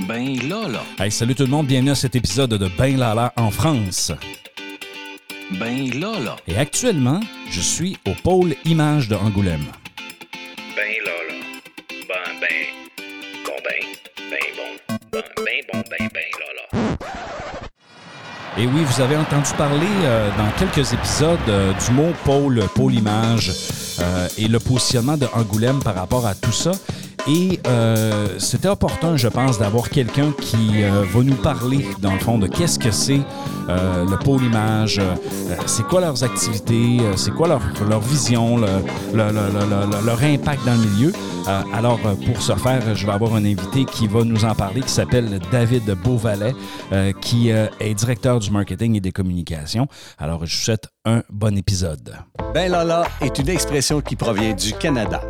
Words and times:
Ben 0.00 0.36
Lala. 0.48 0.82
Hey, 0.98 1.10
salut 1.10 1.36
tout 1.36 1.44
le 1.44 1.50
monde, 1.50 1.66
bienvenue 1.66 1.92
à 1.92 1.94
cet 1.94 2.16
épisode 2.16 2.50
de 2.50 2.68
Ben 2.76 2.98
Lala 2.98 3.32
en 3.36 3.50
France. 3.50 4.10
Ben 5.52 5.88
Lala. 6.00 6.34
Et 6.48 6.56
actuellement, 6.56 7.20
je 7.48 7.60
suis 7.60 7.96
au 8.06 8.10
pôle 8.22 8.56
Image 8.64 9.08
de 9.08 9.14
Angoulême. 9.14 9.64
Ben 10.74 10.94
Lala. 11.04 11.34
Ben, 12.08 12.40
ben, 12.40 12.48
bon, 13.46 13.52
ben, 13.64 14.30
ben 14.30 14.40
bon. 14.56 14.96
Ben, 15.12 15.22
ben, 15.36 15.44
bon, 15.72 15.82
ben, 15.88 16.08
ben 16.12 16.24
Lala. 16.40 16.98
Et 18.58 18.66
oui, 18.66 18.84
vous 18.84 19.00
avez 19.00 19.16
entendu 19.16 19.50
parler 19.56 19.86
euh, 20.04 20.28
dans 20.36 20.50
quelques 20.58 20.92
épisodes 20.92 21.38
euh, 21.48 21.72
du 21.72 21.92
mot 21.92 22.12
pôle, 22.24 22.62
pôle 22.74 22.94
image 22.94 23.52
euh, 24.00 24.28
et 24.38 24.48
le 24.48 24.58
positionnement 24.58 25.16
de 25.16 25.26
Angoulême 25.34 25.82
par 25.82 25.94
rapport 25.94 26.26
à 26.26 26.34
tout 26.34 26.52
ça. 26.52 26.72
Et 27.26 27.58
euh, 27.66 28.38
c'était 28.38 28.68
opportun, 28.68 29.16
je 29.16 29.28
pense, 29.28 29.58
d'avoir 29.58 29.88
quelqu'un 29.88 30.32
qui 30.32 30.82
euh, 30.82 31.04
va 31.10 31.22
nous 31.22 31.34
parler, 31.36 31.86
dans 32.00 32.12
le 32.12 32.18
fond, 32.18 32.36
de 32.36 32.46
qu'est-ce 32.46 32.78
que 32.78 32.90
c'est 32.90 33.22
euh, 33.70 34.04
le 34.04 34.18
pôle 34.18 34.42
image, 34.42 34.98
euh, 34.98 35.14
c'est 35.64 35.86
quoi 35.86 36.02
leurs 36.02 36.22
activités, 36.22 36.98
euh, 37.00 37.16
c'est 37.16 37.30
quoi 37.30 37.48
leur, 37.48 37.62
leur 37.88 38.00
vision, 38.00 38.58
le- 38.58 38.66
le- 39.14 39.32
le- 39.32 39.32
le- 39.32 39.96
le- 40.00 40.06
leur 40.06 40.22
impact 40.22 40.66
dans 40.66 40.74
le 40.74 40.80
milieu. 40.86 41.12
Euh, 41.48 41.62
alors, 41.72 41.98
pour 41.98 42.42
ce 42.42 42.54
faire, 42.56 42.94
je 42.94 43.06
vais 43.06 43.12
avoir 43.12 43.34
un 43.34 43.44
invité 43.46 43.86
qui 43.86 44.06
va 44.06 44.22
nous 44.22 44.44
en 44.44 44.54
parler, 44.54 44.82
qui 44.82 44.90
s'appelle 44.90 45.38
David 45.50 45.84
Beauvalet, 46.04 46.54
qui 47.22 47.48
est 47.48 47.94
directeur 47.94 48.38
du 48.38 48.50
marketing 48.50 48.96
et 48.96 49.00
des 49.00 49.12
communications. 49.12 49.86
Alors, 50.18 50.44
je 50.44 50.56
vous 50.56 50.62
souhaite 50.62 50.88
un 51.06 51.22
bon 51.30 51.56
épisode. 51.56 52.14
Ben 52.52 52.70
Lala 52.70 53.04
est 53.20 53.38
une 53.38 53.48
expression 53.48 54.00
qui 54.00 54.16
provient 54.16 54.54
du 54.54 54.72
Canada, 54.74 55.20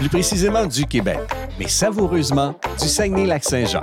plus 0.00 0.08
précisément 0.08 0.64
du 0.64 0.86
Québec, 0.86 1.18
mais 1.58 1.68
savoureusement 1.68 2.54
du 2.80 2.88
Saguenay-Lac-Saint-Jean. 2.88 3.82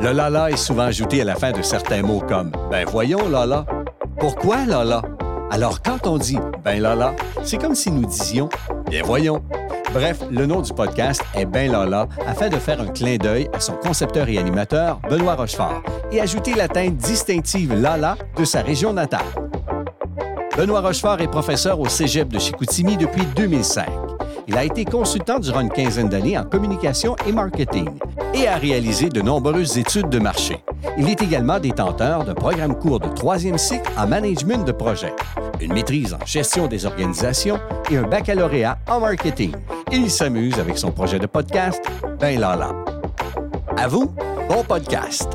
Le 0.00 0.10
Lala 0.10 0.50
est 0.50 0.56
souvent 0.56 0.82
ajouté 0.82 1.20
à 1.20 1.24
la 1.24 1.36
fin 1.36 1.52
de 1.52 1.62
certains 1.62 2.02
mots 2.02 2.24
comme 2.26 2.50
Ben 2.72 2.84
voyons 2.84 3.28
Lala. 3.28 3.64
Pourquoi 4.18 4.66
Lala? 4.66 5.00
Alors 5.52 5.80
quand 5.80 6.08
on 6.08 6.18
dit 6.18 6.40
Ben 6.64 6.82
Lala, 6.82 7.14
c'est 7.44 7.56
comme 7.56 7.76
si 7.76 7.92
nous 7.92 8.04
disions 8.04 8.48
Bien 8.90 9.04
voyons. 9.04 9.44
Bref, 9.94 10.18
le 10.28 10.44
nom 10.44 10.60
du 10.60 10.72
podcast 10.72 11.22
est 11.36 11.46
Ben 11.46 11.70
Lala 11.70 12.08
afin 12.26 12.48
de 12.48 12.56
faire 12.56 12.80
un 12.80 12.88
clin 12.88 13.16
d'œil 13.16 13.48
à 13.52 13.60
son 13.60 13.74
concepteur 13.74 14.28
et 14.28 14.38
animateur, 14.38 15.00
Benoît 15.08 15.36
Rochefort, 15.36 15.84
et 16.10 16.20
ajouter 16.20 16.54
la 16.54 16.66
teinte 16.66 16.96
distinctive 16.96 17.72
Lala 17.74 18.16
de 18.36 18.44
sa 18.44 18.62
région 18.62 18.92
natale. 18.92 19.22
Benoît 20.56 20.80
Rochefort 20.80 21.20
est 21.20 21.30
professeur 21.30 21.78
au 21.78 21.88
Cégep 21.88 22.26
de 22.26 22.40
Chicoutimi 22.40 22.96
depuis 22.96 23.24
2005. 23.36 23.86
Il 24.48 24.56
a 24.56 24.64
été 24.64 24.84
consultant 24.84 25.38
durant 25.38 25.60
une 25.60 25.70
quinzaine 25.70 26.08
d'années 26.08 26.36
en 26.36 26.44
communication 26.44 27.14
et 27.26 27.32
marketing 27.32 27.88
et 28.34 28.48
a 28.48 28.56
réalisé 28.56 29.08
de 29.08 29.20
nombreuses 29.20 29.78
études 29.78 30.08
de 30.08 30.18
marché. 30.18 30.56
Il 30.98 31.08
est 31.08 31.22
également 31.22 31.58
détenteur 31.58 32.24
d'un 32.24 32.34
programme 32.34 32.78
court 32.78 33.00
de 33.00 33.08
troisième 33.08 33.58
cycle 33.58 33.88
en 33.96 34.06
management 34.06 34.64
de 34.66 34.72
projet, 34.72 35.14
une 35.60 35.72
maîtrise 35.72 36.14
en 36.14 36.24
gestion 36.26 36.66
des 36.66 36.86
organisations 36.86 37.60
et 37.90 37.96
un 37.96 38.02
baccalauréat 38.02 38.78
en 38.88 39.00
marketing. 39.00 39.52
Il 39.92 40.10
s'amuse 40.10 40.58
avec 40.58 40.76
son 40.76 40.90
projet 40.90 41.18
de 41.18 41.26
podcast, 41.26 41.84
Ben 42.18 42.40
Lala. 42.40 42.72
À 43.76 43.86
vous, 43.88 44.12
bon 44.48 44.64
podcast! 44.64 45.28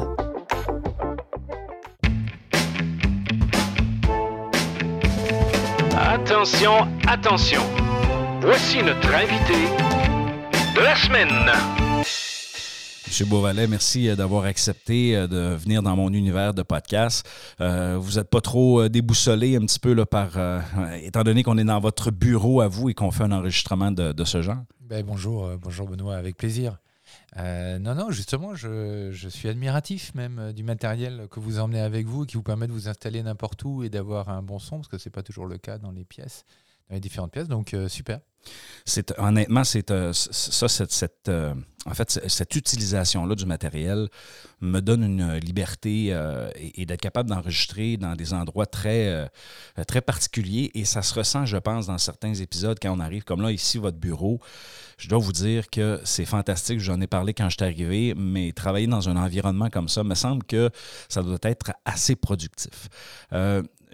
Attention, 5.96 6.88
attention. 7.08 7.62
Voici 8.42 8.78
notre 8.84 9.14
invité 9.14 9.68
de 10.76 10.84
la 10.84 10.96
semaine. 10.96 11.28
Monsieur 13.06 13.26
Beauvalet, 13.26 13.68
merci 13.68 14.10
euh, 14.10 14.16
d'avoir 14.16 14.46
accepté 14.46 15.16
euh, 15.16 15.28
de 15.28 15.56
venir 15.56 15.82
dans 15.82 15.96
mon 15.96 16.12
univers 16.14 16.54
de 16.54 16.62
podcast. 16.62 17.28
Euh, 17.62 17.98
vous 18.00 18.14
n'êtes 18.14 18.30
pas 18.30 18.42
trop 18.42 18.88
déboussolé 18.90 19.56
un 19.56 19.62
petit 19.62 19.80
peu 19.80 19.94
là, 19.94 20.06
par, 20.06 20.38
euh, 20.38 20.62
étant 21.02 21.24
donné 21.24 21.44
qu'on 21.44 21.58
est 21.58 21.64
dans 21.64 21.80
votre 21.80 22.12
bureau 22.12 22.62
à 22.62 22.68
vous 22.68 22.90
et 22.90 22.94
qu'on 22.94 23.12
fait 23.12 23.24
un 23.24 23.32
enregistrement 23.32 23.92
de, 23.92 24.12
de 24.12 24.24
ce 24.24 24.42
genre? 24.42 24.64
Ben, 24.82 25.04
bonjour, 25.06 25.50
bonjour 25.62 25.88
Benoît, 25.88 26.16
avec 26.16 26.38
plaisir. 26.38 26.78
Euh, 27.38 27.80
non, 27.80 27.96
non, 27.96 28.12
justement, 28.12 28.56
je, 28.56 29.10
je 29.12 29.30
suis 29.30 29.50
admiratif 29.50 30.14
même 30.16 30.54
du 30.54 30.64
matériel 30.64 31.28
que 31.30 31.40
vous 31.40 31.60
emmenez 31.60 31.82
avec 31.82 32.06
vous, 32.06 32.26
qui 32.26 32.36
vous 32.36 32.44
permet 32.44 32.68
de 32.68 32.72
vous 32.72 32.88
installer 32.90 33.22
n'importe 33.24 33.64
où 33.64 33.84
et 33.84 33.90
d'avoir 33.90 34.30
un 34.30 34.42
bon 34.42 34.60
son, 34.60 34.78
parce 34.78 34.88
que 34.88 34.98
c'est 34.98 35.10
pas 35.10 35.24
toujours 35.24 35.46
le 35.46 35.58
cas 35.58 35.78
dans 35.78 35.92
les 35.92 36.06
pièces, 36.06 36.46
dans 36.90 36.96
les 36.96 37.02
différentes 37.02 37.32
pièces. 37.32 37.48
Donc 37.48 37.74
euh, 37.74 37.88
super. 37.88 38.20
Honnêtement, 39.18 39.64
c'est 39.64 39.92
euh, 39.92 40.14
ça, 40.14 40.68
cette, 40.70 41.28
euh, 41.28 41.54
en 41.86 41.94
fait, 41.94 42.22
cette 42.28 42.56
utilisation-là 42.56 43.36
du 43.36 43.46
matériel 43.46 44.08
me 44.62 44.80
donne 44.80 45.04
une 45.04 45.36
liberté 45.36 46.08
euh, 46.12 46.50
et, 46.56 46.86
d'être 46.86 47.02
capable 47.02 47.30
d'enregistrer 47.30 47.98
dans 47.98 48.16
des 48.16 48.34
endroits 48.34 48.66
très, 48.66 49.30
très 49.88 50.02
particuliers. 50.02 50.72
Et 50.74 50.86
ça 50.86 51.02
se 51.02 51.14
ressent, 51.14 51.46
je 51.46 51.58
pense, 51.58 51.88
dans 51.88 51.98
certains 51.98 52.34
épisodes 52.34 52.78
quand 52.82 52.96
on 52.96 53.00
arrive, 53.00 53.24
comme 53.24 53.42
là, 53.42 53.52
ici, 53.52 53.78
votre 53.78 53.98
bureau. 53.98 54.40
Je 54.98 55.10
dois 55.10 55.20
vous 55.20 55.34
dire 55.34 55.70
que 55.70 56.00
c'est 56.06 56.26
fantastique. 56.26 56.80
J'en 56.80 57.00
ai 57.02 57.08
parlé 57.08 57.34
quand 57.34 57.50
je 57.50 57.58
suis 57.58 57.64
arrivé, 57.64 58.14
mais 58.16 58.52
travailler 58.54 58.88
dans 58.88 59.10
un 59.10 59.18
environnement 59.18 59.70
comme 59.70 59.90
ça 59.90 60.04
me 60.04 60.16
semble 60.16 60.44
que 60.44 60.70
ça 61.10 61.22
doit 61.22 61.38
être 61.44 61.74
assez 61.86 62.16
productif. 62.16 62.90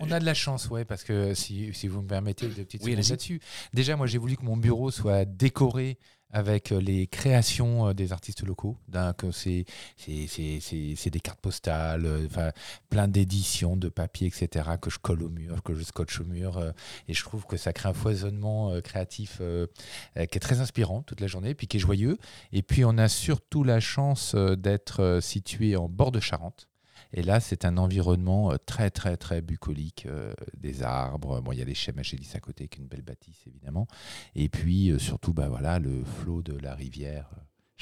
On 0.04 0.12
a 0.12 0.20
de 0.20 0.26
la 0.26 0.34
chance, 0.34 0.70
ouais, 0.70 0.86
parce 0.86 1.04
que 1.04 1.34
si, 1.34 1.74
si 1.74 1.88
vous 1.88 2.02
me 2.02 2.08
permettez 2.08 2.48
de 2.48 2.64
petites 2.64 2.84
Oui, 2.84 2.96
là-dessus. 2.96 3.40
Déjà, 3.74 3.96
moi, 3.96 4.08
j'ai 4.08 4.18
voulu 4.18 4.36
que 4.36 4.44
mon 4.44 4.58
bureau 4.58 4.92
soit 4.92 5.26
décoré 5.26 5.98
avec 6.36 6.72
euh, 6.72 6.82
les 6.82 7.06
créations 7.06 7.88
euh, 7.90 7.94
des 7.94 8.12
artistes 8.12 8.44
locaux. 8.44 8.76
Donc, 8.88 9.24
c'est 9.32 9.66
des 10.08 11.20
cartes 11.22 11.40
postales, 11.40 12.06
euh, 12.08 12.26
enfin, 12.26 12.52
plein 12.90 13.08
d'éditions 13.08 13.78
de 13.78 13.88
papier, 13.88 14.28
etc., 14.28 14.68
que 14.82 14.90
je 14.90 14.98
colle 14.98 15.22
au 15.22 15.30
mur, 15.30 15.62
que 15.62 15.76
je 15.76 15.84
scotche 15.84 16.20
au 16.22 16.26
mur. 16.26 16.58
euh, 16.58 16.72
et 17.08 17.14
je 17.14 17.24
trouve 17.24 17.46
que 17.46 17.56
ça 17.56 17.72
crée 17.72 17.90
un 17.90 17.94
foisonnement 17.94 18.72
euh, 18.72 18.82
créatif 18.82 19.38
euh, 19.42 19.68
qui 20.16 20.22
est 20.22 20.40
très 20.40 20.60
inspirant 20.60 21.04
toute 21.04 21.22
la 21.22 21.28
journée, 21.28 21.54
puis 21.54 21.68
qui 21.68 21.78
est 21.78 21.80
joyeux. 21.80 22.18
Et 22.52 22.64
puis, 22.64 22.84
on 22.84 22.98
a 22.98 23.08
surtout 23.08 23.64
la 23.64 23.80
chance 23.80 24.36
d'être 24.36 25.20
situé 25.22 25.76
en 25.76 25.88
bord 25.88 26.12
de 26.12 26.20
Charente. 26.20 26.68
Et 27.14 27.22
là, 27.22 27.40
c'est 27.40 27.66
un 27.66 27.78
environnement 27.78 28.52
euh, 28.52 28.58
très, 28.66 28.90
très, 28.90 29.18
très 29.18 29.42
bucolique. 29.42 30.06
euh, 30.08 30.34
des 30.58 30.84
arbres. 30.84 31.42
Bon, 31.42 31.52
il 31.52 31.60
y 31.60 31.62
a 31.62 31.66
les 31.66 31.76
chais 31.76 31.92
Magélis 31.92 32.32
à 32.34 32.40
côté, 32.40 32.64
avec 32.64 32.78
une 32.78 32.88
belle 32.88 33.02
bâtisse, 33.02 33.46
évidemment. 33.48 33.88
Et 34.36 34.50
puis, 34.50 34.90
euh, 34.90 35.00
surtout, 35.00 35.34
bah, 35.34 35.48
voilà, 35.50 35.80
le 35.80 36.04
flot 36.04 36.42
de 36.42 36.58
la 36.58 36.74
rivière 36.74 37.30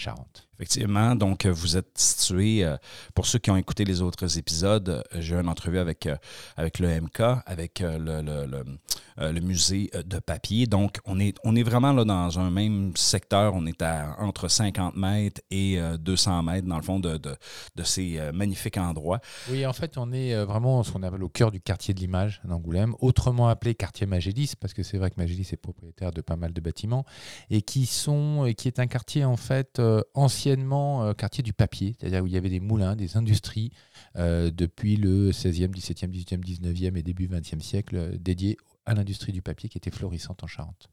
Charente. 0.02 0.48
Effectivement, 0.58 1.16
donc 1.16 1.46
euh, 1.48 1.52
vous 1.52 1.76
êtes 1.76 1.98
situé, 1.98 2.64
euh, 2.64 2.78
pour 3.16 3.26
ceux 3.26 3.40
qui 3.40 3.50
ont 3.50 3.58
écouté 3.58 3.84
les 3.84 4.02
autres 4.04 4.38
épisodes, 4.38 4.90
euh, 4.90 5.02
j'ai 5.20 5.36
eu 5.36 5.40
une 5.40 5.50
entrevue 5.50 5.80
avec, 5.80 6.06
euh, 6.06 6.16
avec 6.56 6.78
le 6.78 6.88
MK, 7.02 7.20
avec 7.48 7.82
euh, 7.82 7.98
le, 7.98 8.22
le- 8.22 8.46
le, 8.46 9.32
le 9.32 9.40
musée 9.42 9.90
de 10.06 10.20
papier. 10.20 10.68
Donc, 10.68 11.00
on 11.06 11.20
est, 11.20 11.36
on 11.44 11.56
est 11.56 11.64
vraiment 11.64 11.94
là 11.94 12.04
dans 12.06 12.40
un 12.40 12.50
même 12.52 12.96
secteur. 12.96 13.54
On 13.56 13.66
est 13.66 13.82
à 13.82 14.16
entre 14.20 14.48
50 14.48 14.96
mètres 14.96 15.42
et 15.50 15.80
euh, 15.80 15.98
200 15.98 16.44
mètres, 16.44 16.68
dans 16.68 16.78
le 16.78 16.84
fond, 16.84 17.00
de, 17.00 17.18
de, 17.18 17.36
de 17.76 17.84
ces 17.84 18.20
magnifiques 18.34 18.78
endroits. 18.78 19.20
Oui, 19.50 19.66
en 19.66 19.74
fait, 19.74 19.98
on 19.98 20.12
est 20.12 20.36
vraiment 20.46 20.84
ce 20.84 20.92
qu'on 20.92 21.02
appelle 21.04 21.24
au 21.24 21.30
cœur 21.30 21.50
du 21.52 21.60
quartier 21.60 21.94
de 21.96 22.00
l'image 22.00 22.40
d'Angoulême, 22.46 22.94
autrement 23.00 23.48
appelé 23.50 23.74
quartier 23.76 24.06
Magélis, 24.06 24.54
parce 24.60 24.74
que 24.74 24.84
c'est 24.84 24.98
vrai 24.98 25.10
que 25.10 25.16
Magélis 25.20 25.50
est 25.52 25.58
propriétaire 25.58 26.12
de 26.12 26.22
pas 26.22 26.36
mal 26.36 26.54
de 26.54 26.62
bâtiments, 26.62 27.06
et 27.50 27.62
qui, 27.64 27.86
sont, 27.88 28.46
et 28.46 28.54
qui 28.54 28.68
est 28.68 28.80
un 28.80 28.88
quartier, 28.88 29.26
en 29.26 29.38
fait, 29.38 29.80
euh, 29.92 30.02
anciennement 30.14 31.04
euh, 31.04 31.14
quartier 31.14 31.44
du 31.44 31.54
papier, 31.54 31.96
c'est-à-dire 32.00 32.24
où 32.24 32.28
il 32.28 32.34
y 32.34 32.38
avait 32.38 32.50
des 32.50 32.60
moulins, 32.60 32.96
des 32.96 33.18
industries, 33.18 33.72
euh, 34.16 34.52
depuis 34.52 34.96
le 34.96 35.32
16e, 35.32 35.70
17e, 35.70 36.10
18e, 36.10 36.44
19e 36.44 36.98
et 36.98 37.04
début 37.04 37.28
20e 37.28 37.60
siècle, 37.62 38.18
dédiés 38.18 38.58
à 38.86 38.94
l'industrie 38.94 39.32
du 39.32 39.42
papier 39.42 39.70
qui 39.70 39.78
était 39.78 39.92
florissante 39.92 40.44
en 40.44 40.48
Charente. 40.48 40.90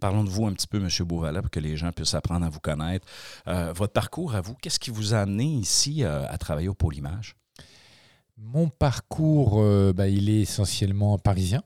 Parlons 0.00 0.24
de 0.24 0.28
vous 0.28 0.46
un 0.46 0.52
petit 0.52 0.66
peu, 0.66 0.78
M. 0.78 0.88
Beauvalet, 1.06 1.40
pour 1.40 1.50
que 1.50 1.60
les 1.60 1.76
gens 1.76 1.90
puissent 1.90 2.14
apprendre 2.14 2.44
à 2.44 2.50
vous 2.50 2.60
connaître. 2.60 3.06
Votre 3.46 3.94
parcours 3.94 4.34
à 4.34 4.42
vous, 4.42 4.54
qu'est-ce 4.54 4.78
qui 4.78 4.90
vous 4.90 5.14
a 5.14 5.20
amené 5.20 5.46
ici 5.46 6.04
à 6.04 6.36
travailler 6.36 6.68
au 6.68 6.74
pôle 6.74 6.96
image? 6.96 7.36
Mon 8.36 8.68
parcours, 8.68 9.64
bah, 9.94 10.08
il 10.08 10.28
est 10.28 10.42
essentiellement 10.42 11.16
parisien. 11.16 11.62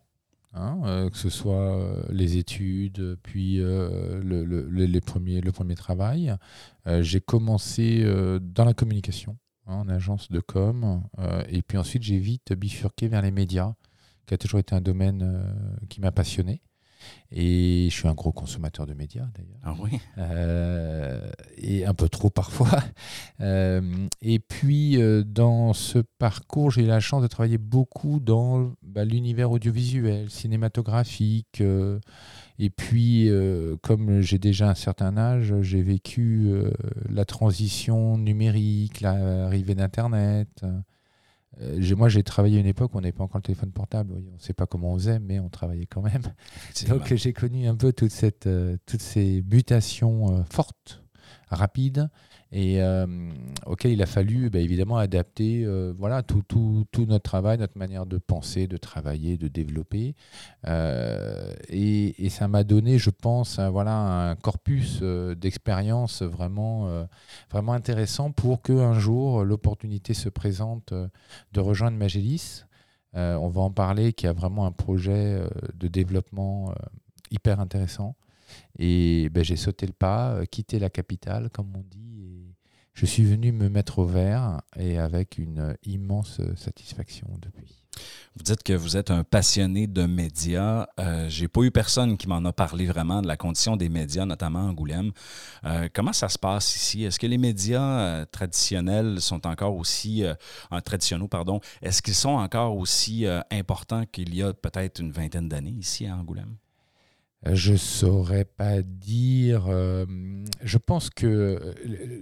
Hein, 0.54 0.80
euh, 0.84 1.10
que 1.10 1.16
ce 1.16 1.28
soit 1.28 1.76
euh, 1.76 2.02
les 2.10 2.36
études, 2.36 3.18
puis 3.22 3.60
euh, 3.60 4.20
le, 4.22 5.00
premier 5.00 5.74
travail. 5.74 6.34
J'ai 7.00 7.20
commencé 7.20 8.04
dans 8.40 8.64
la 8.64 8.74
communication, 8.74 9.36
hein, 9.66 9.76
en 9.76 9.88
agence 9.88 10.30
de 10.30 10.40
com, 10.40 11.02
et 11.48 11.62
puis 11.62 11.78
ensuite 11.78 12.02
j'ai 12.02 12.18
vite 12.18 12.52
bifurqué 12.52 13.08
vers 13.08 13.22
les 13.22 13.30
médias, 13.30 13.74
qui 14.26 14.34
a 14.34 14.38
toujours 14.38 14.60
été 14.60 14.74
un 14.74 14.80
domaine 14.80 15.54
qui 15.88 16.00
m'a 16.00 16.12
passionné. 16.12 16.60
Et 17.36 17.88
je 17.90 17.94
suis 17.94 18.06
un 18.06 18.14
gros 18.14 18.30
consommateur 18.30 18.86
de 18.86 18.94
médias 18.94 19.26
d'ailleurs. 19.36 19.58
Ah 19.64 19.74
oui? 19.80 19.98
Euh, 20.18 21.28
et 21.56 21.84
un 21.84 21.94
peu 21.94 22.08
trop 22.08 22.30
parfois. 22.30 22.70
Euh, 23.40 24.06
et 24.22 24.38
puis, 24.38 25.02
euh, 25.02 25.24
dans 25.24 25.72
ce 25.72 25.98
parcours, 26.18 26.70
j'ai 26.70 26.84
eu 26.84 26.86
la 26.86 27.00
chance 27.00 27.20
de 27.20 27.26
travailler 27.26 27.58
beaucoup 27.58 28.20
dans 28.20 28.72
bah, 28.82 29.04
l'univers 29.04 29.50
audiovisuel, 29.50 30.30
cinématographique. 30.30 31.60
euh, 31.60 31.98
et 32.58 32.70
puis, 32.70 33.28
comme 33.82 34.20
j'ai 34.20 34.38
déjà 34.38 34.70
un 34.70 34.74
certain 34.76 35.16
âge, 35.16 35.52
j'ai 35.62 35.82
vécu 35.82 36.52
la 37.10 37.24
transition 37.24 38.16
numérique, 38.16 39.00
l'arrivée 39.00 39.74
d'Internet. 39.74 40.64
Euh, 41.60 41.96
moi, 41.96 42.08
j'ai 42.08 42.22
travaillé 42.22 42.58
à 42.58 42.60
une 42.60 42.66
époque 42.66 42.94
où 42.94 42.98
on 42.98 43.00
n'avait 43.00 43.12
pas 43.12 43.24
encore 43.24 43.38
le 43.38 43.42
téléphone 43.42 43.70
portable. 43.70 44.12
Oui, 44.14 44.24
On 44.30 44.34
ne 44.34 44.40
sait 44.40 44.52
pas 44.52 44.66
comment 44.66 44.92
on 44.92 44.98
faisait, 44.98 45.18
mais 45.18 45.40
on 45.40 45.48
travaillait 45.48 45.86
quand 45.86 46.02
même. 46.02 46.22
Donc 46.88 47.12
j'ai 47.14 47.32
connu 47.32 47.66
un 47.66 47.76
peu 47.76 47.92
toute 47.92 48.10
cette, 48.10 48.46
euh, 48.46 48.76
toutes 48.86 49.02
ces 49.02 49.42
mutations 49.50 50.38
euh, 50.38 50.42
fortes, 50.50 51.02
rapides, 51.48 52.08
et 52.52 52.80
euh, 52.80 53.06
auxquelles 53.66 53.92
il 53.92 54.02
a 54.02 54.06
fallu 54.06 54.48
bah, 54.48 54.60
évidemment 54.60 54.96
adapter 54.96 55.64
euh, 55.64 55.92
voilà, 55.98 56.22
tout, 56.22 56.42
tout, 56.46 56.84
tout 56.92 57.04
notre 57.06 57.24
travail, 57.24 57.58
notre 57.58 57.76
manière 57.76 58.06
de 58.06 58.18
penser, 58.18 58.66
de 58.66 58.76
travailler, 58.76 59.36
de 59.36 59.48
développer. 59.48 60.14
Euh, 60.66 61.52
et, 61.68 62.28
ça 62.28 62.48
m'a 62.48 62.64
donné, 62.64 62.98
je 62.98 63.10
pense, 63.10 63.58
un, 63.58 63.70
voilà, 63.70 63.96
un 64.30 64.34
corpus 64.34 65.02
d'expériences 65.02 66.22
vraiment, 66.22 67.06
vraiment 67.48 67.74
intéressant 67.74 68.32
pour 68.32 68.60
qu'un 68.60 68.92
jour 68.92 69.44
l'opportunité 69.44 70.14
se 70.14 70.28
présente 70.28 70.92
de 71.52 71.60
rejoindre 71.60 71.96
Magélis. 71.96 72.64
On 73.14 73.48
va 73.48 73.60
en 73.60 73.70
parler, 73.70 74.12
qui 74.12 74.26
a 74.26 74.32
vraiment 74.32 74.66
un 74.66 74.72
projet 74.72 75.40
de 75.74 75.86
développement 75.86 76.74
hyper 77.30 77.60
intéressant. 77.60 78.16
Et 78.78 79.28
ben, 79.30 79.44
j'ai 79.44 79.56
sauté 79.56 79.86
le 79.86 79.92
pas, 79.92 80.44
quitté 80.46 80.80
la 80.80 80.90
capitale, 80.90 81.50
comme 81.50 81.72
on 81.76 81.84
dit, 81.88 82.23
je 82.94 83.06
suis 83.06 83.24
venu 83.24 83.52
me 83.52 83.68
mettre 83.68 83.98
au 83.98 84.06
vert, 84.06 84.60
et 84.76 84.98
avec 84.98 85.38
une 85.38 85.76
immense 85.84 86.40
satisfaction 86.56 87.28
depuis. 87.42 87.84
Vous 88.36 88.42
dites 88.42 88.64
que 88.64 88.72
vous 88.72 88.96
êtes 88.96 89.12
un 89.12 89.22
passionné 89.22 89.86
de 89.86 90.06
médias. 90.06 90.88
Euh, 90.98 91.28
J'ai 91.28 91.46
pas 91.46 91.62
eu 91.62 91.70
personne 91.70 92.16
qui 92.16 92.26
m'en 92.26 92.44
a 92.44 92.52
parlé 92.52 92.86
vraiment 92.86 93.22
de 93.22 93.28
la 93.28 93.36
condition 93.36 93.76
des 93.76 93.88
médias, 93.88 94.26
notamment 94.26 94.60
à 94.60 94.62
Angoulême. 94.62 95.12
Euh, 95.64 95.88
comment 95.92 96.12
ça 96.12 96.28
se 96.28 96.38
passe 96.38 96.74
ici? 96.74 97.04
Est-ce 97.04 97.20
que 97.20 97.28
les 97.28 97.38
médias 97.38 98.00
euh, 98.00 98.24
traditionnels 98.24 99.20
sont 99.20 99.46
encore 99.46 99.76
aussi 99.76 100.24
euh, 100.24 100.34
traditionnels, 100.84 101.28
pardon, 101.28 101.60
est-ce 101.82 102.02
qu'ils 102.02 102.14
sont 102.14 102.30
encore 102.30 102.76
aussi 102.76 103.26
importants 103.50 104.04
qu'il 104.06 104.34
y 104.34 104.42
a 104.42 104.52
peut-être 104.52 105.00
une 105.00 105.12
vingtaine 105.12 105.48
d'années 105.48 105.76
ici 105.78 106.06
à 106.06 106.16
Angoulême? 106.16 106.56
Euh, 107.46 107.54
Je 107.54 107.74
saurais 107.76 108.44
pas 108.44 108.82
dire. 108.82 109.66
euh, 109.68 110.06
je 110.62 110.78
pense 110.78 111.10
que, 111.10 111.26
euh, 111.26 112.20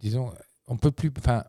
disons, 0.00 0.32
on 0.66 0.76
peut 0.76 0.90
plus. 0.90 1.12
Enfin, 1.18 1.44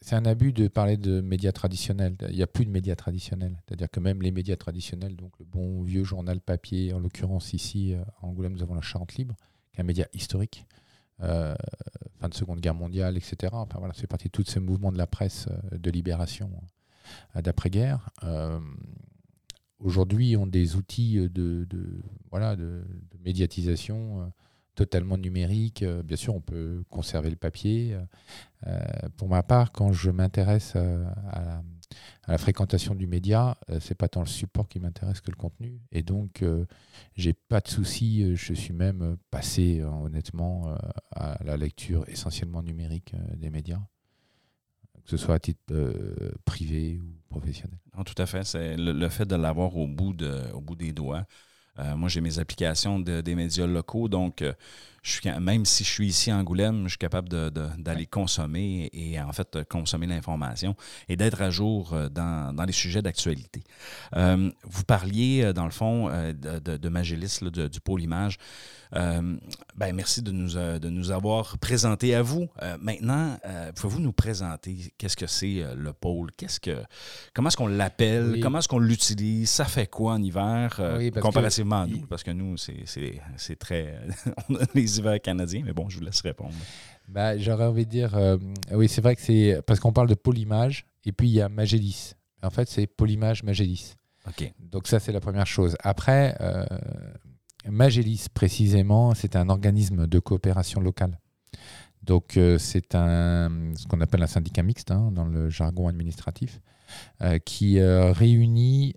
c'est 0.00 0.14
un 0.14 0.24
abus 0.26 0.52
de 0.52 0.68
parler 0.68 0.96
de 0.96 1.20
médias 1.20 1.52
traditionnels. 1.52 2.16
Il 2.28 2.36
n'y 2.36 2.42
a 2.42 2.46
plus 2.46 2.66
de 2.66 2.70
médias 2.70 2.96
traditionnels. 2.96 3.56
C'est-à-dire 3.66 3.90
que 3.90 4.00
même 4.00 4.22
les 4.22 4.30
médias 4.30 4.56
traditionnels, 4.56 5.16
donc 5.16 5.32
le 5.40 5.44
bon 5.46 5.82
vieux 5.82 6.04
journal 6.04 6.40
papier, 6.40 6.92
en 6.92 6.98
l'occurrence 7.00 7.52
ici 7.54 7.94
euh, 7.94 8.02
à 8.22 8.26
Angoulême, 8.26 8.52
nous 8.52 8.62
avons 8.62 8.74
la 8.74 8.82
Charente 8.82 9.14
Libre, 9.14 9.34
qui 9.72 9.78
est 9.78 9.82
un 9.82 9.84
média 9.86 10.06
historique, 10.12 10.66
euh, 11.22 11.54
fin 12.20 12.28
de 12.28 12.34
Seconde 12.34 12.60
Guerre 12.60 12.74
mondiale, 12.74 13.16
etc. 13.16 13.52
Enfin 13.52 13.78
voilà, 13.78 13.94
c'est 13.96 14.06
parti 14.06 14.26
de 14.28 14.32
tous 14.32 14.44
ces 14.44 14.60
mouvements 14.60 14.92
de 14.92 14.98
la 14.98 15.06
presse 15.06 15.48
euh, 15.72 15.78
de 15.78 15.90
libération 15.90 16.50
euh, 17.34 17.42
d'après-guerre. 17.42 18.10
Euh, 18.22 18.60
Aujourd'hui, 19.78 20.36
ont 20.36 20.46
des 20.46 20.76
outils 20.76 21.18
euh, 21.18 21.28
de, 21.28 21.66
voilà, 22.30 22.56
de, 22.56 22.82
médiatisation 23.24 24.22
euh, 24.22 24.26
totalement 24.74 25.18
numériques. 25.18 25.82
Euh, 25.82 26.02
Bien 26.02 26.16
sûr, 26.16 26.34
on 26.34 26.40
peut 26.40 26.82
conserver 26.88 27.30
le 27.30 27.36
papier. 27.36 27.96
Pour 29.16 29.28
ma 29.28 29.44
part, 29.44 29.70
quand 29.70 29.92
je 29.92 30.10
m'intéresse 30.10 30.74
à, 30.74 31.62
la, 32.26 32.38
fréquentation 32.38 32.96
du 32.96 33.06
média, 33.06 33.56
euh, 33.70 33.78
c'est 33.80 33.94
pas 33.94 34.08
tant 34.08 34.20
le 34.20 34.26
support 34.26 34.66
qui 34.66 34.80
m'intéresse 34.80 35.20
que 35.20 35.30
le 35.30 35.36
contenu. 35.36 35.80
Et 35.92 36.02
donc, 36.02 36.42
euh, 36.42 36.64
j'ai 37.14 37.32
pas 37.32 37.60
de 37.60 37.68
souci. 37.68 38.34
Je 38.34 38.54
suis 38.54 38.72
même 38.72 39.16
passé, 39.30 39.82
honnêtement, 39.82 40.74
à 41.14 41.38
la 41.44 41.56
lecture 41.56 42.04
essentiellement 42.08 42.62
numérique 42.62 43.14
des 43.36 43.50
médias, 43.50 43.82
que 45.06 45.10
ce 45.12 45.16
soit 45.16 45.36
à 45.36 45.38
titre 45.38 45.60
euh, 45.70 45.92
privé 46.44 47.00
ou 47.00 47.06
professionnel. 47.30 47.78
Non, 47.96 48.02
tout 48.04 48.20
à 48.20 48.26
fait. 48.26 48.44
C'est 48.44 48.76
le, 48.76 49.08
fait 49.08 49.24
de 49.24 49.36
l'avoir 49.36 49.76
au, 49.76 49.86
bout 49.86 50.12
de, 50.12 50.50
au 50.52 50.60
bout 50.60 50.74
des 50.74 50.92
doigts. 50.92 51.24
Euh, 51.78 51.96
moi, 51.96 52.08
j'ai 52.08 52.20
mes 52.20 52.38
applications 52.38 52.98
de- 52.98 53.20
des 53.20 53.34
médias 53.34 53.66
locaux, 53.66 54.08
donc 54.08 54.42
euh, 54.42 54.52
je 55.06 55.12
suis, 55.12 55.30
même 55.40 55.64
si 55.64 55.84
je 55.84 55.88
suis 55.88 56.08
ici 56.08 56.30
à 56.32 56.36
Angoulême, 56.36 56.82
je 56.84 56.90
suis 56.90 56.98
capable 56.98 57.28
d'aller 57.28 58.06
consommer 58.06 58.90
et 58.92 59.20
en 59.20 59.32
fait 59.32 59.58
consommer 59.68 60.06
l'information 60.08 60.74
et 61.08 61.16
d'être 61.16 61.42
à 61.42 61.50
jour 61.50 61.92
euh, 61.92 62.08
dans, 62.08 62.52
dans 62.52 62.64
les 62.64 62.72
sujets 62.72 63.02
d'actualité. 63.02 63.62
Euh, 64.16 64.50
vous 64.64 64.82
parliez, 64.84 65.42
euh, 65.44 65.52
dans 65.52 65.64
le 65.64 65.70
fond, 65.70 66.08
de, 66.08 66.58
de, 66.58 66.76
de 66.76 66.88
Magélis, 66.88 67.38
là, 67.42 67.50
de- 67.50 67.68
du 67.68 67.80
pôle 67.80 68.02
image. 68.02 68.36
Euh, 68.94 69.36
ben, 69.76 69.94
merci 69.94 70.22
de 70.22 70.30
nous, 70.32 70.50
de 70.54 70.88
nous 70.88 71.10
avoir 71.12 71.56
présenté 71.58 72.14
à 72.14 72.22
vous. 72.22 72.48
Euh, 72.62 72.76
maintenant, 72.80 73.38
pouvez-vous 73.76 74.00
nous 74.00 74.12
présenter 74.12 74.92
qu'est-ce 74.98 75.16
que 75.16 75.26
c'est 75.26 75.62
le 75.76 75.92
pôle? 75.92 76.30
Qu'est-ce 76.36 76.58
que, 76.60 76.82
comment 77.34 77.48
est-ce 77.48 77.56
qu'on 77.56 77.66
l'appelle? 77.68 78.30
Oui. 78.34 78.40
Comment 78.40 78.58
est-ce 78.58 78.68
qu'on 78.68 78.78
l'utilise? 78.80 79.50
Ça 79.50 79.64
fait 79.66 79.86
quoi 79.88 80.14
en 80.14 80.22
hiver 80.22 80.80
Oui, 80.98 81.10
comparativement 81.12 81.82
à 81.82 81.86
nous? 81.86 82.06
Parce 82.06 82.22
que 82.22 82.30
nous, 82.32 82.56
c'est, 82.56 82.82
c'est, 82.86 83.20
c'est 83.36 83.56
très... 83.58 83.98
on 84.48 84.54
a 84.56 84.60
les 84.74 84.95
hivers 84.98 85.20
canadiens, 85.20 85.62
mais 85.64 85.72
bon, 85.72 85.88
je 85.88 85.98
vous 85.98 86.04
laisse 86.04 86.20
répondre. 86.20 86.54
Bah, 87.08 87.38
J'aurais 87.38 87.66
envie 87.66 87.86
de 87.86 87.90
dire, 87.90 88.16
euh, 88.16 88.36
oui, 88.72 88.88
c'est 88.88 89.00
vrai 89.00 89.14
que 89.16 89.22
c'est 89.22 89.60
parce 89.66 89.80
qu'on 89.80 89.92
parle 89.92 90.08
de 90.08 90.14
Polymage 90.14 90.86
et 91.04 91.12
puis 91.12 91.28
il 91.28 91.34
y 91.34 91.40
a 91.40 91.48
Magélis. 91.48 92.14
En 92.42 92.50
fait, 92.50 92.68
c'est 92.68 92.86
Polymage 92.86 93.42
Magélis. 93.42 93.94
OK. 94.28 94.52
Donc 94.58 94.88
ça, 94.88 94.98
c'est 94.98 95.12
la 95.12 95.20
première 95.20 95.46
chose. 95.46 95.76
Après, 95.80 96.36
euh, 96.40 96.64
Magélis, 97.68 98.26
précisément, 98.32 99.14
c'est 99.14 99.36
un 99.36 99.48
organisme 99.48 100.06
de 100.06 100.18
coopération 100.18 100.80
locale. 100.80 101.18
Donc 102.06 102.36
euh, 102.36 102.56
c'est 102.56 102.92
ce 102.92 103.86
qu'on 103.88 104.00
appelle 104.00 104.22
un 104.22 104.28
syndicat 104.28 104.62
mixte 104.62 104.90
hein, 104.90 105.10
dans 105.10 105.24
le 105.24 105.50
jargon 105.50 105.88
administratif, 105.88 106.60
euh, 107.20 107.38
qui 107.38 107.80
euh, 107.80 108.12
réunit 108.12 108.94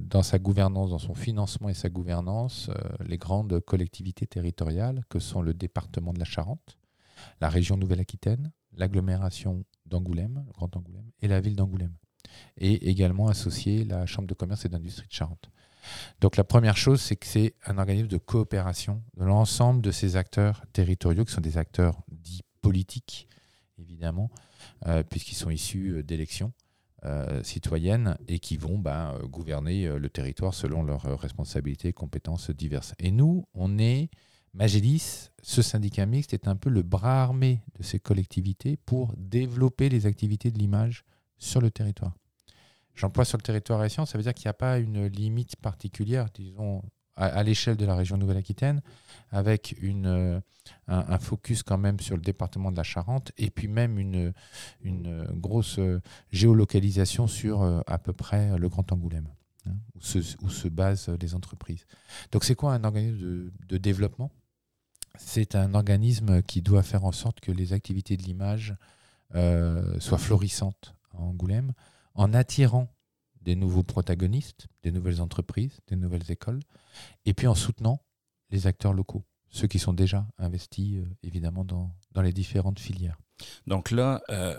dans 0.00 0.22
sa 0.22 0.38
gouvernance, 0.38 0.90
dans 0.90 0.98
son 0.98 1.14
financement 1.14 1.68
et 1.68 1.74
sa 1.74 1.90
gouvernance, 1.90 2.70
les 3.06 3.18
grandes 3.18 3.60
collectivités 3.60 4.26
territoriales 4.26 5.04
que 5.08 5.18
sont 5.18 5.42
le 5.42 5.52
département 5.52 6.12
de 6.12 6.18
la 6.18 6.24
Charente, 6.24 6.78
la 7.40 7.48
région 7.48 7.76
Nouvelle-Aquitaine, 7.76 8.52
l'agglomération 8.72 9.64
d'Angoulême, 9.84 10.44
Grand 10.54 10.74
Angoulême, 10.76 11.10
et 11.20 11.28
la 11.28 11.40
ville 11.40 11.56
d'Angoulême. 11.56 11.94
Et 12.58 12.90
également 12.90 13.28
associé 13.28 13.84
la 13.84 14.04
Chambre 14.06 14.28
de 14.28 14.34
commerce 14.34 14.64
et 14.64 14.68
d'industrie 14.68 15.06
de 15.06 15.12
Charente. 15.12 15.50
Donc 16.20 16.36
la 16.36 16.44
première 16.44 16.76
chose, 16.76 17.00
c'est 17.00 17.16
que 17.16 17.26
c'est 17.26 17.54
un 17.66 17.78
organisme 17.78 18.08
de 18.08 18.18
coopération 18.18 19.02
de 19.16 19.24
l'ensemble 19.24 19.82
de 19.82 19.90
ces 19.90 20.16
acteurs 20.16 20.64
territoriaux, 20.72 21.24
qui 21.24 21.32
sont 21.32 21.40
des 21.40 21.58
acteurs 21.58 22.02
dits 22.08 22.42
politiques, 22.60 23.28
évidemment, 23.78 24.30
euh, 24.86 25.02
puisqu'ils 25.02 25.34
sont 25.34 25.50
issus 25.50 25.90
euh, 25.90 26.02
d'élections 26.02 26.52
euh, 27.04 27.42
citoyennes 27.42 28.16
et 28.26 28.38
qui 28.38 28.56
vont 28.56 28.82
euh, 28.84 29.18
gouverner 29.26 29.86
le 29.98 30.08
territoire 30.08 30.54
selon 30.54 30.82
leurs 30.82 31.18
responsabilités 31.20 31.88
et 31.88 31.92
compétences 31.92 32.50
diverses. 32.50 32.94
Et 32.98 33.10
nous, 33.10 33.46
on 33.54 33.78
est 33.78 34.10
Magélis, 34.54 35.28
ce 35.42 35.60
syndicat 35.60 36.06
mixte 36.06 36.32
est 36.32 36.48
un 36.48 36.56
peu 36.56 36.70
le 36.70 36.80
bras 36.80 37.22
armé 37.22 37.60
de 37.78 37.82
ces 37.82 38.00
collectivités 38.00 38.78
pour 38.78 39.12
développer 39.18 39.90
les 39.90 40.06
activités 40.06 40.50
de 40.50 40.58
l'image 40.58 41.04
sur 41.36 41.60
le 41.60 41.70
territoire. 41.70 42.14
J'emploie 42.96 43.24
sur 43.24 43.38
le 43.38 43.42
territoire 43.42 43.80
haïtien, 43.80 44.06
ça 44.06 44.18
veut 44.18 44.24
dire 44.24 44.34
qu'il 44.34 44.46
n'y 44.46 44.50
a 44.50 44.54
pas 44.54 44.78
une 44.78 45.06
limite 45.06 45.56
particulière, 45.56 46.26
disons, 46.34 46.82
à, 47.14 47.42
l'échelle 47.42 47.76
de 47.76 47.86
la 47.86 47.94
région 47.94 48.16
Nouvelle-Aquitaine, 48.16 48.82
avec 49.30 49.74
une, 49.80 50.06
euh, 50.06 50.40
un, 50.88 51.18
focus 51.18 51.62
quand 51.62 51.78
même 51.78 52.00
sur 52.00 52.16
le 52.16 52.22
département 52.22 52.70
de 52.70 52.76
la 52.76 52.82
Charente, 52.82 53.32
et 53.38 53.50
puis 53.50 53.68
même 53.68 53.98
une, 53.98 54.32
une 54.82 55.26
grosse 55.32 55.78
géolocalisation 56.30 57.26
sur 57.26 57.62
euh, 57.62 57.80
à 57.86 57.98
peu 57.98 58.12
près 58.12 58.58
le 58.58 58.68
Grand 58.68 58.90
Angoulême, 58.92 59.28
hein, 59.66 59.76
où, 59.94 60.00
se, 60.00 60.18
où 60.42 60.50
se 60.50 60.68
basent 60.68 61.08
les 61.08 61.34
entreprises. 61.34 61.86
Donc 62.32 62.44
c'est 62.44 62.54
quoi 62.54 62.74
un 62.74 62.84
organisme 62.84 63.18
de, 63.18 63.52
de 63.68 63.76
développement? 63.78 64.30
C'est 65.18 65.54
un 65.54 65.74
organisme 65.74 66.42
qui 66.42 66.62
doit 66.62 66.82
faire 66.82 67.04
en 67.04 67.12
sorte 67.12 67.40
que 67.40 67.52
les 67.52 67.72
activités 67.72 68.16
de 68.16 68.22
l'image 68.22 68.76
euh, 69.34 69.98
soient 69.98 70.18
florissantes 70.18 70.94
à 71.14 71.22
Angoulême, 71.22 71.72
en 72.16 72.34
attirant 72.34 72.88
des 73.42 73.54
nouveaux 73.54 73.84
protagonistes, 73.84 74.66
des 74.82 74.90
nouvelles 74.90 75.20
entreprises, 75.20 75.78
des 75.86 75.96
nouvelles 75.96 76.30
écoles, 76.30 76.60
et 77.24 77.34
puis 77.34 77.46
en 77.46 77.54
soutenant 77.54 78.00
les 78.50 78.66
acteurs 78.66 78.92
locaux, 78.92 79.24
ceux 79.50 79.68
qui 79.68 79.78
sont 79.78 79.92
déjà 79.92 80.26
investis 80.38 80.96
euh, 80.96 81.06
évidemment 81.22 81.64
dans, 81.64 81.92
dans 82.12 82.22
les 82.22 82.32
différentes 82.32 82.80
filières. 82.80 83.18
Donc 83.66 83.90
là, 83.90 84.22
euh, 84.30 84.58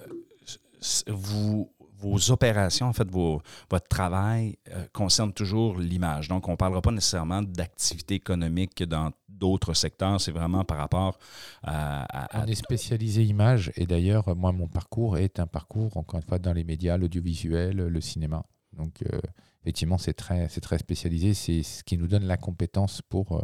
vous, 1.08 1.74
vos 2.00 2.32
opérations, 2.32 2.88
en 2.88 2.94
fait, 2.94 3.10
vos, 3.10 3.42
votre 3.70 3.88
travail 3.88 4.58
euh, 4.70 4.86
concerne 4.94 5.34
toujours 5.34 5.77
l'image. 5.77 6.27
Donc, 6.27 6.48
on 6.48 6.51
ne 6.51 6.58
parlera 6.58 6.82
pas 6.82 6.92
nécessairement 6.92 7.42
d'activité 7.42 8.16
économique 8.16 8.84
dans 8.84 9.12
d'autres 9.27 9.74
secteurs. 9.74 10.20
C'est 10.22 10.32
vraiment 10.32 10.63
par 10.63 10.77
rapport 10.77 11.18
à... 11.63 12.08
On 12.34 12.46
est 12.46 12.56
spécialisé 12.56 13.24
image, 13.24 13.72
et 13.75 13.86
d'ailleurs, 13.86 14.36
moi, 14.36 14.51
mon 14.51 14.68
parcours 14.68 15.18
est 15.18 15.39
un 15.39 15.48
parcours, 15.48 15.98
encore 15.98 16.20
une 16.20 16.27
fois, 16.27 16.39
dans 16.39 16.54
les 16.54 16.63
médias, 16.63 16.98
l'audiovisuel, 16.98 17.75
le 17.75 18.01
cinéma. 18.01 18.44
Donc, 18.74 19.01
euh, 19.01 19.20
effectivement, 19.63 19.98
c'est 19.98 20.13
très, 20.13 20.48
très 20.48 20.77
spécialisé. 20.77 21.34
C'est 21.34 21.63
ce 21.63 21.84
qui 21.84 21.98
nous 21.98 22.08
donne 22.08 22.25
la 22.25 22.38
compétence 22.38 23.01
pour, 23.01 23.38
euh, 23.38 23.42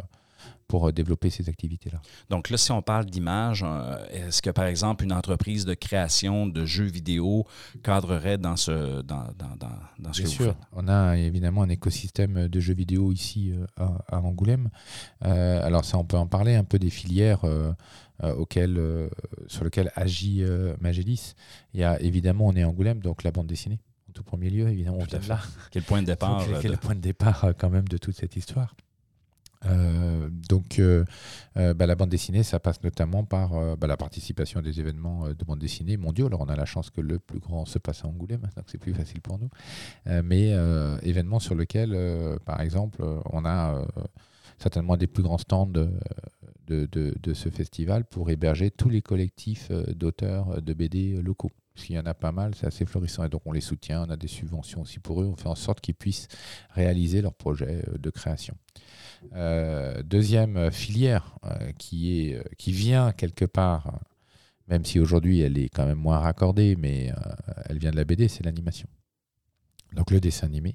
pour 0.67 0.87
euh, 0.87 0.91
développer 0.91 1.29
ces 1.29 1.49
activités-là. 1.49 2.01
Donc 2.29 2.49
là, 2.49 2.57
si 2.57 2.71
on 2.71 2.81
parle 2.81 3.05
d'image, 3.05 3.63
euh, 3.65 4.05
est-ce 4.11 4.41
que 4.41 4.49
par 4.49 4.65
exemple 4.65 5.03
une 5.03 5.13
entreprise 5.13 5.65
de 5.65 5.73
création 5.73 6.47
de 6.47 6.65
jeux 6.65 6.85
vidéo 6.85 7.45
cadrerait 7.83 8.37
dans 8.37 8.55
ce, 8.55 9.01
dans, 9.01 9.25
dans, 9.37 9.55
dans, 9.59 9.69
dans 9.99 10.13
ce 10.13 10.21
Bien 10.21 10.23
que 10.23 10.29
vous 10.29 10.43
sûr, 10.43 10.45
faites? 10.45 10.67
on 10.71 10.87
a 10.87 11.17
évidemment 11.17 11.63
un 11.63 11.69
écosystème 11.69 12.47
de 12.47 12.59
jeux 12.59 12.73
vidéo 12.73 13.11
ici 13.11 13.51
euh, 13.51 13.65
à, 14.09 14.17
à 14.17 14.19
Angoulême. 14.21 14.69
Euh, 15.25 15.61
alors 15.65 15.85
ça, 15.85 15.97
on 15.97 16.05
peut 16.05 16.17
en 16.17 16.27
parler 16.27 16.55
un 16.55 16.63
peu 16.63 16.79
des 16.79 16.89
filières 16.89 17.43
euh, 17.45 17.71
euh, 18.23 18.33
auxquelles, 18.35 18.77
euh, 18.77 19.09
sur 19.47 19.63
lesquelles 19.63 19.91
agit 19.95 20.43
euh, 20.43 20.75
Magélis. 20.79 21.33
Il 21.73 21.79
y 21.81 21.83
a 21.83 21.99
évidemment, 22.01 22.47
on 22.47 22.55
est 22.55 22.63
Angoulême, 22.63 22.99
donc 22.99 23.23
la 23.23 23.31
bande 23.31 23.47
dessinée. 23.47 23.79
En 24.09 24.13
tout 24.13 24.23
premier 24.23 24.49
lieu, 24.49 24.67
évidemment, 24.69 24.97
on 25.01 25.05
vient 25.05 25.19
de 25.19 25.27
là. 25.27 25.39
Quel 25.71 25.83
point 25.83 26.01
de 26.01 26.07
départ? 26.07 26.45
Donc, 26.45 26.55
euh, 26.55 26.59
quel 26.61 26.71
de- 26.71 26.77
point 26.77 26.95
de 26.95 26.99
départ 27.01 27.45
euh, 27.45 27.53
quand 27.57 27.69
même 27.69 27.87
de 27.87 27.97
toute 27.97 28.15
cette 28.15 28.35
histoire 28.35 28.75
Euh, 29.65 30.29
donc, 30.49 30.79
euh, 30.79 31.05
euh, 31.57 31.73
bah, 31.73 31.85
la 31.85 31.95
bande 31.95 32.09
dessinée, 32.09 32.43
ça 32.43 32.59
passe 32.59 32.83
notamment 32.83 33.23
par 33.23 33.77
bah, 33.77 33.87
la 33.87 33.97
participation 33.97 34.59
à 34.59 34.63
des 34.63 34.79
événements 34.79 35.29
de 35.29 35.45
bande 35.45 35.59
dessinée 35.59 35.97
mondiaux. 35.97 36.27
Alors, 36.27 36.41
on 36.41 36.49
a 36.49 36.55
la 36.55 36.65
chance 36.65 36.89
que 36.89 37.01
le 37.01 37.19
plus 37.19 37.39
grand 37.39 37.65
se 37.65 37.79
passe 37.79 38.03
à 38.03 38.07
Angoulême, 38.07 38.41
donc 38.55 38.65
c'est 38.67 38.77
plus 38.77 38.93
facile 38.93 39.21
pour 39.21 39.39
nous. 39.39 39.49
Mais 40.05 40.49
événements 41.03 41.39
sur 41.39 41.55
lesquels, 41.55 41.97
par 42.45 42.61
exemple, 42.61 43.03
on 43.31 43.45
a 43.45 43.85
certainement 44.57 44.97
des 44.97 45.07
plus 45.07 45.23
grands 45.23 45.37
stands 45.37 45.67
de, 45.67 45.89
ce 47.33 47.49
festival 47.49 48.05
pour 48.05 48.29
héberger 48.29 48.71
tous 48.71 48.89
les 48.89 49.01
collectifs 49.01 49.71
d'auteurs 49.71 50.61
de 50.61 50.73
BD 50.73 51.21
locaux. 51.21 51.51
Parce 51.73 51.87
qu'il 51.87 51.95
y 51.95 51.99
en 51.99 52.05
a 52.05 52.13
pas 52.13 52.31
mal, 52.31 52.53
c'est 52.53 52.67
assez 52.67 52.85
florissant. 52.85 53.23
Et 53.23 53.29
donc, 53.29 53.41
on 53.45 53.51
les 53.51 53.61
soutient, 53.61 54.05
on 54.07 54.09
a 54.11 54.17
des 54.17 54.27
subventions 54.27 54.81
aussi 54.81 54.99
pour 54.99 55.21
eux. 55.21 55.25
On 55.25 55.35
fait 55.35 55.49
en 55.49 55.55
sorte 55.55 55.81
qu'ils 55.81 55.95
puissent 55.95 56.27
réaliser 56.69 57.21
leurs 57.21 57.33
projets 57.33 57.83
euh, 57.87 57.97
de 57.97 58.09
création. 58.09 58.55
Euh, 59.33 60.03
deuxième 60.03 60.57
euh, 60.57 60.71
filière 60.71 61.35
qui, 61.79 62.35
vient 62.67 63.11
quelque 63.11 63.45
part, 63.45 63.99
même 64.67 64.85
si 64.85 64.99
aujourd'hui 64.99 65.41
elle 65.41 65.57
est 65.57 65.69
quand 65.69 65.85
même 65.85 65.97
moins 65.97 66.19
raccordée, 66.19 66.75
mais 66.75 67.11
elle 67.65 67.79
vient 67.79 67.91
de 67.91 67.95
la 67.95 68.05
BD, 68.05 68.27
c'est 68.27 68.43
l'animation. 68.43 68.87
Donc 69.93 70.11
le 70.11 70.19
dessin 70.19 70.47
animé. 70.47 70.73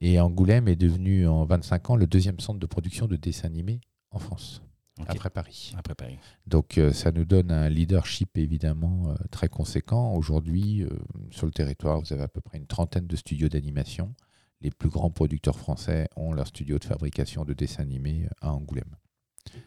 Et 0.00 0.20
Angoulême 0.20 0.68
est 0.68 0.76
devenu 0.76 1.26
en 1.26 1.44
25 1.44 1.90
ans 1.90 1.96
le 1.96 2.06
deuxième 2.06 2.38
centre 2.40 2.60
de 2.60 2.66
production 2.66 3.06
de 3.06 3.16
dessin 3.16 3.46
animé 3.46 3.80
en 4.10 4.18
France, 4.18 4.62
Après 5.06 5.30
Paris. 5.30 5.72
Après 5.76 5.94
Paris. 5.94 6.18
Donc 6.46 6.78
euh, 6.78 6.92
ça 6.92 7.12
nous 7.12 7.24
donne 7.24 7.50
un 7.50 7.68
leadership 7.68 8.36
évidemment 8.36 9.10
euh, 9.10 9.14
très 9.30 9.48
conséquent. 9.48 10.14
Aujourd'hui, 10.14 10.82
euh, 10.82 10.88
sur 11.30 11.46
le 11.46 11.52
territoire, 11.52 12.00
vous 12.00 12.12
avez 12.12 12.22
à 12.22 12.28
peu 12.28 12.40
près 12.40 12.58
une 12.58 12.66
trentaine 12.66 13.06
de 13.06 13.16
studios 13.16 13.48
d'animation. 13.48 14.14
Les 14.60 14.70
plus 14.70 14.88
grands 14.88 15.10
producteurs 15.10 15.58
français 15.58 16.08
ont 16.16 16.32
leur 16.32 16.48
studio 16.48 16.78
de 16.78 16.84
fabrication 16.84 17.44
de 17.44 17.52
dessins 17.52 17.82
animés 17.82 18.28
à 18.40 18.52
Angoulême. 18.52 18.96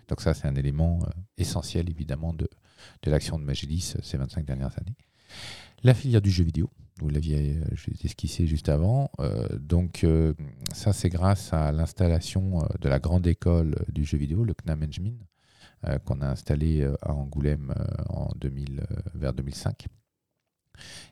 Donc 0.09 0.21
ça, 0.21 0.33
c'est 0.33 0.47
un 0.47 0.55
élément 0.55 0.99
essentiel 1.37 1.89
évidemment 1.89 2.33
de, 2.33 2.49
de 3.01 3.11
l'action 3.11 3.39
de 3.39 3.43
Magélis 3.43 3.95
ces 4.01 4.17
25 4.17 4.45
dernières 4.45 4.77
années. 4.77 4.95
La 5.83 5.93
filière 5.93 6.21
du 6.21 6.29
jeu 6.29 6.43
vidéo, 6.43 6.69
vous 7.01 7.09
l'aviez 7.09 7.57
euh, 7.57 7.93
esquissé 8.03 8.47
juste 8.47 8.69
avant. 8.69 9.11
Euh, 9.19 9.47
donc 9.57 10.03
euh, 10.03 10.33
ça, 10.73 10.93
c'est 10.93 11.09
grâce 11.09 11.53
à 11.53 11.71
l'installation 11.71 12.67
de 12.79 12.89
la 12.89 12.99
grande 12.99 13.27
école 13.27 13.75
du 13.89 14.05
jeu 14.05 14.17
vidéo, 14.17 14.43
le 14.43 14.53
CNAM 14.53 14.83
Engmin, 14.83 15.15
euh, 15.87 15.97
qu'on 15.99 16.21
a 16.21 16.27
installé 16.27 16.87
à 17.01 17.13
Angoulême 17.13 17.73
en 18.09 18.29
2000, 18.35 18.79
euh, 18.79 18.95
vers 19.15 19.33
2005 19.33 19.87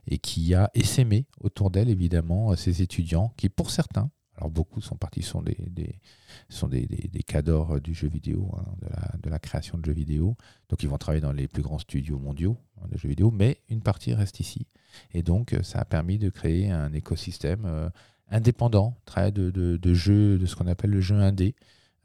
et 0.07 0.17
qui 0.17 0.55
a 0.55 0.71
essaimé 0.73 1.27
autour 1.41 1.69
d'elle 1.69 1.89
évidemment 1.89 2.55
ces 2.55 2.81
étudiants 2.81 3.33
qui 3.37 3.49
pour 3.49 3.69
certains, 3.69 4.09
alors 4.39 4.51
beaucoup 4.51 4.79
sont 4.79 4.95
partis, 4.95 5.21
sont 5.21 5.41
des, 5.41 5.99
sont 6.47 6.69
des, 6.69 6.87
cadors 7.27 7.75
euh, 7.75 7.79
du 7.81 7.93
jeu 7.93 8.07
vidéo, 8.07 8.49
hein, 8.57 9.17
de, 9.21 9.29
la, 9.29 9.37
création 9.37 9.77
de 9.77 9.85
jeux 9.85 9.93
vidéo, 9.93 10.37
donc 10.69 10.81
ils 10.81 10.87
vont 10.87 10.97
travailler 10.97 11.21
dans 11.21 11.33
les 11.33 11.49
plus 11.49 11.61
grands 11.61 11.77
studios 11.77 12.17
mondiaux 12.17 12.57
hein, 12.77 12.87
de 12.89 12.97
jeux 12.97 13.09
vidéo, 13.09 13.31
mais 13.31 13.59
une 13.69 13.81
partie 13.81 14.13
reste 14.13 14.39
ici. 14.39 14.65
Et 15.13 15.23
donc 15.23 15.53
euh, 15.53 15.61
ça 15.61 15.79
a 15.79 15.85
permis 15.85 16.17
de 16.17 16.29
créer 16.29 16.71
un 16.71 16.93
écosystème 16.93 17.65
euh, 17.65 17.89
indépendant, 18.29 18.97
très 19.05 19.33
de, 19.33 19.49
de, 19.51 19.93
jeux, 19.93 20.37
de 20.37 20.45
ce 20.45 20.55
qu'on 20.55 20.67
appelle 20.67 20.91
le 20.91 21.01
jeu 21.01 21.15
indé, 21.15 21.55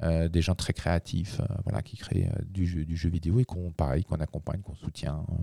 des 0.03 0.43
gens 0.43 0.55
très 0.55 0.75
créatifs, 0.75 1.41
voilà, 1.62 1.81
qui 1.81 1.97
créent 1.97 2.29
du, 2.47 2.67
jeu, 2.67 2.85
du 2.85 2.95
jeu 2.95 3.09
vidéo 3.09 3.41
et 3.41 3.47
qu'on 3.47 3.73
qu'on 3.73 4.21
accompagne, 4.21 4.61
qu'on 4.61 4.75
soutient 4.75 5.25
euh, 5.31 5.35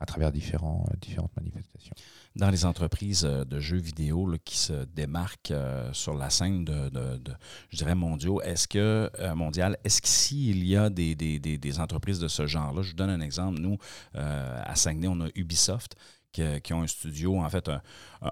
à 0.00 0.06
travers 0.06 0.30
différents, 0.32 0.84
euh, 0.90 0.96
différentes 1.00 1.34
manifestations. 1.36 1.94
Dans 2.36 2.50
les 2.50 2.64
entreprises 2.64 3.24
euh, 3.24 3.44
de 3.44 3.58
jeux 3.58 3.78
vidéo 3.80 4.28
là, 4.30 4.38
qui 4.44 4.56
se 4.56 4.84
démarquent 4.84 5.50
euh, 5.50 5.92
sur 5.92 6.14
la 6.14 6.30
scène 6.30 6.64
de, 6.64 6.88
de- 6.88 7.16
de, 7.18 7.32
je 7.70 7.76
dirais, 7.76 7.94
mondiaux, 7.96 8.40
est-ce 8.42 8.68
que, 8.68 9.10
euh, 9.18 9.34
mondial, 9.34 9.76
est-ce 9.82 10.00
qu'ici, 10.00 10.50
il 10.50 10.64
y 10.64 10.76
a 10.76 10.88
des, 10.88 11.14
des- 11.16 11.40
des- 11.40 11.58
des 11.58 11.80
entreprises 11.80 12.20
de 12.20 12.28
ce 12.28 12.46
genre-là? 12.46 12.82
Je 12.82 12.90
vous 12.90 12.96
donne 12.96 13.10
un 13.10 13.20
exemple. 13.20 13.58
Nous, 13.60 13.76
euh, 14.14 14.62
à 14.64 14.76
Saguenay, 14.76 15.08
on 15.08 15.20
a 15.20 15.28
Ubisoft 15.34 15.96
qui, 16.30 16.42
qui 16.62 16.72
ont 16.74 16.82
un 16.82 16.86
studio, 16.86 17.40
en 17.40 17.48
fait, 17.50 17.68
un, 17.68 17.80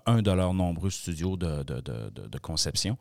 un 0.06 0.22
de 0.22 0.30
leurs 0.30 0.54
nombreux 0.54 0.90
studios 0.90 1.36
de, 1.36 1.62
de- 1.64 2.38
conception. 2.38 2.96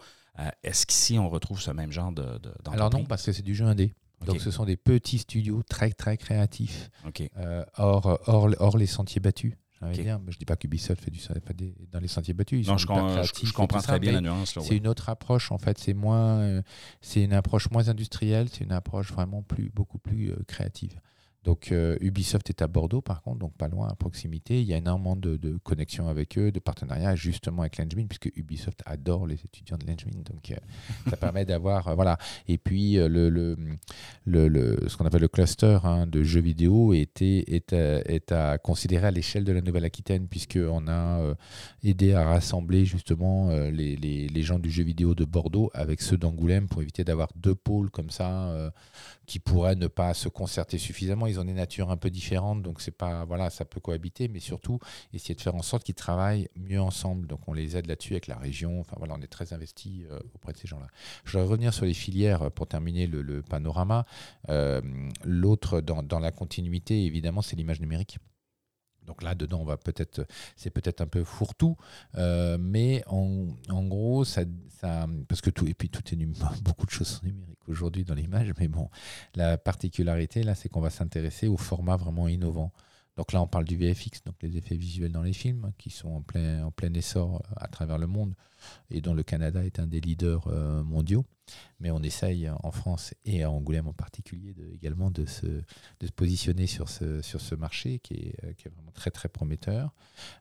Est-ce 0.63 0.85
qu'ici, 0.85 1.19
on 1.19 1.29
retrouve 1.29 1.61
ce 1.61 1.71
même 1.71 1.91
genre 1.91 2.11
de? 2.11 2.25
Alors 2.71 2.89
non, 2.89 3.05
parce 3.05 3.23
que 3.23 3.31
c'est 3.31 3.43
du 3.43 3.53
jeu 3.55 3.65
indé. 3.65 3.93
Donc 4.25 4.39
ce 4.41 4.51
sont 4.51 4.65
des 4.65 4.77
petits 4.77 5.17
studios 5.19 5.61
très 5.63 5.91
très 5.91 6.17
créatifs, 6.17 6.89
euh, 7.37 7.63
hors, 7.77 8.19
hors, 8.27 8.49
hors 8.59 8.77
les 8.77 8.87
sentiers 8.87 9.19
battus. 9.21 9.53
dire. 9.91 10.19
Je 10.29 10.37
dis 10.37 10.45
pas 10.45 10.55
qu'Ubisoft 10.55 11.03
fait 11.03 11.11
du 11.11 11.19
dans 11.91 11.99
les 11.99 12.07
sentiers 12.07 12.33
battus. 12.33 12.65
Ils 12.65 12.67
Non, 12.67 12.73
sont 12.73 12.77
je, 12.79 12.87
com- 12.87 13.23
je- 13.23 13.53
comprends 13.53 13.79
très 13.79 13.93
ça, 13.93 13.99
bien 13.99 14.13
la 14.13 14.21
nuance. 14.21 14.57
C'est 14.61 14.77
une 14.77 14.87
autre 14.87 15.09
approche 15.09 15.51
en 15.51 15.57
fait. 15.59 15.77
C'est 15.77 15.93
moins, 15.93 16.39
euh, 16.39 16.61
c'est 17.01 17.23
une 17.23 17.33
approche 17.33 17.69
moins 17.69 17.87
industrielle. 17.89 18.47
C'est 18.49 18.63
une 18.63 18.71
approche 18.71 19.11
vraiment 19.11 19.43
plus, 19.43 19.69
beaucoup 19.75 19.99
plus 19.99 20.31
euh, 20.31 20.37
créative. 20.47 20.99
Donc 21.45 21.71
euh, 21.71 21.95
Ubisoft 22.01 22.49
est 22.49 22.61
à 22.63 22.67
Bordeaux 22.67 23.01
par 23.01 23.21
contre, 23.21 23.37
donc 23.39 23.53
pas 23.53 23.67
loin, 23.67 23.87
à 23.87 23.95
proximité. 23.95 24.59
Il 24.61 24.67
y 24.67 24.73
a 24.73 24.77
énormément 24.77 25.15
de, 25.15 25.37
de 25.37 25.57
connexions 25.63 26.07
avec 26.07 26.37
eux, 26.39 26.51
de 26.51 26.59
partenariats 26.59 27.15
justement 27.15 27.61
avec 27.61 27.77
l'Engmin, 27.77 28.07
puisque 28.07 28.31
Ubisoft 28.35 28.81
adore 28.85 29.27
les 29.27 29.35
étudiants 29.35 29.77
de 29.77 29.85
l'Engmin. 29.85 30.21
Donc 30.25 30.51
euh, 30.51 30.55
ça 31.09 31.17
permet 31.17 31.45
d'avoir, 31.45 31.87
euh, 31.87 31.95
voilà. 31.95 32.17
Et 32.47 32.57
puis 32.57 32.95
le, 32.95 33.29
le, 33.29 33.55
le, 34.25 34.47
le- 34.47 34.89
ce 34.89 34.97
qu'on 34.97 35.05
appelle 35.05 35.21
le 35.21 35.27
cluster 35.27 35.77
hein, 35.83 36.07
de 36.07 36.23
jeux 36.23 36.41
vidéo 36.41 36.93
était, 36.93 37.43
est, 37.47 37.73
à, 37.73 38.01
est 38.11 38.31
à 38.31 38.57
considérer 38.57 39.05
à 39.07 39.11
l'échelle 39.11 39.43
de 39.43 39.51
la 39.53 39.61
Nouvelle-Aquitaine, 39.61 40.27
puisqu'on 40.27 40.87
a 40.87 41.35
aidé 41.83 42.13
à 42.13 42.25
rassembler 42.25 42.85
justement 42.85 43.49
les, 43.69 43.95
les, 43.97 44.27
les 44.27 44.41
gens 44.41 44.57
du 44.57 44.71
jeu 44.71 44.83
vidéo 44.83 45.13
de 45.13 45.25
Bordeaux 45.25 45.69
avec 45.75 46.01
ceux 46.01 46.17
d'Angoulême 46.17 46.67
pour 46.67 46.81
éviter 46.81 47.03
d'avoir 47.03 47.29
deux 47.35 47.53
pôles 47.55 47.91
comme 47.91 48.09
ça 48.09 48.71
qui 49.25 49.39
pourraient 49.39 49.75
ne 49.75 49.87
pas 49.87 50.13
se 50.13 50.29
concerter 50.29 50.77
suffisamment. 50.77 51.27
Ils 51.27 51.34
ont 51.39 51.45
des 51.45 51.53
natures 51.53 51.89
un 51.89 51.97
peu 51.97 52.09
différentes, 52.09 52.61
donc 52.61 52.81
c'est 52.81 52.91
pas 52.91 53.25
voilà, 53.25 53.49
ça 53.49 53.65
peut 53.65 53.79
cohabiter, 53.79 54.27
mais 54.27 54.39
surtout 54.39 54.79
essayer 55.13 55.35
de 55.35 55.41
faire 55.41 55.55
en 55.55 55.61
sorte 55.61 55.83
qu'ils 55.83 55.95
travaillent 55.95 56.49
mieux 56.55 56.81
ensemble. 56.81 57.27
Donc 57.27 57.39
on 57.47 57.53
les 57.53 57.77
aide 57.77 57.87
là-dessus 57.87 58.13
avec 58.13 58.27
la 58.27 58.37
région. 58.37 58.79
Enfin 58.79 58.95
voilà, 58.97 59.15
on 59.17 59.21
est 59.21 59.27
très 59.27 59.53
investi 59.53 60.05
euh, 60.09 60.19
auprès 60.33 60.53
de 60.53 60.57
ces 60.57 60.67
gens-là. 60.67 60.87
Je 61.23 61.31
voudrais 61.31 61.47
revenir 61.47 61.73
sur 61.73 61.85
les 61.85 61.93
filières 61.93 62.43
euh, 62.43 62.49
pour 62.49 62.67
terminer 62.67 63.07
le, 63.07 63.41
panorama. 63.41 64.05
Euh, 64.49 64.81
L'autre 65.23 65.81
dans 65.81 66.19
la 66.19 66.31
continuité, 66.31 67.05
évidemment, 67.05 67.41
c'est 67.41 67.55
l'image 67.55 67.81
numérique. 67.81 68.19
Donc 69.05 69.23
là, 69.23 69.35
dedans, 69.35 69.59
on 69.61 69.65
va 69.65 69.77
peut-être, 69.77 70.25
c'est 70.55 70.69
peut-être 70.69 71.01
un 71.01 71.07
peu 71.07 71.23
fourre-tout, 71.23 71.77
euh, 72.15 72.57
mais 72.59 73.03
en, 73.07 73.47
gros, 73.83 74.23
parce 75.27 75.41
que 75.41 75.49
tout, 75.49 75.67
et 75.67 75.73
puis 75.73 75.89
tout 75.89 76.01
est 76.11 76.15
num- 76.15 76.33
beaucoup 76.61 76.85
de 76.85 76.91
choses 76.91 77.07
sont 77.07 77.25
numériques 77.25 77.67
aujourd'hui 77.67 78.03
dans 78.03 78.15
l'image, 78.15 78.51
mais 78.59 78.67
bon, 78.67 78.89
la 79.35 79.57
particularité 79.57 80.43
là, 80.43 80.55
c'est 80.55 80.69
qu'on 80.69 80.81
va 80.81 80.89
s'intéresser 80.89 81.47
au 81.47 81.57
format 81.57 81.95
vraiment 81.95 82.27
innovant. 82.27 82.71
Donc 83.17 83.31
là, 83.31 83.41
on 83.41 83.47
parle 83.47 83.65
du 83.65 83.77
VFX, 83.77 84.23
donc 84.25 84.35
les 84.41 84.57
effets 84.57 84.75
visuels 84.75 85.11
dans 85.11 85.21
les 85.21 85.33
films, 85.33 85.71
qui 85.77 85.89
sont 85.89 86.09
en 86.09 86.21
plein, 86.21 86.65
en 86.65 86.71
plein 86.71 86.93
essor 86.93 87.35
euh, 87.35 87.53
à 87.57 87.67
travers 87.67 87.97
le 87.97 88.07
monde, 88.07 88.35
et 88.89 88.99
dont 88.99 89.13
le 89.13 89.23
Canada 89.23 89.63
est 89.63 89.79
un 89.79 89.87
des 89.87 90.01
leaders 90.01 90.47
euh, 90.47 90.83
mondiaux. 90.83 91.23
Mais 91.79 91.91
on 91.91 92.01
essaye 92.01 92.49
en 92.49 92.71
France 92.71 93.13
et 93.23 93.43
à 93.43 93.51
Angoulême 93.51 93.87
en 93.87 93.93
particulier 93.93 94.55
également 94.73 95.11
de 95.11 95.25
se, 95.27 95.45
de 95.45 96.07
se 96.07 96.11
positionner 96.11 96.65
sur 96.65 96.89
ce, 96.89 97.21
sur 97.21 97.39
ce 97.39 97.53
marché 97.53 97.99
qui 97.99 98.15
est, 98.15 98.43
euh, 98.43 98.53
qui 98.53 98.67
est 98.67 98.71
vraiment 98.71 98.91
très 98.91 99.11
très 99.11 99.29
prometteur. 99.29 99.93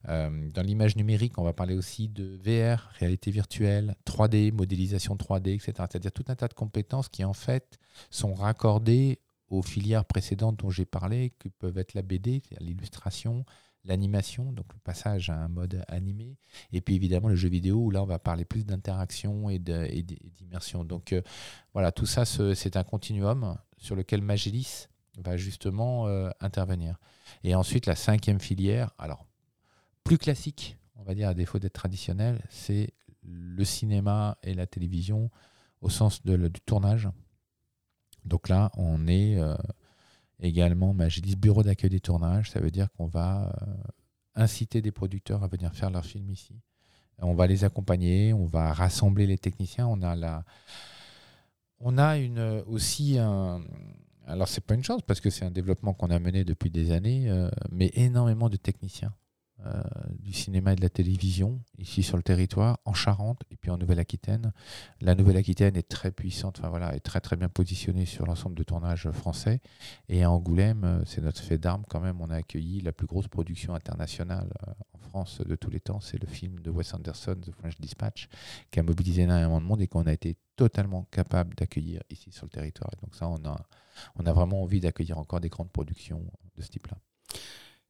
Dans 0.05 0.63
l'image 0.65 0.97
numérique, 0.97 1.37
on 1.39 1.45
va 1.45 1.53
parler 1.53 1.75
aussi 1.75 2.09
de 2.09 2.39
VR, 2.43 2.89
réalité 2.99 3.31
virtuelle, 3.31 3.97
3D, 4.07 4.53
modélisation 4.53 5.15
3D, 5.15 5.55
etc. 5.55 5.73
C'est-à-dire 5.77 6.13
tout 6.13 6.25
un 6.29 6.37
tas 6.37 6.49
de 6.49 6.55
compétences 6.55 7.09
qui 7.09 7.23
en 7.25 7.35
fait 7.35 7.79
sont 8.11 8.33
raccordées 8.33 9.19
aux 9.49 9.63
filières 9.63 10.05
précédentes 10.05 10.59
dont 10.59 10.71
j'ai 10.71 10.85
parlé, 10.87 11.33
qui 11.39 11.51
peuvent 11.51 11.79
être 11.79 11.95
la 11.95 12.03
BD, 12.03 12.43
l'illustration, 12.61 13.45
l'animation, 13.85 14.51
donc 14.53 14.73
le 14.73 14.79
passage 14.81 15.29
à 15.29 15.37
un 15.37 15.49
mode 15.49 15.85
animé, 15.89 16.39
et 16.73 16.81
puis 16.81 16.95
évidemment 16.95 17.29
le 17.29 17.37
jeu 17.37 17.49
vidéo, 17.51 17.77
où 17.85 17.91
là 17.91 18.03
on 18.03 18.07
va 18.07 18.19
parler 18.19 18.45
plus 18.47 18.65
d'interaction 18.65 19.51
et 19.51 19.59
d'immersion. 19.59 20.85
Donc 20.85 21.13
euh, 21.13 21.21
voilà, 21.75 21.93
tout 21.93 22.07
ça, 22.07 22.25
ce- 22.25 22.55
c'est 22.55 22.77
un 22.77 22.85
continuum 22.85 23.59
sur 23.77 23.95
lequel 23.95 24.23
Magélis 24.23 24.87
va 25.19 25.37
justement 25.37 26.07
euh, 26.09 26.31
intervenir. 26.41 26.97
Et 27.45 27.55
ensuite, 27.55 27.87
la 27.87 27.95
cinquième 27.95 28.41
filière, 28.41 28.91
alors 28.99 29.27
plus 30.03 30.19
classique, 30.19 30.79
on 30.97 31.03
va 31.03 31.15
dire 31.15 31.29
à 31.29 31.35
défaut 31.35 31.59
d'être 31.59 31.75
traditionnelle, 31.75 32.41
c'est 32.49 32.95
le 33.23 33.65
cinéma 33.65 34.39
et 34.43 34.55
la 34.55 34.67
télévision 34.67 35.31
au 35.83 35.91
sens 35.91 36.23
de, 36.25 36.33
le- 36.35 36.49
du 36.49 36.61
tournage. 36.63 37.09
Donc 38.25 38.49
là, 38.49 38.71
on 38.77 39.07
est 39.07 39.39
euh, 39.39 39.55
également 40.41 40.95
Magélis 40.95 41.37
bureau 41.37 41.63
d'accueil 41.63 41.91
des 41.91 42.01
tournages. 42.01 42.51
Ça 42.51 42.61
veut 42.61 42.71
dire 42.71 42.91
qu'on 42.93 43.07
va 43.07 43.53
euh, 43.63 43.75
inciter 44.35 44.83
des 44.83 44.93
producteurs 44.93 45.43
à 45.43 45.49
venir 45.49 45.75
faire 45.75 45.91
leurs 45.91 46.05
films 46.05 46.31
ici. 46.31 46.61
On 47.19 47.35
va 47.35 47.47
les 47.47 47.65
accompagner, 47.65 48.33
on 48.33 48.47
va 48.47 48.73
rassembler 48.73 49.27
les 49.27 49.39
techniciens. 49.39 49.87
On 49.87 50.03
a 50.03 50.17
la, 50.17 50.45
on 51.79 51.97
a 51.97 52.19
une, 52.19 52.63
aussi 52.67 53.19
un. 53.19 53.63
Alors, 54.27 54.49
c'est 54.49 54.63
pas 54.63 54.75
une 54.75 54.83
chance 54.83 55.03
parce 55.03 55.21
que 55.21 55.31
c'est 55.31 55.45
un 55.45 55.51
développement 55.51 55.93
qu'on 55.93 56.11
a 56.11 56.19
mené 56.19 56.45
depuis 56.45 56.71
des 56.71 56.91
années, 56.91 57.31
euh, 57.31 57.51
mais 57.71 57.91
énormément 57.95 58.49
de 58.49 58.57
techniciens 58.57 59.15
euh, 59.67 59.83
du 60.19 60.33
cinéma 60.33 60.73
et 60.73 60.77
de 60.77 60.83
la 60.83 60.91
télévision 60.91 61.61
ici 61.79 62.03
sur 62.03 62.17
le 62.17 62.23
territoire, 62.23 62.79
en 62.85 62.93
Charente 62.93 63.41
et 63.51 63.57
puis 63.57 63.71
en 63.71 63.79
Nouvelle-Aquitaine. 63.79 64.53
La 65.01 65.15
Nouvelle-Aquitaine 65.15 65.77
est 65.77 65.89
très 65.89 66.11
puissante, 66.11 66.59
enfin 66.59 66.69
voilà, 66.69 66.95
est 66.95 67.01
très 67.01 67.21
très 67.21 67.37
bien 67.37 67.49
positionnée 67.49 68.05
sur 68.05 68.27
l'ensemble 68.27 68.57
de 68.57 68.63
tournages 68.63 69.11
français. 69.11 69.61
Et 70.09 70.23
à 70.23 70.31
Angoulême, 70.31 70.85
euh, 70.85 71.03
c'est 71.07 71.23
notre 71.23 71.41
fait 71.41 71.57
d'armes 71.57 71.85
quand 71.89 72.01
même. 72.01 72.21
On 72.21 72.31
a 72.31 72.37
accueilli 72.37 72.81
la 72.81 72.93
plus 72.93 73.07
grosse 73.07 73.29
production 73.29 73.75
internationale 73.75 74.53
euh, 74.69 74.73
en 74.93 74.99
France 74.99 75.41
de 75.41 75.55
tous 75.57 75.71
les 75.71 75.81
temps. 75.81 76.01
C'est 76.01 76.21
le 76.21 76.27
film 76.27 76.61
de 76.61 76.71
Wes 76.71 76.93
Anderson, 76.93 77.37
The 77.41 77.53
French 77.53 77.81
Dispatch, 77.81 78.29
qui 78.71 78.81
a 78.81 78.83
mobilisé 78.83 79.23
énormément 79.23 79.61
de 79.61 79.67
monde 79.67 79.81
et 79.81 79.87
qu'on 79.87 80.07
a 80.07 80.13
été 80.13 80.37
totalement 80.57 81.05
capable 81.11 81.55
d'accueillir 81.55 82.03
ici 82.11 82.31
sur 82.33 82.45
le 82.45 82.51
territoire. 82.51 82.91
Et 82.93 83.01
donc 83.03 83.15
ça, 83.15 83.29
on 83.29 84.27
a 84.27 84.33
vraiment 84.33 84.63
envie 84.63 84.81
d'accueillir 84.81 85.19
encore 85.19 85.41
des 85.41 85.49
grandes 85.49 85.71
productions 85.71 86.23
de 86.57 86.63
ce 86.63 86.69
type-là. 86.69 86.99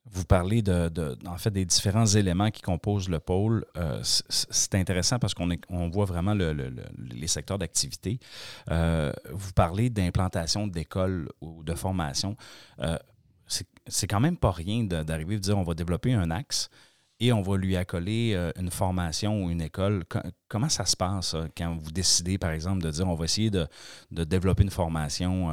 Vous 0.07 0.25
parlez 0.27 0.61
de, 0.61 1.17
en 1.27 1.39
fait, 1.39 1.51
des 1.51 1.65
différents 1.65 2.05
éléments 2.07 2.51
qui 2.51 2.61
composent 2.61 3.09
le 3.09 3.21
pôle. 3.21 3.65
Euh, 3.77 4.01
c'est 4.03 4.75
intéressant 4.75 5.19
parce 5.19 5.33
qu'on 5.33 5.89
voit 5.91 6.05
vraiment 6.05 6.35
le- 6.35 6.53
le- 6.53 6.69
le- 6.69 6.85
les 7.11 7.27
secteurs 7.27 7.59
d'activité. 7.59 8.19
Euh, 8.71 9.13
vous 9.33 9.53
parlez 9.53 9.89
d'implantation 9.89 10.67
d'écoles 10.67 11.31
ou 11.41 11.63
de 11.65 11.75
formation. 11.75 12.37
Euh, 12.81 12.99
c'est- 13.47 14.07
quand 14.07 14.21
même 14.21 14.37
pas 14.37 14.51
rien 14.53 14.85
d'arriver 14.85 15.37
de 15.37 15.41
dire 15.41 15.59
on 15.59 15.63
va 15.65 15.75
développer 15.75 16.13
un 16.13 16.31
axe 16.31 16.69
et 17.19 17.33
on 17.33 17.41
va 17.43 17.57
lui 17.57 17.75
accoler 17.77 18.35
une 18.57 18.71
formation 18.71 19.45
ou 19.45 19.51
une 19.51 19.63
école. 19.63 20.05
Co- 20.07 20.21
comment 20.49 20.69
ça 20.69 20.85
se 20.85 20.97
passe 20.97 21.31
ça, 21.31 21.47
quand 21.57 21.77
vous 21.77 21.93
décidez, 21.93 22.37
par 22.39 22.51
exemple, 22.51 22.83
de 22.83 22.91
dire 22.91 23.09
on 23.09 23.15
va 23.15 23.25
essayer 23.25 23.51
de, 23.51 23.67
développer 24.11 24.65
une 24.65 24.71
formation? 24.71 25.51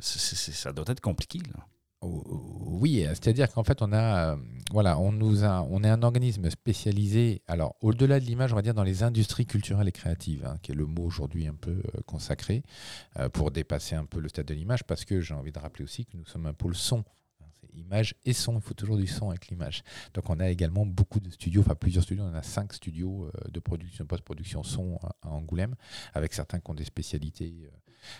ça 0.00 0.72
doit 0.72 0.84
être 0.88 1.00
compliqué. 1.00 1.40
Là. 1.54 1.64
Oui, 2.02 3.04
c'est-à-dire 3.08 3.50
qu'en 3.50 3.64
fait, 3.64 3.80
on 3.82 3.92
a, 3.92 4.32
euh, 4.32 4.36
voilà, 4.70 4.98
on 4.98 5.12
nous 5.12 5.44
a, 5.44 5.62
on 5.62 5.82
est 5.82 5.88
un 5.88 6.02
organisme 6.02 6.48
spécialisé. 6.50 7.42
Alors, 7.48 7.74
au-delà 7.80 8.20
de 8.20 8.24
l'image, 8.26 8.52
on 8.52 8.56
va 8.56 8.62
dire 8.62 8.74
dans 8.74 8.84
les 8.84 9.02
industries 9.02 9.46
culturelles 9.46 9.88
et 9.88 9.92
créatives, 9.92 10.44
hein, 10.46 10.56
qui 10.62 10.72
est 10.72 10.74
le 10.74 10.86
mot 10.86 11.04
aujourd'hui 11.04 11.46
un 11.46 11.54
peu 11.54 11.70
euh, 11.72 12.00
consacré 12.04 12.62
euh, 13.18 13.28
pour 13.30 13.50
dépasser 13.50 13.94
un 13.96 14.04
peu 14.04 14.20
le 14.20 14.28
stade 14.28 14.46
de 14.46 14.54
l'image, 14.54 14.84
parce 14.84 15.04
que 15.04 15.20
j'ai 15.20 15.34
envie 15.34 15.52
de 15.52 15.58
rappeler 15.58 15.84
aussi 15.84 16.04
que 16.04 16.16
nous 16.16 16.26
sommes 16.26 16.46
un 16.46 16.52
pôle 16.52 16.74
son. 16.74 16.98
hein, 17.40 17.46
Image 17.74 18.14
et 18.24 18.34
son, 18.34 18.56
il 18.56 18.62
faut 18.62 18.74
toujours 18.74 18.98
du 18.98 19.06
son 19.06 19.30
avec 19.30 19.48
l'image. 19.48 19.82
Donc 20.14 20.28
on 20.30 20.38
a 20.38 20.48
également 20.50 20.84
beaucoup 20.86 21.18
de 21.20 21.30
studios, 21.30 21.62
enfin 21.62 21.74
plusieurs 21.74 22.04
studios, 22.04 22.24
on 22.24 22.34
a 22.34 22.42
cinq 22.42 22.72
studios 22.74 23.30
de 23.50 23.60
production, 23.60 24.04
post-production 24.06 24.62
son 24.62 24.96
à- 25.02 25.16
à 25.22 25.28
Angoulême, 25.30 25.74
avec 26.14 26.32
certains 26.34 26.60
qui 26.60 26.70
ont 26.70 26.74
des 26.74 26.84
spécialités 26.84 27.70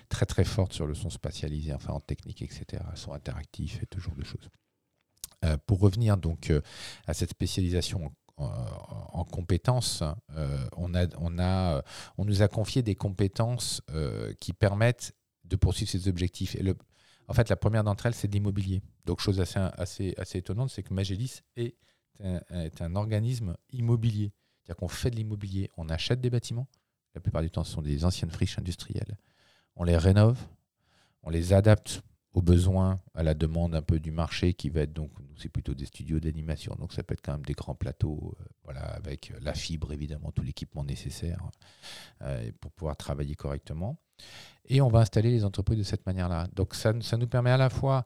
très 0.09 0.27
très 0.27 0.45
fortes 0.45 0.73
sur 0.73 0.87
le 0.87 0.95
son 0.95 1.11
spatialisé, 1.11 1.73
enfin 1.73 1.93
en 1.93 2.01
technique, 2.01 2.43
etc., 2.43 2.83
son 2.95 3.13
interactif 3.13 3.83
et 3.83 3.87
ce 3.93 4.01
genre 4.01 4.15
de 4.15 4.25
choses. 4.25 4.49
Euh, 5.45 5.57
pour 5.67 5.81
revenir 5.81 6.17
donc 6.17 6.51
euh, 6.51 6.61
à 7.07 7.15
cette 7.15 7.31
spécialisation 7.31 8.13
en, 8.39 8.51
en 9.13 9.25
compétences, 9.25 10.03
euh, 10.35 10.69
on, 10.77 10.95
a, 10.95 11.07
on, 11.19 11.39
a, 11.39 11.83
on 12.19 12.25
nous 12.25 12.43
a 12.43 12.49
confié 12.49 12.83
des 12.83 12.95
compétences 12.95 13.83
qui 14.41 14.53
permettent 14.53 15.15
de 15.45 15.57
poursuivre 15.57 15.91
ces 15.91 16.09
objectifs. 16.09 16.57
En 17.29 17.35
fait, 17.35 17.49
la 17.49 17.57
première 17.57 17.83
d'entre 17.85 18.07
elles, 18.07 18.15
c'est 18.15 18.29
de 18.29 18.33
l'immobilier. 18.33 18.83
Donc, 19.05 19.21
chose 19.21 19.41
assez, 19.41 19.59
assez, 19.59 20.15
assez 20.19 20.39
étonnante, 20.39 20.71
c'est 20.71 20.83
que 20.83 20.93
Magélis 20.93 21.41
est 21.57 21.77
est 22.51 22.81
un 22.81 22.97
organisme 22.97 23.57
immobilier. 23.73 24.33
C'est-à-dire 24.63 24.77
qu'on 24.77 24.89
fait 24.89 25.11
de 25.11 25.17
l'immobilier, 25.17 25.71
on 25.77 25.89
achète 25.89 26.21
des 26.21 26.31
bâtiments. 26.31 26.67
La 27.15 27.21
plupart 27.21 27.43
du 27.43 27.51
temps, 27.51 27.63
ce 27.63 27.73
sont 27.73 27.83
des 27.83 28.05
anciennes 28.05 28.31
friches 28.31 28.59
industrielles. 28.59 29.19
On 29.77 29.85
les 29.85 29.97
rénove, 29.97 30.39
on 31.23 31.31
les 31.31 31.53
adapte 31.53 32.03
aux 32.33 32.43
besoins, 32.43 33.01
à 33.15 33.23
la 33.23 33.33
demande 33.33 33.75
un 33.75 33.81
peu 33.81 33.99
du 33.99 34.11
marché 34.11 34.53
qui 34.53 34.69
va 34.69 34.83
être 34.83 34.93
donc, 34.93 35.11
c'est 35.39 35.49
plutôt 35.49 35.73
des 35.73 35.87
studios 35.87 36.21
d'animation, 36.21 36.75
donc 36.79 36.93
ça 36.93 37.03
peut 37.03 37.15
être 37.15 37.23
quand 37.23 37.33
même 37.33 37.47
des 37.47 37.55
grands 37.55 37.75
plateaux, 37.75 38.37
euh, 38.41 38.45
voilà, 38.65 38.83
avec 38.83 39.33
la 39.41 39.55
fibre 39.55 39.93
évidemment, 39.93 40.31
tout 40.33 40.43
l'équipement 40.43 40.85
nécessaire 40.85 41.41
euh, 42.21 42.51
pour 42.61 42.73
pouvoir 42.73 42.97
travailler 42.97 43.35
correctement. 43.35 43.99
Et 44.67 44.83
on 44.83 44.89
va 44.89 45.01
installer 45.01 45.31
les 45.31 45.45
entreprises 45.45 45.79
de 45.79 45.83
cette 45.83 46.05
manière-là. 46.07 46.49
Donc 46.55 46.75
ça, 46.75 46.93
ça 47.01 47.17
nous 47.17 47.27
permet 47.27 47.51
à 47.51 47.57
la 47.57 47.71
fois 47.71 48.05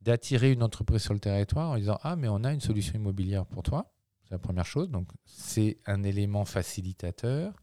d'attirer 0.00 0.52
une 0.52 0.62
entreprise 0.62 1.02
sur 1.02 1.14
le 1.14 1.20
territoire 1.20 1.70
en 1.70 1.76
disant 1.76 1.98
Ah, 2.02 2.16
mais 2.16 2.28
on 2.28 2.44
a 2.44 2.52
une 2.52 2.60
solution 2.60 2.94
immobilière 2.94 3.46
pour 3.46 3.62
toi. 3.62 3.92
C'est 4.24 4.32
la 4.32 4.38
première 4.38 4.66
chose. 4.66 4.88
Donc 4.90 5.08
c'est 5.24 5.78
un 5.86 6.02
élément 6.02 6.44
facilitateur. 6.44 7.54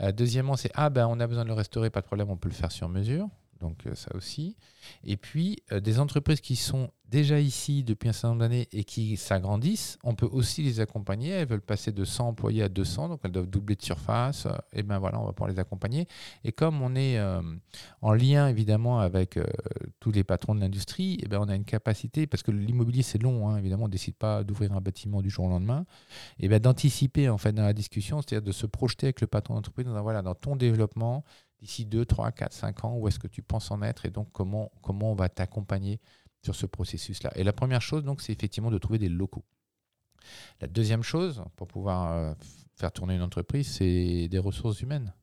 Euh, 0.00 0.12
deuxièmement, 0.12 0.56
c'est 0.56 0.70
Ah, 0.74 0.90
ben 0.90 1.06
on 1.08 1.20
a 1.20 1.26
besoin 1.26 1.44
de 1.44 1.48
le 1.48 1.54
restaurer, 1.54 1.90
pas 1.90 2.00
de 2.00 2.06
problème, 2.06 2.30
on 2.30 2.36
peut 2.36 2.48
le 2.48 2.54
faire 2.54 2.72
sur 2.72 2.88
mesure. 2.88 3.28
Donc 3.60 3.86
euh, 3.86 3.94
ça 3.94 4.14
aussi. 4.14 4.56
Et 5.04 5.16
puis 5.16 5.58
euh, 5.72 5.80
des 5.80 6.00
entreprises 6.00 6.40
qui 6.40 6.56
sont 6.56 6.90
déjà 7.08 7.38
ici 7.38 7.84
depuis 7.84 8.08
un 8.08 8.12
certain 8.12 8.28
nombre 8.30 8.40
d'années 8.40 8.68
et 8.72 8.82
qui 8.82 9.16
s'agrandissent, 9.16 9.98
on 10.02 10.14
peut 10.14 10.26
aussi 10.26 10.62
les 10.62 10.80
accompagner. 10.80 11.30
Elles 11.30 11.46
veulent 11.46 11.60
passer 11.60 11.92
de 11.92 12.04
100 12.04 12.28
employés 12.28 12.62
à 12.62 12.68
200, 12.68 13.08
donc 13.08 13.20
elles 13.22 13.30
doivent 13.30 13.46
doubler 13.48 13.76
de 13.76 13.82
surface. 13.82 14.46
Euh, 14.46 14.56
Et 14.72 14.82
ben 14.82 14.98
voilà, 14.98 15.20
on 15.20 15.24
va 15.24 15.32
pouvoir 15.32 15.50
les 15.50 15.58
accompagner. 15.58 16.08
Et 16.42 16.52
comme 16.52 16.82
on 16.82 16.96
est 16.96 17.20
en 18.02 18.12
lien 18.12 18.48
évidemment 18.48 18.98
avec 18.98 19.38
tous 20.00 20.10
les 20.10 20.24
patrons 20.24 20.54
de 20.54 20.60
l'industrie, 20.60 21.18
et 21.22 21.28
ben 21.28 21.38
on 21.40 21.48
a 21.48 21.54
une 21.54 21.64
capacité, 21.64 22.26
parce 22.26 22.42
que 22.42 22.50
l'immobilier 22.50 23.02
c'est 23.02 23.22
long, 23.22 23.48
hein, 23.48 23.58
évidemment, 23.58 23.84
on 23.84 23.88
ne 23.88 23.92
décide 23.92 24.16
pas 24.16 24.42
d'ouvrir 24.42 24.72
un 24.72 24.80
bâtiment 24.80 25.22
du 25.22 25.30
jour 25.30 25.44
au 25.46 25.48
lendemain, 25.48 25.86
et 26.40 26.48
ben 26.48 26.58
d'anticiper 26.58 27.28
en 27.28 27.38
fait 27.38 27.52
dans 27.52 27.62
la 27.62 27.72
discussion, 27.72 28.20
c'est-à-dire 28.20 28.46
de 28.46 28.52
se 28.52 28.66
projeter 28.66 29.06
avec 29.06 29.20
le 29.20 29.26
patron 29.26 29.54
d'entreprise, 29.54 29.86
en 29.86 29.90
disant, 29.90 30.02
voilà, 30.02 30.22
dans 30.22 30.34
ton 30.34 30.56
développement, 30.56 31.24
d'ici 31.64 31.86
2, 31.86 32.04
3, 32.04 32.32
4, 32.32 32.52
5 32.52 32.84
ans, 32.84 32.96
où 32.96 33.08
est-ce 33.08 33.18
que 33.18 33.26
tu 33.26 33.42
penses 33.42 33.70
en 33.70 33.82
être 33.82 34.06
et 34.06 34.10
donc 34.10 34.28
comment, 34.32 34.70
comment 34.82 35.12
on 35.12 35.14
va 35.14 35.28
t'accompagner 35.28 36.00
sur 36.42 36.54
ce 36.54 36.66
processus-là. 36.66 37.32
Et 37.36 37.42
la 37.42 37.54
première 37.54 37.80
chose, 37.80 38.04
donc, 38.04 38.20
c'est 38.20 38.32
effectivement 38.32 38.70
de 38.70 38.78
trouver 38.78 38.98
des 38.98 39.08
locaux. 39.08 39.44
La 40.60 40.68
deuxième 40.68 41.02
chose, 41.02 41.42
pour 41.56 41.66
pouvoir 41.66 42.12
euh, 42.12 42.34
faire 42.76 42.92
tourner 42.92 43.14
une 43.14 43.22
entreprise, 43.22 43.66
c'est 43.66 44.28
des 44.28 44.38
ressources 44.38 44.80
humaines, 44.82 45.14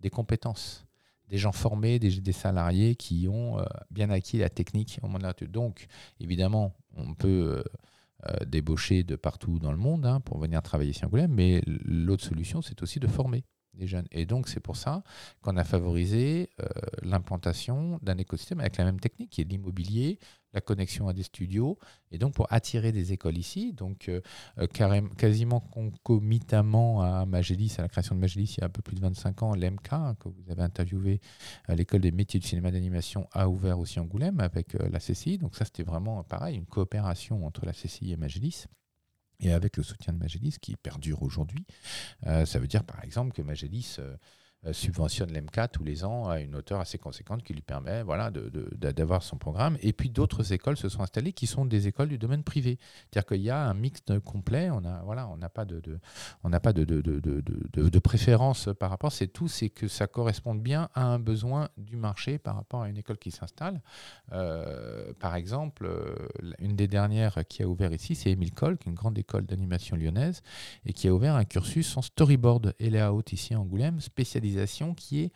des 0.00 0.10
compétences, 0.10 0.84
des 1.28 1.38
gens 1.38 1.52
formés, 1.52 1.98
des, 1.98 2.20
des 2.20 2.32
salariés 2.32 2.94
qui 2.94 3.26
ont 3.28 3.58
euh, 3.58 3.64
bien 3.90 4.10
acquis 4.10 4.38
la 4.38 4.50
technique 4.50 4.98
au 5.02 5.08
moment 5.08 5.32
de 5.38 5.46
Donc, 5.46 5.86
évidemment, 6.20 6.76
on 6.94 7.14
peut 7.14 7.28
euh, 7.56 7.62
euh, 8.28 8.44
débaucher 8.44 9.04
de 9.04 9.16
partout 9.16 9.58
dans 9.58 9.72
le 9.72 9.78
monde 9.78 10.04
hein, 10.04 10.20
pour 10.20 10.38
venir 10.38 10.62
travailler 10.62 10.90
ici 10.90 11.04
à 11.04 11.08
Angoulême, 11.08 11.32
mais 11.32 11.62
l'autre 11.66 12.24
solution, 12.24 12.60
c'est 12.60 12.82
aussi 12.82 13.00
de 13.00 13.06
former 13.06 13.44
des 13.74 13.86
jeunes. 13.86 14.06
Et 14.10 14.26
donc, 14.26 14.48
c'est 14.48 14.60
pour 14.60 14.76
ça 14.76 15.02
qu'on 15.40 15.56
a 15.56 15.64
favorisé 15.64 16.50
euh, 16.60 16.66
l'implantation 17.02 17.98
d'un 18.02 18.18
écosystème 18.18 18.60
avec 18.60 18.76
la 18.76 18.84
même 18.84 19.00
technique, 19.00 19.30
qui 19.30 19.40
est 19.40 19.44
l'immobilier, 19.44 20.18
la 20.52 20.60
connexion 20.60 21.08
à 21.08 21.14
des 21.14 21.22
studios, 21.22 21.78
et 22.10 22.18
donc 22.18 22.34
pour 22.34 22.46
attirer 22.52 22.92
des 22.92 23.12
écoles 23.14 23.38
ici. 23.38 23.72
Donc, 23.72 24.08
euh, 24.10 24.20
carré- 24.74 25.02
quasiment 25.16 25.60
concomitamment 25.60 27.00
à 27.02 27.24
Magélis, 27.26 27.74
à 27.78 27.82
la 27.82 27.88
création 27.88 28.14
de 28.14 28.20
Magélis 28.20 28.54
il 28.58 28.60
y 28.60 28.62
a 28.62 28.66
un 28.66 28.70
peu 28.70 28.82
plus 28.82 28.94
de 28.96 29.00
25 29.00 29.42
ans, 29.42 29.54
l'EMK, 29.54 29.92
hein, 29.92 30.14
que 30.20 30.28
vous 30.28 30.50
avez 30.50 30.62
interviewé 30.62 31.20
à 31.66 31.74
l'école 31.74 32.00
des 32.02 32.12
métiers 32.12 32.38
du 32.38 32.46
cinéma 32.46 32.70
d'animation, 32.70 33.26
a 33.32 33.48
ouvert 33.48 33.78
aussi 33.78 33.98
Angoulême 33.98 34.40
avec 34.40 34.74
euh, 34.74 34.88
la 34.90 34.98
CCI. 35.00 35.38
Donc, 35.38 35.56
ça, 35.56 35.64
c'était 35.64 35.82
vraiment 35.84 36.22
pareil, 36.24 36.56
une 36.56 36.66
coopération 36.66 37.46
entre 37.46 37.64
la 37.64 37.72
CCI 37.72 38.12
et 38.12 38.16
Magélis 38.16 38.66
et 39.42 39.52
avec 39.52 39.76
le 39.76 39.82
soutien 39.82 40.12
de 40.12 40.18
Magélis 40.18 40.56
qui 40.60 40.76
perdure 40.76 41.22
aujourd'hui. 41.22 41.66
Euh, 42.26 42.46
ça 42.46 42.58
veut 42.58 42.68
dire 42.68 42.84
par 42.84 43.04
exemple 43.04 43.32
que 43.32 43.42
Magélis 43.42 43.96
euh, 43.98 44.16
subventionne 44.70 45.32
l'MK 45.32 45.72
tous 45.72 45.82
les 45.82 46.04
ans 46.04 46.28
à 46.28 46.40
une 46.40 46.54
hauteur 46.54 46.80
assez 46.80 46.98
conséquente 46.98 47.42
qui 47.42 47.52
lui 47.52 47.62
permet 47.62 48.02
voilà, 48.02 48.30
d'avoir 48.30 49.22
son 49.22 49.36
programme. 49.36 49.76
Et 49.82 49.92
puis 49.92 50.10
d'autres 50.10 50.52
écoles 50.52 50.76
se 50.76 50.88
sont 50.88 51.02
installées 51.02 51.32
qui 51.32 51.46
sont 51.46 51.64
des 51.64 51.88
écoles 51.88 52.08
du 52.08 52.18
domaine 52.18 52.44
privé. 52.44 52.78
C'est-à-dire 53.10 53.26
qu'il 53.26 53.42
y 53.42 53.50
a 53.50 53.66
un 53.66 53.74
mix 53.74 54.00
complet, 54.24 54.70
on 54.70 54.80
n'a 54.80 55.02
voilà, 55.04 55.28
pas 55.52 55.64
de, 55.64 55.82
on 56.44 56.48
n'a 56.48 56.60
pas 56.60 56.72
de, 56.72 56.84
de, 56.84 57.00
de, 57.00 57.98
préférence 57.98 58.68
par 58.78 58.90
rapport, 58.90 59.12
c'est 59.12 59.28
tout, 59.28 59.48
c'est 59.48 59.68
que 59.68 59.88
ça 59.88 60.06
corresponde 60.06 60.60
bien 60.60 60.88
à 60.94 61.04
un 61.04 61.18
besoin 61.18 61.68
du 61.76 61.96
marché 61.96 62.38
par 62.38 62.56
rapport 62.56 62.82
à 62.82 62.88
une 62.88 62.96
école 62.96 63.18
qui 63.18 63.30
s'installe. 63.30 63.80
Euh, 64.32 65.12
par 65.18 65.34
exemple, 65.34 65.86
euh, 65.86 66.14
une 66.58 66.76
des 66.76 66.88
dernières 66.88 67.46
qui 67.48 67.62
a 67.62 67.68
ouvert 67.68 67.92
ici, 67.92 68.14
c'est 68.14 68.30
Émile 68.30 68.52
Cole, 68.52 68.78
qui 68.78 68.88
est 68.88 68.90
une 68.90 68.96
grande 68.96 69.18
école 69.18 69.46
d'animation 69.46 69.96
lyonnaise, 69.96 70.42
et 70.84 70.92
qui 70.92 71.08
a 71.08 71.14
ouvert 71.14 71.34
un 71.34 71.44
cursus 71.44 71.96
en 71.96 72.02
storyboard 72.02 72.74
et 72.78 72.90
layout 72.90 73.22
ici 73.32 73.54
à 73.54 73.60
Angoulême, 73.60 74.00
qui 74.94 75.20
est, 75.20 75.32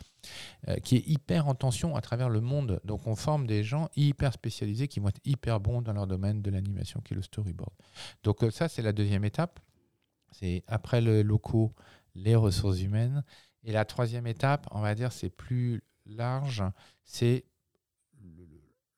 euh, 0.69 0.77
qui 0.77 0.97
est 0.97 1.07
hyper 1.07 1.49
en 1.49 1.55
tension 1.55 1.97
à 1.97 2.01
travers 2.01 2.29
le 2.29 2.41
monde. 2.41 2.81
Donc 2.85 3.07
on 3.07 3.15
forme 3.17 3.47
des 3.47 3.63
gens 3.65 3.89
hyper 3.97 4.33
spécialisés 4.33 4.89
qui 4.89 5.01
vont 5.01 5.09
être 5.09 5.21
hyper 5.25 5.61
bons 5.61 5.83
dans 5.83 5.93
leur 5.93 6.07
domaine 6.07 6.43
de 6.43 6.51
l'animation 6.51 7.01
qui 7.01 7.15
est 7.15 7.17
le 7.17 7.23
storyboard. 7.23 7.73
Donc 8.23 8.43
euh, 8.43 8.51
ça, 8.51 8.69
c'est 8.69 8.83
la 8.83 8.93
deuxième 8.93 9.25
étape. 9.25 9.61
C'est 10.33 10.65
après 10.67 11.01
le 11.01 11.23
locaux, 11.23 11.75
les 12.15 12.35
ressources 12.35 12.81
humaines. 12.81 13.25
Et 13.65 13.73
la 13.73 13.85
troisième 13.85 14.27
étape, 14.27 14.67
on 14.71 14.81
va 14.81 14.95
dire, 14.95 15.13
c'est 15.13 15.31
plus 15.31 15.83
large, 16.05 16.63
c'est 17.05 17.45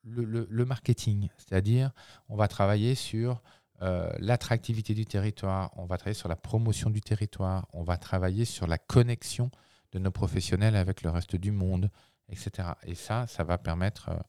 le, 0.03 0.23
le- 0.25 0.47
le 0.49 0.65
marketing. 0.65 1.29
C'est-à-dire, 1.37 1.91
on 2.29 2.35
va 2.35 2.47
travailler 2.47 2.93
sur 2.95 3.41
euh, 3.81 4.11
l'attractivité 4.19 4.93
du 4.93 5.05
territoire, 5.05 5.71
on 5.77 5.85
va 5.85 5.97
travailler 5.97 6.17
sur 6.17 6.29
la 6.29 6.35
promotion 6.35 6.89
du 6.89 7.01
territoire, 7.01 7.67
on 7.73 7.83
va 7.83 7.97
travailler 7.97 8.45
sur 8.45 8.67
la 8.67 8.77
connexion 8.77 9.49
de 9.91 9.99
nos 9.99 10.11
professionnels 10.11 10.75
avec 10.75 11.01
le 11.03 11.09
reste 11.09 11.35
du 11.35 11.51
monde, 11.51 11.89
etc. 12.29 12.69
Et 12.85 12.95
ça, 12.95 13.25
ça 13.27 13.43
va 13.43 13.57
permettre 13.57 14.09
euh, 14.09 14.19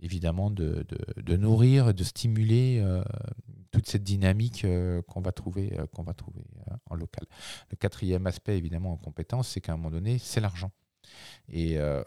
évidemment 0.00 0.50
de, 0.50 0.84
de- 0.88 1.20
de 1.22 1.36
nourrir, 1.36 1.94
de 1.94 2.04
stimuler 2.04 2.80
euh, 2.82 3.02
toute 3.70 3.86
cette 3.88 4.02
dynamique 4.04 4.64
euh, 4.64 5.02
qu'on 5.02 5.20
va 5.20 5.32
trouver, 5.32 5.76
euh, 5.78 5.86
qu'on 5.94 6.02
va 6.02 6.14
trouver 6.14 6.42
en 6.90 6.94
local. 6.94 7.24
Le 7.70 7.76
quatrième 7.76 8.26
aspect, 8.26 8.56
évidemment, 8.56 8.92
en 8.92 8.96
compétence, 8.96 9.48
c'est 9.48 9.60
qu'à 9.60 9.72
un 9.72 9.76
moment 9.76 9.90
donné, 9.90 10.18
c'est 10.18 10.40
l'argent. 10.40 10.70
Et 11.50 11.78
a- 11.78 12.04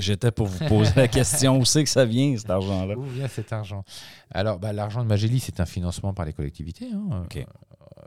J'étais 0.00 0.32
pour 0.32 0.46
vous 0.46 0.66
poser 0.66 0.92
la 0.96 1.08
question 1.08 1.58
où 1.58 1.64
c'est 1.64 1.84
que 1.84 1.90
ça 1.90 2.04
vient, 2.04 2.36
cet 2.36 2.50
argent-là? 2.50 2.94
D'où 2.94 3.04
vient 3.04 3.28
cet 3.28 3.52
argent? 3.52 3.84
Alors, 4.30 4.58
bah, 4.58 4.72
l'argent 4.72 5.02
de 5.02 5.08
Magélie, 5.08 5.40
c'est 5.40 5.60
un 5.60 5.66
financement 5.66 6.12
par 6.14 6.24
les 6.26 6.32
collectivités, 6.32 6.90
hein, 6.92 7.26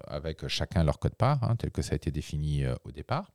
avec 0.08 0.48
chacun 0.48 0.84
leur 0.84 1.00
code-part, 1.00 1.44
hein, 1.44 1.56
tel 1.56 1.72
que 1.72 1.82
ça 1.82 1.94
a 1.94 1.96
été 1.96 2.12
défini 2.12 2.64
au 2.84 2.92
départ. 2.92 3.32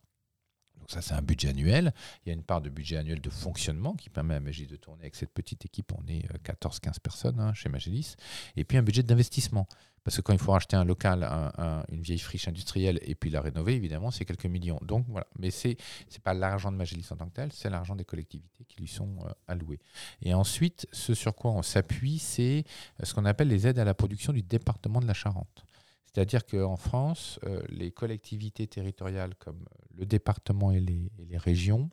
Ça, 0.89 1.01
c'est 1.01 1.13
un 1.13 1.21
budget 1.21 1.49
annuel. 1.49 1.93
Il 2.25 2.29
y 2.29 2.31
a 2.31 2.33
une 2.33 2.43
part 2.43 2.61
de 2.61 2.69
budget 2.69 2.97
annuel 2.97 3.21
de 3.21 3.29
fonctionnement 3.29 3.93
qui 3.93 4.09
permet 4.09 4.33
à 4.35 4.39
Magélis 4.39 4.67
de 4.67 4.75
tourner 4.75 5.01
avec 5.03 5.15
cette 5.15 5.31
petite 5.33 5.63
équipe. 5.65 5.91
On 5.95 6.07
est 6.07 6.25
euh, 6.33 6.37
14-15 6.43 6.99
personnes 6.99 7.39
hein, 7.39 7.53
chez 7.53 7.69
Magélis. 7.69 8.15
Et 8.55 8.63
puis 8.63 8.77
un 8.77 8.81
budget 8.83 9.03
d'investissement. 9.03 9.67
Parce 10.03 10.15
que 10.15 10.21
quand 10.21 10.33
il 10.33 10.39
faut 10.39 10.53
racheter 10.53 10.75
un 10.77 10.85
local, 10.85 11.23
un- 11.23 11.51
un- 11.57 11.83
une 11.91 12.01
vieille 12.01 12.17
friche 12.19 12.47
industrielle 12.47 12.99
et 13.03 13.13
puis 13.13 13.29
la 13.29 13.41
rénover, 13.41 13.75
évidemment, 13.75 14.09
c'est 14.09 14.25
quelques 14.25 14.45
millions. 14.45 14.79
Donc 14.81 15.05
voilà. 15.09 15.27
Mais 15.37 15.51
c'est 15.51 15.77
n'est 16.11 16.19
pas 16.23 16.33
l'argent 16.33 16.71
de 16.71 16.77
Magélis 16.77 17.05
en 17.11 17.17
tant 17.17 17.27
que 17.27 17.33
tel, 17.35 17.51
c'est 17.53 17.69
l'argent 17.69 17.95
des 17.95 18.05
collectivités 18.05 18.65
qui 18.67 18.79
lui 18.81 18.87
sont 18.87 19.17
euh, 19.25 19.31
alloués. 19.47 19.79
Et 20.23 20.33
ensuite, 20.33 20.87
ce 20.91 21.13
sur 21.13 21.35
quoi 21.35 21.51
on 21.51 21.61
s'appuie, 21.61 22.17
c'est 22.17 22.63
euh, 23.01 23.05
ce 23.05 23.13
qu'on 23.13 23.25
appelle 23.25 23.49
les 23.49 23.67
aides 23.67 23.77
à 23.77 23.83
la 23.85 23.93
production 23.93 24.33
du 24.33 24.41
département 24.41 25.01
de 25.01 25.05
la 25.05 25.13
Charente. 25.13 25.65
C'est-à-dire 26.13 26.45
qu'en 26.45 26.75
France, 26.75 27.39
euh, 27.43 27.61
les 27.69 27.91
collectivités 27.91 28.67
territoriales 28.67 29.35
comme 29.35 29.65
le 29.95 30.05
département 30.05 30.71
et 30.71 30.79
les, 30.79 31.37
régions 31.37 31.89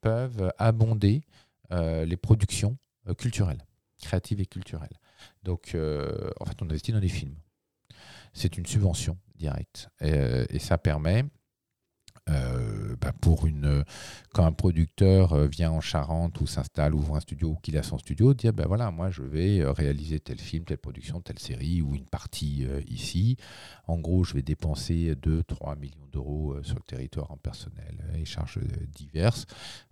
peuvent 0.00 0.52
abonder 0.58 1.22
euh, 1.70 2.04
les 2.04 2.16
productions 2.16 2.76
euh, 3.08 3.14
culturelles, 3.14 3.64
créatives 4.00 4.40
et 4.40 4.46
culturelles. 4.46 4.98
Donc, 5.44 5.76
en 5.76 6.44
fait, 6.44 6.60
on 6.60 6.64
investit 6.64 6.90
dans 6.90 6.98
des 6.98 7.08
films. 7.08 7.36
C'est 8.32 8.58
une 8.58 8.66
subvention 8.66 9.16
directe. 9.36 9.88
Et 10.00 10.58
ça 10.58 10.76
permet, 10.76 11.24
euh, 12.28 12.94
bah, 13.00 13.12
pour 13.20 13.46
une, 13.46 13.84
quand 14.32 14.44
un 14.44 14.52
producteur 14.52 15.32
euh, 15.32 15.46
vient 15.46 15.72
en 15.72 15.80
Charente 15.80 16.40
ou 16.40 16.46
s'installe, 16.46 16.94
ouvre 16.94 17.16
un 17.16 17.20
studio 17.20 17.50
ou 17.50 17.56
qu'il 17.56 17.76
a 17.76 17.82
son 17.82 17.98
studio, 17.98 18.32
dire 18.32 18.52
ben 18.52 18.66
voilà, 18.66 18.90
moi 18.90 19.10
je 19.10 19.22
vais 19.22 19.60
euh, 19.60 19.72
réaliser 19.72 20.20
tel 20.20 20.38
film, 20.38 20.64
telle 20.64 20.78
production, 20.78 21.20
telle 21.20 21.38
série 21.40 21.82
ou 21.82 21.94
une 21.94 22.06
partie 22.06 22.64
euh, 22.64 22.80
ici. 22.86 23.36
En 23.88 23.98
gros, 23.98 24.22
je 24.24 24.34
vais 24.34 24.42
dépenser 24.42 25.14
2-3 25.14 25.78
millions 25.78 26.06
d'euros 26.12 26.52
euh, 26.52 26.62
sur 26.62 26.76
le 26.76 26.82
territoire 26.82 27.30
en 27.30 27.36
personnel 27.36 27.98
et 28.14 28.24
charges 28.24 28.58
euh, 28.58 28.86
diverses. 28.94 29.46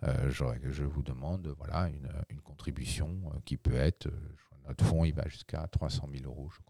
Euh, 0.05 0.31
je 0.31 0.85
vous 0.85 1.03
demande 1.03 1.53
voilà, 1.59 1.88
une, 1.88 2.09
une 2.29 2.40
contribution 2.40 3.09
euh, 3.27 3.38
qui 3.45 3.57
peut 3.57 3.75
être, 3.75 4.07
euh, 4.07 4.35
notre 4.69 4.85
fonds 4.85 5.05
il 5.05 5.14
va 5.14 5.27
jusqu'à 5.29 5.66
300 5.66 6.09
000 6.12 6.25
euros, 6.27 6.49
je 6.55 6.61
crois 6.64 6.69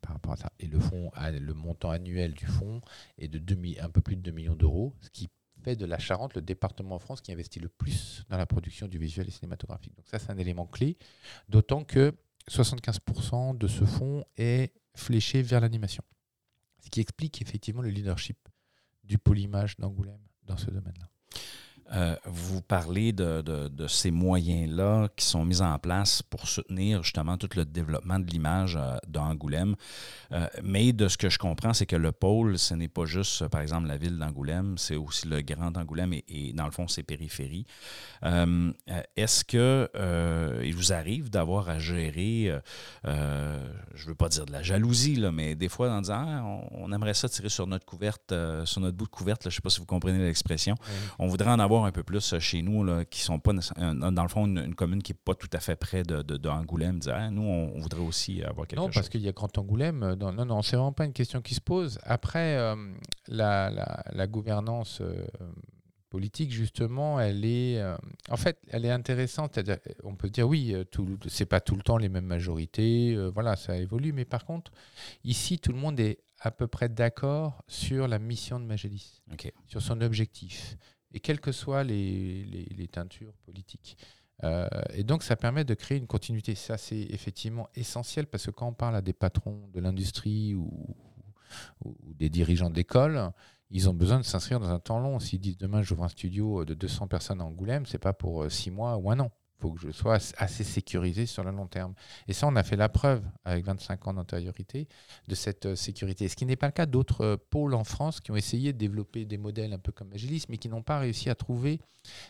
par 0.00 0.12
rapport 0.12 0.32
à 0.32 0.36
ça. 0.36 0.52
Et 0.58 0.66
le, 0.66 0.78
le 1.38 1.54
montant 1.54 1.90
annuel 1.90 2.34
du 2.34 2.46
fonds 2.46 2.80
est 3.18 3.28
de 3.28 3.38
2 3.38 3.54
mi- 3.54 3.78
un 3.80 3.88
peu 3.90 4.00
plus 4.00 4.16
de 4.16 4.22
2 4.22 4.30
millions 4.30 4.54
d'euros, 4.56 4.94
ce 5.00 5.10
qui 5.10 5.28
fait 5.62 5.76
de 5.76 5.86
la 5.86 5.98
Charente 5.98 6.34
le 6.34 6.42
département 6.42 6.96
en 6.96 6.98
France 6.98 7.20
qui 7.20 7.32
investit 7.32 7.60
le 7.60 7.68
plus 7.68 8.24
dans 8.28 8.36
la 8.36 8.46
production 8.46 8.86
du 8.88 8.98
visuel 8.98 9.28
et 9.28 9.30
cinématographique. 9.30 9.94
Donc 9.96 10.06
ça, 10.08 10.18
c'est 10.18 10.30
un 10.30 10.38
élément 10.38 10.66
clé, 10.66 10.96
d'autant 11.48 11.84
que 11.84 12.12
75% 12.50 13.56
de 13.56 13.66
ce 13.68 13.84
fonds 13.84 14.24
est 14.36 14.72
fléché 14.94 15.42
vers 15.42 15.60
l'animation. 15.60 16.04
Ce 16.82 16.90
qui 16.90 17.00
explique 17.00 17.40
effectivement 17.40 17.80
le 17.82 17.88
leadership 17.88 18.36
du 19.02 19.16
pôle 19.18 19.38
image 19.38 19.76
d'Angoulême 19.76 20.20
dans 20.42 20.56
ce 20.56 20.66
domaine-là. 20.70 21.08
Euh, 21.92 22.16
vous 22.24 22.62
parlez 22.62 23.12
de, 23.12 23.42
de- 23.42 23.68
de 23.68 23.86
ces 23.86 24.10
moyens-là 24.10 25.08
qui 25.16 25.24
sont 25.26 25.44
mis 25.44 25.60
en 25.60 25.78
place 25.78 26.22
pour 26.22 26.48
soutenir 26.48 27.02
justement 27.02 27.36
tout 27.36 27.48
le 27.56 27.64
développement 27.64 28.18
de 28.18 28.26
l'image 28.30 28.76
euh, 28.80 28.96
d'Angoulême. 29.06 29.74
Euh, 30.32 30.46
mais 30.62 30.92
de 30.92 31.08
ce 31.08 31.16
que 31.18 31.28
je 31.28 31.38
comprends, 31.38 31.74
c'est 31.74 31.86
que 31.86 31.96
le 31.96 32.10
pôle, 32.10 32.58
ce 32.58 32.74
n'est 32.74 32.88
pas 32.88 33.04
juste, 33.04 33.46
par 33.48 33.60
exemple, 33.60 33.86
la 33.86 33.96
ville 33.98 34.18
d'Angoulême, 34.18 34.78
c'est 34.78 34.96
aussi 34.96 35.28
le 35.28 35.42
Grand 35.42 35.76
Angoulême 35.76 36.14
et, 36.14 36.24
et, 36.28 36.52
dans 36.54 36.64
le 36.64 36.70
fond, 36.70 36.88
ses 36.88 37.02
périphéries. 37.02 37.66
Euh, 38.24 38.72
Est-ce 39.16 39.44
que 39.44 39.90
il 40.64 40.74
vous 40.74 40.92
arrive 40.92 41.28
d'avoir 41.30 41.68
à 41.68 41.78
gérer, 41.78 42.50
je 43.04 43.10
ne 43.10 44.08
veux 44.08 44.14
pas 44.14 44.28
dire 44.28 44.46
de 44.46 44.52
la 44.52 44.62
jalousie, 44.62 45.16
là, 45.16 45.30
mais 45.32 45.54
des 45.54 45.68
fois 45.68 45.90
en 45.90 46.00
disant 46.00 46.24
Ah, 46.26 46.42
on, 46.44 46.84
on 46.84 46.92
aimerait 46.92 47.14
ça 47.14 47.28
tirer 47.28 47.48
sur 47.50 47.66
notre 47.66 47.84
couverte, 47.84 48.32
sur 48.64 48.80
notre 48.80 48.96
bout 48.96 49.04
de 49.04 49.10
couverte, 49.10 49.44
là, 49.44 49.50
je 49.50 49.54
ne 49.54 49.56
sais 49.56 49.62
pas 49.62 49.70
si 49.70 49.80
vous 49.80 49.86
comprenez 49.86 50.18
l'expression. 50.18 50.74
On 51.18 51.26
voudrait 51.28 51.50
en 51.50 51.58
avoir 51.58 51.73
un 51.82 51.90
peu 51.92 52.02
plus 52.02 52.32
euh, 52.34 52.38
chez 52.38 52.62
nous, 52.62 52.84
là, 52.84 53.04
qui 53.04 53.20
sont 53.20 53.38
pas 53.40 53.52
dans 53.52 54.22
le 54.22 54.28
fond 54.28 54.46
une, 54.46 54.58
une 54.58 54.74
commune 54.74 55.02
qui 55.02 55.12
n'est 55.12 55.18
pas 55.24 55.34
tout 55.34 55.48
à 55.52 55.60
fait 55.60 55.76
près 55.76 56.02
de, 56.02 56.22
de, 56.22 56.36
de 56.36 56.98
dire 57.00 57.14
Ah, 57.16 57.30
nous, 57.30 57.42
on, 57.42 57.72
on 57.74 57.80
voudrait 57.80 58.00
aussi 58.02 58.42
avoir 58.44 58.66
quelque 58.66 58.78
Non, 58.80 58.86
chose. 58.86 58.94
parce 58.94 59.08
qu'il 59.08 59.22
y 59.22 59.28
a 59.28 59.32
Grand 59.32 59.56
Angoulême. 59.58 60.02
euh, 60.02 60.14
dans- 60.16 60.32
non, 60.32 60.44
non, 60.44 60.62
c'est 60.62 60.76
vraiment 60.76 60.92
pas 60.92 61.04
une 61.06 61.12
question 61.12 61.40
qui 61.42 61.54
se 61.54 61.60
pose. 61.60 61.98
Après, 62.04 62.56
euh, 62.56 62.76
la, 63.26 63.70
la- 63.70 64.04
la 64.12 64.26
gouvernance 64.26 65.00
euh, 65.00 65.26
politique, 66.10 66.52
justement, 66.52 67.18
elle 67.18 67.44
est, 67.44 67.78
euh, 67.80 67.96
en 68.30 68.36
fait, 68.36 68.58
elle 68.68 68.84
est 68.84 68.90
intéressante. 68.90 69.58
On 70.04 70.14
peut 70.14 70.30
dire 70.30 70.46
oui, 70.48 70.74
c'est 71.26 71.46
pas 71.46 71.60
tout 71.60 71.74
le 71.74 71.82
temps 71.82 71.96
les 71.96 72.08
mêmes 72.08 72.26
majorités. 72.26 73.16
voilà, 73.34 73.56
ça 73.56 73.76
évolue. 73.76 74.12
Mais 74.12 74.24
par 74.24 74.44
contre, 74.44 74.70
ici, 75.24 75.58
tout 75.58 75.72
le 75.72 75.78
monde 75.78 75.98
est 75.98 76.18
à 76.40 76.50
peu 76.50 76.66
près 76.66 76.88
d'accord 76.88 77.62
sur 77.66 78.06
la 78.06 78.18
mission 78.18 78.60
de 78.60 78.64
Magélis, 78.66 79.22
OK. 79.32 79.50
sur 79.66 79.80
son 79.80 80.00
objectif, 80.02 80.76
et 81.14 81.20
quelles 81.20 81.40
que 81.40 81.52
soient 81.52 81.84
les, 81.84 82.88
teintures 82.92 83.32
politiques. 83.46 83.96
Euh, 84.42 84.68
et 84.92 85.04
donc, 85.04 85.22
ça 85.22 85.36
permet 85.36 85.64
de 85.64 85.74
créer 85.74 85.96
une 85.96 86.08
continuité. 86.08 86.56
Ça, 86.56 86.76
c'est 86.76 87.00
effectivement 87.10 87.68
essentiel 87.76 88.26
parce 88.26 88.46
que 88.46 88.50
quand 88.50 88.66
on 88.66 88.74
parle 88.74 88.96
à 88.96 89.00
des 89.00 89.12
patrons 89.12 89.68
de 89.72 89.80
l'industrie 89.80 90.54
ou, 90.54 90.96
des 92.16 92.28
dirigeants 92.28 92.70
d'école, 92.70 93.30
ils 93.70 93.88
ont 93.88 93.94
besoin 93.94 94.18
de 94.18 94.24
s'inscrire 94.24 94.58
dans 94.58 94.70
un 94.70 94.80
temps 94.80 94.98
long. 94.98 95.20
S'ils 95.20 95.38
disent 95.38 95.56
demain, 95.56 95.82
j'ouvre 95.82 96.02
un 96.02 96.08
studio 96.08 96.64
de 96.64 96.74
200 96.74 97.06
personnes 97.06 97.40
à 97.40 97.44
Angoulême, 97.44 97.86
c'est 97.86 97.98
pas 97.98 98.12
pour 98.12 98.42
euh, 98.42 98.48
six 98.50 98.72
mois 98.72 98.96
ou 98.96 99.10
un 99.10 99.20
an. 99.20 99.30
Faut 99.64 99.70
que 99.72 99.80
je 99.80 99.90
sois 99.92 100.16
as- 100.16 100.34
assez 100.36 100.62
sécurisé 100.62 101.24
sur 101.24 101.42
le 101.42 101.50
long 101.50 101.66
terme. 101.66 101.94
Et 102.28 102.34
ça, 102.34 102.46
on 102.46 102.54
a 102.54 102.62
fait 102.62 102.76
la 102.76 102.90
preuve 102.90 103.22
avec 103.46 103.64
25 103.64 104.06
ans 104.08 104.12
d'antériorité 104.12 104.88
de 105.26 105.34
cette 105.34 105.64
euh, 105.64 105.74
sécurité. 105.74 106.28
Ce 106.28 106.36
qui 106.36 106.44
n'est 106.44 106.54
pas 106.56 106.66
le 106.66 106.72
cas 106.72 106.84
d'autres 106.84 107.22
euh, 107.22 107.36
pôles 107.48 107.72
en 107.72 107.82
France 107.84 108.20
qui 108.20 108.30
ont 108.30 108.36
essayé 108.36 108.74
de 108.74 108.78
développer 108.78 109.24
des 109.24 109.38
modèles 109.38 109.72
un 109.72 109.78
peu 109.78 109.90
comme 109.90 110.12
Agilis, 110.12 110.44
mais 110.50 110.58
qui 110.58 110.68
n'ont 110.68 110.82
pas 110.82 110.98
réussi 110.98 111.30
à 111.30 111.34
trouver 111.34 111.80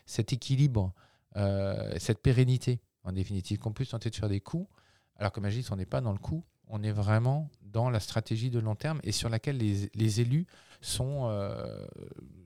cet 0.06 0.32
équilibre, 0.32 0.92
euh, 1.34 1.92
cette 1.98 2.22
pérennité, 2.22 2.80
en 3.02 3.10
définitive, 3.10 3.58
qu'on 3.58 3.72
puisse 3.72 3.88
tenter 3.88 4.10
de 4.10 4.14
faire 4.14 4.28
des 4.28 4.40
coups, 4.40 4.68
alors 5.16 5.32
que 5.32 5.40
Magis, 5.40 5.66
on 5.72 5.76
n'est 5.76 5.86
pas 5.86 6.00
dans 6.00 6.12
le 6.12 6.18
coup, 6.18 6.44
on 6.68 6.82
est 6.82 6.92
vraiment 6.92 7.50
dans 7.74 7.90
la 7.90 8.00
stratégie 8.00 8.50
de 8.50 8.60
long 8.60 8.76
terme 8.76 9.00
et 9.02 9.12
sur 9.12 9.28
laquelle 9.28 9.58
les, 9.58 10.20
élus 10.20 10.46
sont, 10.80 11.28
euh, 11.28 11.86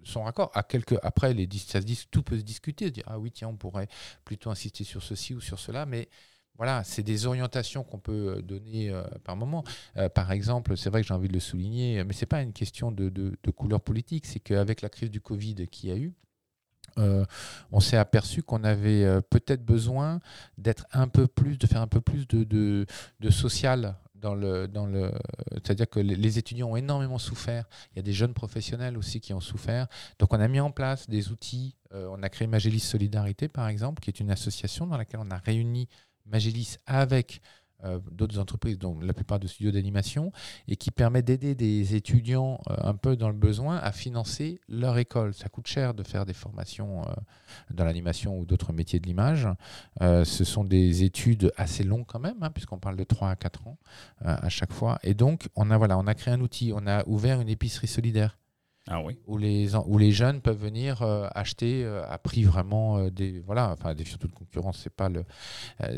sont 0.02 0.24
raccords. 0.24 0.50
Après, 0.54 1.34
les, 1.34 1.48
ça 1.58 1.80
se 1.80 1.86
dis- 1.86 2.06
tout 2.10 2.22
peut 2.22 2.38
se 2.38 2.44
discuter, 2.44 2.90
dire, 2.90 3.04
ah 3.06 3.18
oui, 3.18 3.30
tiens, 3.30 3.48
on 3.48 3.56
pourrait 3.56 3.88
plutôt 4.24 4.50
insister 4.50 4.84
sur 4.84 5.02
ceci 5.02 5.34
ou 5.34 5.40
sur 5.40 5.58
cela, 5.58 5.86
mais 5.86 6.08
voilà, 6.56 6.82
c'est 6.82 7.04
des 7.04 7.26
orientations 7.26 7.84
qu'on 7.84 8.00
peut 8.00 8.38
euh, 8.38 8.42
donner 8.42 8.90
euh, 8.90 9.04
par 9.22 9.36
moment. 9.36 9.62
Par 10.14 10.32
exemple, 10.32 10.76
c'est 10.76 10.90
vrai 10.90 11.02
que 11.02 11.08
j'ai 11.08 11.14
envie 11.14 11.28
de 11.28 11.34
le 11.34 11.40
souligner, 11.40 12.02
mais 12.04 12.14
ce 12.14 12.20
n'est 12.20 12.26
pas 12.26 12.42
une 12.42 12.54
question 12.54 12.90
de, 12.90 13.36
couleur 13.54 13.80
politique, 13.80 14.26
c'est 14.26 14.40
qu'avec 14.40 14.80
la 14.80 14.88
crise 14.88 15.10
du 15.10 15.20
Covid 15.20 15.68
qu'il 15.68 15.90
y 15.90 15.92
a 15.92 15.96
eu, 15.96 16.14
on 17.70 17.78
s'est 17.78 17.96
aperçu 17.96 18.42
qu'on 18.42 18.64
avait 18.64 19.20
peut-être 19.30 19.64
besoin 19.64 20.18
d'être 20.56 20.84
un 20.92 21.06
peu 21.06 21.28
plus, 21.28 21.56
de 21.56 21.66
faire 21.68 21.80
un 21.80 21.86
peu 21.86 22.00
plus 22.00 22.26
de 22.26 22.86
social 23.30 23.96
dans 24.20 24.34
le, 24.34 24.68
c'est-à-dire 25.52 25.88
que 25.88 26.00
les, 26.00 26.16
les 26.16 26.38
étudiants 26.38 26.70
ont 26.70 26.76
énormément 26.76 27.18
souffert. 27.18 27.64
Il 27.92 27.96
y 27.96 27.98
a 28.00 28.02
des 28.02 28.12
jeunes 28.12 28.34
professionnels 28.34 28.96
aussi 28.96 29.20
qui 29.20 29.32
ont 29.34 29.40
souffert. 29.40 29.86
Donc 30.18 30.32
on 30.32 30.40
a 30.40 30.48
mis 30.48 30.60
en 30.60 30.70
place 30.70 31.08
des 31.08 31.30
outils. 31.30 31.76
Euh, 31.94 32.08
on 32.10 32.22
a 32.22 32.28
créé 32.28 32.46
Magélis 32.48 32.80
Solidarité 32.80 33.48
par 33.48 33.68
exemple, 33.68 34.00
qui 34.02 34.10
est 34.10 34.20
une 34.20 34.30
association 34.30 34.86
dans 34.86 34.96
laquelle 34.96 35.20
on 35.22 35.30
a 35.30 35.38
réuni 35.38 35.88
Magélis 36.26 36.76
avec 36.86 37.40
euh, 37.84 38.00
d'autres 38.10 38.40
entreprises, 38.40 38.76
dont 38.76 38.98
la 39.00 39.12
plupart 39.12 39.38
de 39.38 39.46
studios 39.46 39.70
d'animation, 39.70 40.32
et 40.66 40.74
qui 40.74 40.90
permet 40.90 41.22
d'aider 41.22 41.54
des 41.54 41.94
étudiants 41.94 42.60
euh, 42.70 42.74
un 42.82 42.94
peu 42.94 43.14
dans 43.14 43.28
le 43.28 43.34
besoin 43.34 43.76
à 43.76 43.92
financer 43.92 44.60
leur 44.68 44.98
école. 44.98 45.32
Ça 45.32 45.48
coûte 45.48 45.68
cher 45.68 45.94
de 45.94 46.02
faire 46.02 46.26
des 46.26 46.32
formations 46.32 47.02
euh, 47.02 47.12
dans 47.70 47.84
l'animation 47.84 48.36
ou 48.36 48.44
d'autres 48.44 48.72
métiers 48.72 48.98
de 48.98 49.06
l'image. 49.06 49.48
Ce 50.00 50.44
sont 50.44 50.64
des 50.64 51.04
études 51.04 51.52
assez 51.56 51.84
longues 51.84 52.06
quand 52.06 52.18
même, 52.18 52.42
hein, 52.42 52.50
puisqu'on 52.50 52.78
parle 52.78 52.96
de 52.96 53.04
3 53.04 53.30
à 53.30 53.36
4 53.36 53.68
ans 53.68 53.78
à 54.20 54.48
chaque 54.48 54.72
fois. 54.72 54.98
Et 55.02 55.14
donc, 55.14 55.48
on 55.54 55.70
a, 55.70 55.76
voilà, 55.78 55.98
on 55.98 56.06
a 56.06 56.14
créé 56.14 56.34
un 56.34 56.40
outil, 56.40 56.72
on 56.74 56.86
a 56.86 57.06
ouvert 57.06 57.40
une 57.40 57.48
épicerie 57.48 57.86
solidaire. 57.86 58.38
Ah 58.90 59.02
où 59.26 59.36
les, 59.36 60.12
jeunes 60.12 60.40
peuvent 60.40 60.58
venir 60.58 61.02
euh, 61.02 61.28
acheter 61.34 61.84
euh, 61.84 62.08
à 62.08 62.16
prix 62.16 62.42
vraiment 62.42 62.96
euh, 62.96 63.10
des 63.10 63.40
voilà 63.40 63.70
enfin 63.70 63.94
des 63.94 64.06
surtout 64.06 64.28
de 64.28 64.32
concurrence 64.32 64.80
c'est 64.82 64.94
pas 64.94 65.10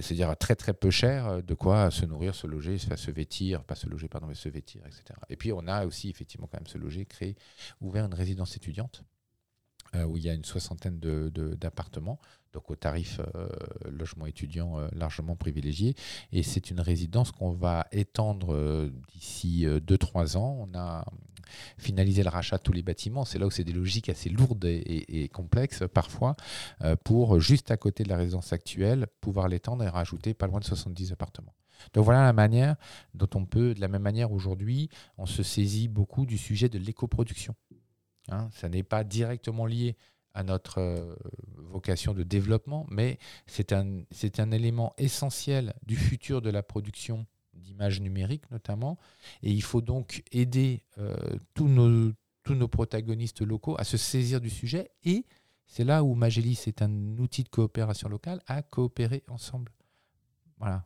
c'est 0.01 0.15
dire 0.15 0.29
à 0.29 0.35
très 0.35 0.57
très 0.57 0.75
peu 0.75 0.91
cher 0.91 1.41
de 1.43 1.55
quoi 1.55 1.93
se 1.93 2.05
nourrir 2.05 2.35
se 2.35 2.49
loger 2.49 2.79
se, 2.79 2.95
se 2.97 3.11
vêtir 3.13 3.63
pas 3.63 3.77
se 3.77 3.89
loger 3.89 4.09
pardon 4.09 4.27
mais 4.27 4.35
se 4.35 4.49
vêtir 4.49 4.83
etc 4.87 5.05
et 5.29 5.37
puis 5.37 5.53
on 5.53 5.69
a 5.69 5.87
aussi 5.87 6.11
effectivement 6.11 6.49
quand 6.51 6.59
même 6.59 6.67
se 6.67 6.79
loger 6.79 7.07
créé 7.07 7.37
ouvert 7.81 8.05
une 8.07 8.15
résidence 8.15 8.57
étudiante 8.57 9.05
euh, 9.95 10.05
où 10.05 10.17
il 10.17 10.23
y 10.25 10.31
a 10.31 10.35
une 10.35 10.45
soixantaine 10.45 10.99
de- 11.01 11.31
de- 11.35 11.55
d'appartements 11.55 12.19
donc 12.53 12.71
au 12.71 12.77
tarif 12.77 13.21
euh, 13.37 13.49
logement 13.91 14.27
étudiant 14.27 14.79
euh, 14.79 14.89
largement 14.93 15.37
privilégié 15.37 15.95
et 16.33 16.43
c'est 16.43 16.71
une 16.71 16.81
résidence 16.81 17.31
qu'on 17.33 17.53
va 17.53 17.87
étendre 17.93 18.89
d'ici 19.13 19.67
2-3 19.67 20.37
ans 20.37 20.67
on 20.69 20.77
a 20.79 21.05
finaliser 21.79 22.23
le 22.23 22.29
rachat 22.29 22.59
de 22.59 22.63
tous 22.63 22.73
les 22.73 22.83
bâtiments. 22.83 23.25
C'est 23.25 23.39
là 23.39 23.47
où 23.47 23.51
c'est 23.51 23.65
des 23.65 23.73
logiques 23.73 24.09
assez 24.09 24.29
lourdes 24.29 24.65
et, 24.65 25.23
et- 25.25 25.29
complexes 25.29 25.83
parfois 25.93 26.37
pour, 27.05 27.41
juste 27.41 27.71
à 27.73 27.77
côté 27.77 28.05
de 28.05 28.09
la 28.09 28.17
résidence 28.17 28.53
actuelle, 28.53 29.07
pouvoir 29.21 29.49
l'étendre 29.49 29.83
et 29.85 29.89
rajouter 29.89 30.33
pas 30.35 30.47
loin 30.47 30.61
de 30.61 30.65
70 30.65 31.11
appartements. 31.13 31.55
Donc 31.95 32.05
voilà 32.05 32.23
la 32.25 32.33
manière 32.33 32.77
dont 33.15 33.29
on 33.35 33.47
peut, 33.47 33.75
de 33.75 33.81
la 33.81 33.89
même 33.89 34.03
manière 34.03 34.33
aujourd'hui, 34.33 34.91
on 35.19 35.27
se 35.27 35.43
saisit 35.43 35.89
beaucoup 35.89 36.27
du 36.27 36.39
sujet 36.39 36.69
de 36.69 36.79
l'écoproduction. 36.79 37.55
Hein, 38.29 38.49
ça 38.53 38.69
n'est 38.69 38.83
pas 38.83 39.05
directement 39.05 39.67
lié 39.67 39.97
à 40.35 40.45
notre 40.45 40.79
euh, 40.79 41.17
vocation 41.57 42.15
de 42.15 42.23
développement, 42.23 42.87
mais 42.91 43.19
c'est 43.47 43.73
un, 43.73 44.03
un 44.39 44.51
élément 44.53 44.95
essentiel 44.97 45.75
du 45.85 45.97
futur 45.97 46.41
de 46.43 46.51
la 46.51 46.63
production 46.63 47.27
d'images 47.55 48.01
numériques 48.01 48.51
notamment, 48.51 48.99
et 49.43 49.51
il 49.51 49.63
faut 49.63 49.81
donc 49.81 50.23
aider 50.33 50.83
euh, 50.99 51.17
tous, 51.55 51.69
nos, 51.69 52.13
tous 52.43 52.55
nos 52.55 52.69
protagonistes 52.69 53.41
locaux 53.43 53.77
à 53.79 53.85
se 53.85 53.97
saisir 53.97 54.41
du 54.41 54.51
sujet. 54.51 54.91
Et 55.05 55.25
c'est 55.67 55.85
là 55.85 56.03
où 56.05 56.15
Magellis 56.15 56.63
est 56.67 56.83
un 56.83 57.19
outil 57.19 57.43
de 57.43 57.49
coopération 57.49 58.09
locale, 58.09 58.41
à 58.47 58.63
coopérer 58.63 59.23
ensemble. 59.29 59.73
Voilà. 60.59 60.85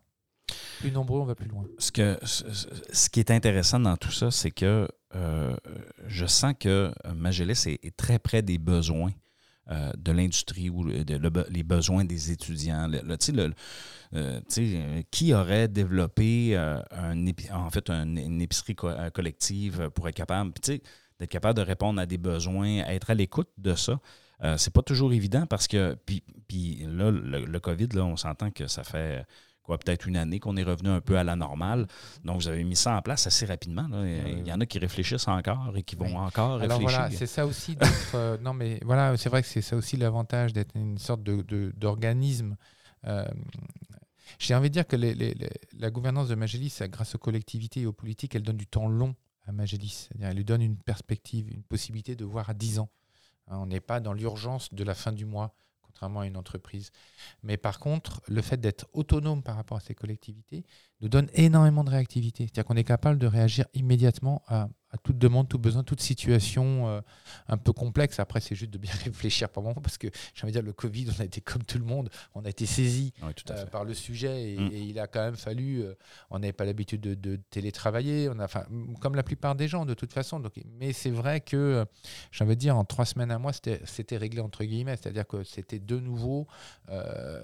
Plus 0.80 0.90
nombreux, 0.90 1.20
on 1.20 1.24
va 1.24 1.34
plus 1.34 1.48
loin. 1.48 1.64
Ce, 1.78 1.92
que, 1.92 2.18
ce 2.22 3.08
qui 3.08 3.20
est 3.20 3.30
intéressant 3.30 3.80
dans 3.80 3.96
tout 3.96 4.10
ça, 4.10 4.30
c'est 4.30 4.50
que 4.50 4.88
euh, 5.14 5.56
je 6.06 6.26
sens 6.26 6.54
que 6.58 6.92
Magellis 7.14 7.64
est, 7.66 7.96
très 7.96 8.18
près 8.18 8.42
des 8.42 8.58
besoins 8.58 9.12
euh, 9.70 9.92
de 9.96 10.12
l'industrie 10.12 10.70
ou 10.70 10.84
les 10.84 11.62
besoins 11.62 12.04
des 12.04 12.30
étudiants. 12.30 12.90
Qui 15.10 15.34
aurait 15.34 15.68
développé 15.68 16.56
euh, 16.56 16.80
un 16.90 17.26
en 17.52 17.70
fait 17.70 17.90
un- 17.90 18.16
une 18.16 18.42
épicerie 18.42 18.74
co- 18.74 18.90
collective 19.12 19.90
pour 19.94 20.08
être 20.08 20.16
capable, 20.16 20.52
d'être 20.52 21.30
capable 21.30 21.56
de 21.56 21.62
répondre 21.62 22.00
à 22.00 22.06
des 22.06 22.18
besoins, 22.18 22.84
être 22.86 23.10
à 23.10 23.14
l'écoute 23.14 23.50
de 23.58 23.74
ça? 23.74 24.00
C'est 24.58 24.74
pas 24.74 24.82
toujours 24.82 25.14
évident 25.14 25.46
parce 25.46 25.66
que 25.66 25.96
puis, 26.04 26.84
là 26.86 27.10
le 27.10 27.58
COVID 27.60 27.88
là, 27.94 28.04
on 28.04 28.16
s'entend 28.16 28.50
que 28.50 28.66
ça 28.66 28.84
fait 28.84 29.24
quoi 29.64 29.78
peut-être 29.78 30.06
une 30.06 30.16
année 30.16 30.38
qu'on 30.38 30.56
est 30.56 30.62
revenu 30.62 30.90
un 30.90 31.00
peu 31.00 31.18
à 31.18 31.24
la 31.24 31.34
normale. 31.34 31.88
Donc 32.24 32.36
vous 32.42 32.46
avez 32.48 32.62
mis 32.62 32.76
ça 32.76 32.96
en 32.96 33.02
place 33.02 33.26
assez 33.26 33.46
rapidement. 33.46 33.88
là. 33.88 34.06
Il 34.06 34.46
y 34.46 34.52
en 34.52 34.60
a 34.60 34.66
qui 34.66 34.78
réfléchissent 34.78 35.26
encore 35.26 35.76
et 35.76 35.82
qui 35.82 35.96
vont 35.96 36.04
Oui. 36.06 36.14
encore 36.14 36.60
Alors 36.60 36.78
réfléchir. 36.78 36.98
voilà, 37.00 37.10
c'est 37.10 37.26
ça 37.26 37.44
aussi 37.46 37.76
euh, 38.14 38.38
non, 38.42 38.54
mais 38.54 38.78
voilà, 38.84 39.16
c'est 39.16 39.28
vrai 39.28 39.42
que 39.42 39.48
c'est 39.48 39.62
ça 39.62 39.74
aussi 39.74 39.96
l'avantage 39.96 40.52
d'être 40.52 40.76
une 40.76 40.98
sorte 40.98 41.22
de, 41.24 41.42
de- 41.42 41.72
d'organisme. 41.76 42.56
euh, 43.06 43.26
j'ai 44.38 44.54
envie 44.54 44.68
de 44.68 44.74
dire 44.74 44.86
que 44.86 44.96
les- 44.96 45.14
les- 45.14 45.34
les- 45.34 45.50
la 45.78 45.90
gouvernance 45.90 46.28
de 46.28 46.34
Magellis, 46.34 46.74
grâce 46.88 47.14
aux 47.14 47.18
collectivités 47.18 47.80
et 47.82 47.86
aux 47.86 47.92
politiques, 47.92 48.34
elle 48.34 48.42
donne 48.42 48.56
du 48.56 48.66
temps 48.66 48.88
long 48.88 49.14
à. 49.46 49.52
C'est-à-dire, 50.08 50.28
elle 50.28 50.36
lui 50.36 50.44
donne 50.44 50.62
une 50.62 50.76
perspective, 50.78 51.50
une 51.52 51.62
possibilité 51.62 52.16
de 52.16 52.24
voir 52.24 52.48
à 52.48 52.54
10 52.54 52.78
ans. 52.78 52.88
Hein, 53.48 53.58
on 53.58 53.66
n'est 53.66 53.80
pas 53.80 54.00
dans 54.00 54.14
l'urgence 54.14 54.72
de 54.72 54.82
la 54.84 54.94
fin 54.94 55.12
du 55.12 55.26
mois, 55.26 55.54
contrairement 55.94 56.20
à 56.20 56.26
une 56.26 56.36
entreprise. 56.36 56.90
Mais 57.44 57.56
par 57.56 57.78
contre, 57.78 58.20
le 58.26 58.42
fait 58.42 58.56
d'être 58.56 58.86
autonome 58.92 59.42
par 59.44 59.54
rapport 59.54 59.78
à 59.78 59.80
ces 59.80 59.94
collectivités 59.94 60.64
nous 61.00 61.08
donne 61.08 61.28
énormément 61.34 61.84
de 61.84 61.90
réactivité. 61.90 62.44
C'est-à-dire 62.44 62.64
qu'on 62.64 62.76
est 62.76 62.84
capable 62.84 63.18
de 63.18 63.28
réagir 63.28 63.66
immédiatement 63.74 64.42
à, 64.48 64.68
à 64.94 64.96
toute 64.98 65.18
demande, 65.18 65.48
tout 65.48 65.58
besoin, 65.58 65.82
toute 65.82 66.00
situation 66.00 66.86
euh, 66.88 67.00
un 67.48 67.56
peu 67.56 67.72
complexe. 67.72 68.20
Après, 68.20 68.40
c'est 68.40 68.54
juste 68.54 68.70
de 68.70 68.78
bien 68.78 68.92
réfléchir 69.04 69.48
par 69.48 69.62
moment, 69.64 69.80
parce 69.82 69.98
que 69.98 70.06
j'ai 70.34 70.44
envie 70.44 70.52
de 70.52 70.58
dire, 70.60 70.64
le 70.64 70.72
Covid, 70.72 71.08
on 71.16 71.20
a 71.20 71.24
été 71.24 71.40
comme 71.40 71.64
tout 71.64 71.78
le 71.78 71.84
monde, 71.84 72.10
on 72.34 72.44
a 72.44 72.48
été 72.48 72.64
saisi 72.64 73.12
Oui, 73.22 73.32
euh, 73.50 73.66
par 73.66 73.84
le 73.84 73.92
sujet 73.92 74.52
et, 74.52 74.54
Mm. 74.54 74.70
et 74.72 74.80
il 74.82 74.98
a 75.00 75.08
quand 75.08 75.20
même 75.24 75.34
fallu. 75.36 75.82
euh, 75.82 75.94
on 76.30 76.38
n'avait 76.38 76.52
pas 76.52 76.64
l'habitude 76.64 77.00
de, 77.00 77.14
de 77.14 77.36
télétravailler, 77.50 78.28
on 78.28 78.38
a, 78.38 78.44
enfin, 78.44 78.64
mm, 78.70 78.94
comme 79.00 79.16
la 79.16 79.24
plupart 79.24 79.56
des 79.56 79.66
gens 79.66 79.84
de 79.84 79.94
toute 79.94 80.12
façon. 80.12 80.38
Donc, 80.38 80.52
mais 80.78 80.92
c'est 80.92 81.10
vrai 81.10 81.40
que, 81.40 81.84
j'ai 82.30 82.44
envie 82.44 82.54
de 82.54 82.60
dire, 82.60 82.76
en 82.76 82.84
trois 82.84 83.04
semaines 83.04 83.32
à 83.32 83.38
mois, 83.40 83.52
c'était 83.52 84.16
réglé 84.16 84.40
entre 84.40 84.62
guillemets, 84.62 84.96
c'est-à-dire 84.96 85.26
que 85.26 85.42
c'était 85.42 85.80
de 85.80 85.98
nouveau, 85.98 86.46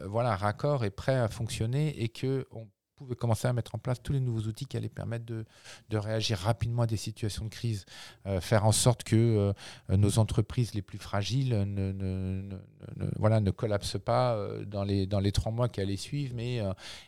voilà, 0.06 0.36
raccord 0.36 0.84
et 0.84 0.90
prêt 0.90 1.16
à 1.16 1.28
fonctionner 1.28 2.00
et 2.00 2.08
que 2.08 2.46
on 2.52 2.68
pouvait 3.04 3.16
commencer 3.16 3.48
à 3.48 3.52
mettre 3.52 3.74
en 3.74 3.78
place 3.78 4.02
tous 4.02 4.12
les 4.12 4.20
nouveaux 4.20 4.46
outils 4.48 4.66
qui 4.66 4.76
allaient 4.76 4.88
permettre 4.88 5.24
de, 5.26 5.44
de 5.88 5.96
réagir 5.96 6.38
rapidement 6.38 6.82
à 6.82 6.86
des 6.86 6.96
situations 6.96 7.44
de 7.44 7.50
crise, 7.50 7.84
euh, 8.26 8.40
faire 8.40 8.64
en 8.66 8.72
sorte 8.72 9.04
que 9.04 9.16
euh, 9.90 9.96
nos 9.96 10.18
entreprises 10.18 10.74
les 10.74 10.82
plus 10.82 10.98
fragiles 10.98 11.54
ne, 11.66 12.58
voilà, 13.16 13.40
ne 13.40 13.50
collapsent 13.50 13.98
pas 13.98 14.34
euh, 14.34 14.64
dans, 14.64 14.84
les, 14.84 15.06
dans 15.06 15.20
les 15.20 15.32
trois 15.32 15.52
mois 15.52 15.68
qui 15.68 15.80
allaient 15.80 15.96
suivre, 15.96 16.34
mais 16.36 16.60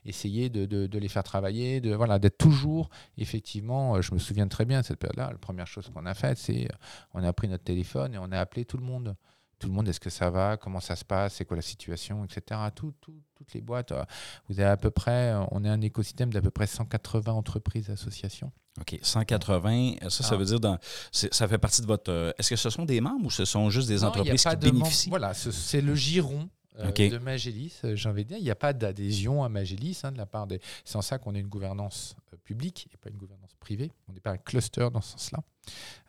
essayer 0.04 0.48
de, 0.48 0.66
de- 0.66 0.86
de 0.86 0.98
les 0.98 1.08
faire 1.08 1.22
travailler, 1.22 1.80
de, 1.80 1.94
voilà, 1.94 2.18
d'être 2.18 2.38
toujours, 2.38 2.88
effectivement, 3.18 4.00
je 4.00 4.14
me 4.14 4.18
souviens 4.18 4.48
très 4.48 4.64
bien 4.64 4.80
de 4.80 4.86
cette 4.86 4.98
période-là, 4.98 5.28
la 5.30 5.38
première 5.38 5.66
chose 5.66 5.90
qu'on 5.92 6.06
a 6.06 6.14
faite, 6.14 6.38
c'est 6.38 6.68
on 7.14 7.22
a 7.22 7.32
pris 7.32 7.48
notre 7.48 7.64
téléphone 7.64 8.14
et 8.14 8.18
on 8.18 8.32
a 8.32 8.38
appelé 8.38 8.64
tout 8.64 8.76
le 8.78 8.84
monde. 8.84 9.14
Tout 9.62 9.68
le 9.68 9.74
monde, 9.74 9.88
est-ce 9.88 10.00
que 10.00 10.10
ça 10.10 10.28
va 10.28 10.56
Comment 10.56 10.80
ça 10.80 10.96
se 10.96 11.04
passe 11.04 11.34
C'est 11.34 11.44
quoi 11.44 11.56
la 11.56 11.62
situation 11.62 12.24
Etc. 12.24 12.60
Tout- 12.74 12.92
tout- 13.00 13.14
toutes 13.34 13.54
les 13.54 13.60
boîtes. 13.60 13.92
euh, 13.92 14.04
Vous 14.48 14.58
avez 14.60 14.68
à 14.70 14.76
peu 14.76 14.90
près, 14.90 15.32
euh, 15.32 15.44
on 15.52 15.64
est 15.64 15.68
un 15.68 15.80
écosystème 15.80 16.32
d'à 16.32 16.42
peu 16.42 16.50
près 16.50 16.66
180 16.66 17.32
entreprises, 17.32 17.88
associations. 17.90 18.50
OK. 18.80 18.98
180, 19.02 19.94
ça, 20.08 20.10
ça 20.10 20.30
Ah. 20.32 20.36
veut 20.36 20.44
dire 20.44 20.58
dans, 20.60 20.78
ça 21.12 21.46
fait 21.48 21.58
partie 21.58 21.82
de 21.82 21.86
votre. 21.86 22.10
euh, 22.10 22.32
Est-ce 22.38 22.50
que 22.50 22.56
ce 22.56 22.70
sont 22.70 22.84
des 22.84 23.00
membres 23.00 23.26
ou 23.26 23.30
ce 23.30 23.44
sont 23.44 23.70
juste 23.70 23.88
des 23.88 23.96
Non, 23.98 24.04
a 24.04 24.06
entreprises 24.08 24.42
qui 24.44 24.48
de 24.56 24.66
membres. 24.66 24.78
bénéficient? 24.80 25.10
Voilà, 25.10 25.34
ce- 25.34 25.50
c'est 25.52 25.80
le 25.80 25.94
giron 25.94 26.48
euh, 26.78 26.88
Ok. 26.88 27.02
de 27.02 27.18
Magellis, 27.18 27.74
euh, 27.84 27.94
j'ai 27.96 28.08
envie 28.08 28.24
de 28.24 28.28
dire. 28.28 28.38
Il 28.38 28.44
n'y 28.44 28.50
a 28.50 28.54
pas 28.54 28.72
d'adhésion 28.72 29.44
à 29.44 29.48
Magellis 29.50 30.00
hein, 30.04 30.10
de 30.10 30.16
la 30.16 30.24
part 30.26 30.46
des. 30.46 30.58
C'est 30.86 30.96
en 30.96 31.02
ça 31.02 31.18
qu'on 31.18 31.34
est 31.34 31.40
une 31.40 31.48
gouvernance 31.48 32.16
euh, 32.32 32.36
publique 32.44 32.88
et 32.92 32.96
pas 32.96 33.10
une 33.10 33.18
gouvernance 33.18 33.41
privée. 33.62 33.90
On 34.08 34.12
n'est 34.12 34.20
pas 34.20 34.32
un 34.32 34.36
cluster 34.36 34.88
dans 34.92 35.00
ce 35.00 35.12
sens-là. 35.12 35.42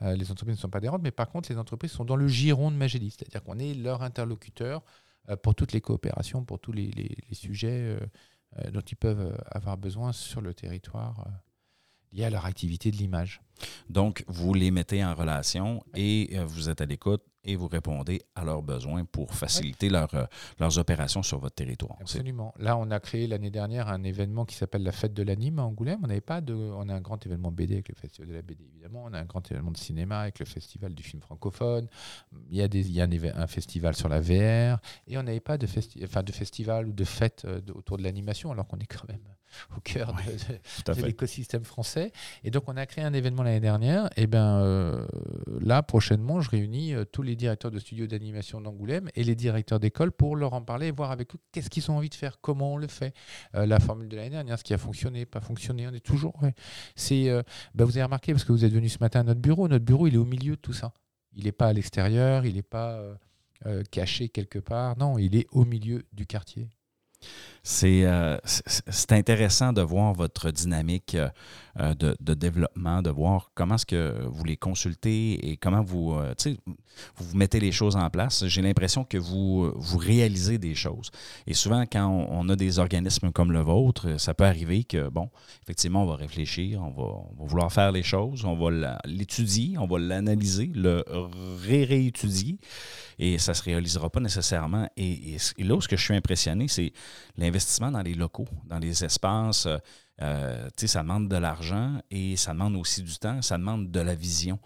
Euh, 0.01 0.15
les 0.15 0.31
entreprises 0.31 0.57
ne 0.57 0.61
sont 0.61 0.69
pas 0.69 0.79
adhérentes, 0.79 1.03
mais 1.03 1.11
par 1.11 1.29
contre, 1.29 1.49
les 1.49 1.57
entreprises 1.57 1.91
sont 1.91 2.03
dans 2.03 2.17
le 2.17 2.27
giron 2.27 2.71
de 2.71 2.75
Magellis, 2.75 3.11
c'est-à-dire 3.11 3.43
qu'on 3.43 3.59
est 3.59 3.73
leur 3.73 4.01
interlocuteur 4.01 4.83
euh, 5.29 5.37
pour 5.37 5.55
toutes 5.55 5.71
les 5.71 5.81
coopérations, 5.81 6.43
pour 6.43 6.59
tous 6.59 6.73
les, 6.73 6.91
sujets 7.31 7.97
euh, 8.57 8.71
dont 8.71 8.81
ils 8.81 8.97
peuvent 8.97 9.37
avoir 9.51 9.77
besoin 9.77 10.11
sur 10.11 10.41
le 10.41 10.53
territoire 10.53 11.25
liés 12.11 12.25
à 12.25 12.29
leur 12.29 12.45
activité 12.45 12.91
de 12.91 12.97
l'image. 12.97 13.41
Donc, 13.89 14.23
vous 14.27 14.53
les 14.53 14.69
mettez 14.69 15.03
en 15.03 15.15
relation 15.15 15.83
et 15.95 16.37
vous 16.45 16.69
êtes 16.69 16.81
à 16.81 16.85
l'écoute 16.85 17.23
et 17.43 17.55
vous 17.55 17.67
répondez 17.67 18.21
à 18.35 18.45
leurs 18.45 18.61
besoins 18.61 19.05
pour 19.05 19.33
faciliter 19.33 19.89
leur, 19.89 20.13
euh, 20.13 20.25
leurs 20.59 20.77
opérations 20.77 21.23
sur 21.23 21.39
votre 21.39 21.55
territoire. 21.55 21.97
Absolument. 21.99 22.53
Là, 22.57 22.77
on 22.77 22.89
a 22.91 22.99
créé 22.99 23.27
l'année 23.27 23.51
dernière 23.51 23.89
un 23.89 24.03
événement 24.03 24.45
qui 24.45 24.55
s'appelle 24.55 24.83
la 24.83 24.91
Fête 24.91 25.13
de 25.13 25.23
l'Anime 25.23 25.59
à 25.59 25.63
Angoulême. 25.63 25.99
On 26.03 26.07
n'avait 26.07 26.21
pas 26.21 26.41
de, 26.41 26.53
on 26.53 26.87
a 26.89 26.93
un 26.95 27.01
grand 27.01 27.25
événement 27.25 27.51
BD 27.51 27.73
avec 27.75 27.89
le 27.89 27.95
Festival 27.95 28.29
de 28.29 28.33
la 28.33 28.41
BD 28.41 28.63
évidemment. 28.65 29.03
On 29.05 29.13
a 29.13 29.19
un 29.19 29.25
grand 29.25 29.49
événement 29.51 29.71
de 29.71 29.77
cinéma 29.77 30.21
avec 30.21 30.39
le 30.39 30.45
Festival 30.45 30.93
du 30.93 31.03
film 31.03 31.21
francophone. 31.21 31.87
Il 32.49 32.57
y 32.57 32.61
a 32.61 32.67
des, 32.67 32.87
il 32.87 32.93
y 32.93 33.01
a 33.01 33.07
un, 33.35 33.47
festival 33.47 33.95
sur 33.95 34.09
la 34.09 34.19
VR 34.21 34.79
et 35.07 35.17
on 35.17 35.23
n'avait 35.23 35.39
pas 35.39 35.57
de, 35.57 35.67
festi- 35.67 36.03
enfin, 36.03 36.23
de 36.23 36.31
festival 36.31 36.87
ou 36.87 36.93
de 36.93 37.03
fête 37.03 37.43
euh, 37.45 37.61
autour 37.75 37.97
de 37.97 38.03
l'animation 38.03 38.51
alors 38.51 38.67
qu'on 38.67 38.79
est 38.79 38.85
quand 38.87 39.07
même 39.07 39.21
au 39.77 39.79
cœur 39.81 40.13
de- 40.13 41.01
l'écosystème 41.05 41.63
français. 41.63 42.11
Et 42.43 42.51
donc, 42.51 42.63
on 42.67 42.77
a 42.77 42.85
créé 42.85 43.03
un 43.03 43.13
événement 43.13 43.43
l'année 43.43 43.59
dernière. 43.59 44.09
Et 44.17 44.27
ben 44.27 44.59
euh, 44.61 45.05
là, 45.61 45.83
prochainement, 45.83 46.41
je 46.41 46.49
réunis 46.49 46.93
euh, 46.93 47.05
tous 47.05 47.21
les 47.21 47.35
directeurs 47.35 47.71
de 47.71 47.79
studios 47.79 48.07
d'animation 48.07 48.61
d'Angoulême 48.61 49.09
et 49.15 49.23
les 49.23 49.35
directeurs 49.35 49.79
d'école 49.79 50.11
pour 50.11 50.35
leur 50.35 50.53
en 50.53 50.61
parler 50.61 50.87
et 50.87 50.91
voir 50.91 51.11
avec 51.11 51.35
eux 51.35 51.39
qu'est-ce 51.51 51.69
qu'ils 51.69 51.89
ont 51.91 51.97
envie 51.97 52.09
de 52.09 52.15
faire, 52.15 52.39
comment 52.41 52.73
on 52.73 52.77
le 52.77 52.87
fait. 52.87 53.13
Euh, 53.55 53.65
la 53.65 53.79
formule 53.79 54.09
de 54.09 54.15
l'année 54.15 54.29
dernière, 54.31 54.57
ce 54.59 54.63
qui 54.63 54.73
a 54.73 54.77
fonctionné, 54.77 55.25
pas 55.25 55.41
fonctionné, 55.41 55.87
on 55.87 55.93
est 55.93 55.99
toujours. 56.05 56.41
ouais. 56.41 56.53
C'est, 56.95 57.29
ben, 57.75 57.85
vous 57.85 57.97
avez 57.97 58.03
remarqué, 58.03 58.33
parce 58.33 58.43
que 58.43 58.51
vous 58.51 58.65
êtes 58.65 58.73
venu 58.73 58.89
ce 58.89 58.99
matin 58.99 59.21
à 59.21 59.23
notre 59.23 59.41
bureau, 59.41 59.67
notre 59.67 59.85
bureau, 59.85 60.07
il 60.07 60.15
est 60.15 60.17
au 60.17 60.25
milieu 60.25 60.55
de 60.55 60.61
tout 60.61 60.73
ça. 60.73 60.93
Il 61.33 61.45
n'est 61.45 61.51
pas 61.51 61.67
à 61.67 61.73
l'extérieur, 61.73 62.45
il 62.45 62.55
n'est 62.55 62.61
pas 62.61 63.01
caché 63.91 64.29
quelque 64.29 64.59
part. 64.59 64.97
Non, 64.97 65.17
il 65.17 65.35
est 65.35 65.47
au 65.51 65.65
milieu 65.65 66.03
du 66.13 66.25
quartier. 66.25 66.67
C'est 67.65 68.03
euh, 68.03 68.37
intéressant 69.09 69.71
de 69.71 69.81
voir 69.81 70.13
votre 70.13 70.51
dynamique 70.51 71.15
euh, 71.15 71.29
euh, 71.79 71.95
de, 71.95 72.15
de 72.19 72.35
développement, 72.35 73.01
de 73.01 73.09
voir 73.09 73.49
comment 73.55 73.75
est-ce 73.75 73.85
que 73.87 74.27
vous 74.27 74.43
les 74.43 74.57
consultez 74.57 75.49
et 75.49 75.57
comment 75.57 75.81
vous, 75.81 76.13
euh, 76.13 76.35
vous 77.15 77.35
mettez 77.35 77.59
les 77.59 77.71
choses 77.71 77.95
en 77.95 78.07
place. 78.11 78.45
J'ai 78.45 78.61
l'impression 78.61 79.03
que 79.03 79.17
vous, 79.17 79.71
vous 79.75 79.97
réalisez 79.97 80.59
des 80.59 80.75
choses. 80.75 81.09
Et 81.47 81.55
souvent, 81.55 81.83
quand 81.91 82.07
on, 82.29 82.47
a 82.49 82.55
des 82.55 82.77
organismes 82.77 83.31
comme 83.31 83.51
le 83.51 83.61
vôtre, 83.61 84.19
ça 84.19 84.35
peut 84.35 84.43
arriver 84.43 84.83
que, 84.83 85.09
bon, 85.09 85.31
effectivement, 85.63 86.03
on 86.03 86.05
va 86.05 86.15
réfléchir, 86.15 86.79
on 86.83 86.91
va, 86.91 87.47
vouloir 87.47 87.73
faire 87.73 87.91
les 87.91 88.03
choses, 88.03 88.45
on 88.45 88.55
va 88.55 88.99
l'étudier, 89.05 89.79
on 89.79 89.87
va 89.87 89.97
l'analyser, 89.97 90.69
le 90.75 91.03
ré-réétudier, 91.65 92.59
et 93.17 93.39
ça 93.39 93.53
ne 93.53 93.55
se 93.55 93.63
réalisera 93.63 94.11
pas 94.11 94.19
nécessairement. 94.19 94.87
Et 94.95 95.37
là 95.57 95.73
où 95.73 95.81
ce 95.81 95.87
que 95.87 95.97
je 95.97 96.03
suis 96.03 96.15
impressionné, 96.15 96.67
c'est 96.67 96.93
l'investissement 97.35 97.52
dans 97.91 98.01
les 98.01 98.13
locaux, 98.13 98.47
dans 98.65 98.79
les 98.79 99.03
espaces. 99.03 99.65
euh, 99.65 99.77
euh, 100.21 100.69
ça 100.77 101.01
demande 101.01 101.27
de 101.27 101.35
l'argent 101.37 101.99
et 102.11 102.37
ça 102.37 102.53
demande 102.53 102.75
aussi 102.75 103.01
du 103.01 103.15
temps, 103.17 103.41
ça 103.41 103.57
demande 103.57 103.89
de 103.89 103.99
la 103.99 104.13
vision. 104.15 104.59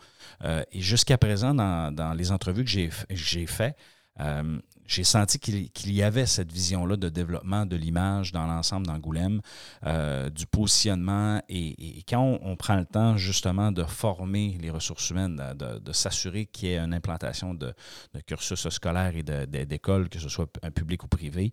Euh, 0.43 0.63
et 0.71 0.82
jusqu'à 0.82 1.17
présent, 1.17 1.54
dans, 1.54 1.93
dans 1.93 2.13
les 2.13 2.32
entrevues 2.32 2.63
que 2.65 2.69
j'ai 2.69 2.89
que 2.89 3.15
j'ai 3.15 3.45
faites, 3.45 3.78
euh, 4.19 4.60
j'ai 4.88 5.04
senti 5.04 5.38
qu'il 5.39 5.91
y 5.91 6.02
avait 6.02 6.26
cette 6.26 6.52
vision-là 6.52 6.95
de 6.95 7.10
développement 7.10 7.65
de 7.65 7.76
l'image 7.76 8.32
dans 8.32 8.47
l'ensemble 8.47 8.88
d'Angoulême, 8.88 9.41
euh, 9.86 10.30
du 10.30 10.45
positionnement. 10.47 11.41
Et, 11.50 12.04
quand 12.08 12.39
on, 12.41 12.56
prend 12.56 12.76
le 12.76 12.86
temps 12.86 13.17
justement 13.17 13.71
de 13.71 13.84
former 13.84 14.58
les 14.62 14.69
ressources 14.69 15.10
humaines, 15.10 15.41
de, 15.56 15.91
s'assurer 15.91 16.45
qu'il 16.45 16.69
y 16.69 16.71
ait 16.73 16.80
une 16.80 16.93
implantation 16.93 17.54
de, 17.54 17.73
cursus 18.26 18.67
scolaire 18.69 19.15
et 19.15 19.23
de- 19.23 19.45
de- 19.45 19.63
d'école, 19.65 20.10
que 20.10 20.19
ce 20.19 20.30
soit 20.30 20.47
un 20.63 20.71
public 20.71 21.04
ou 21.04 21.08
privé, 21.08 21.52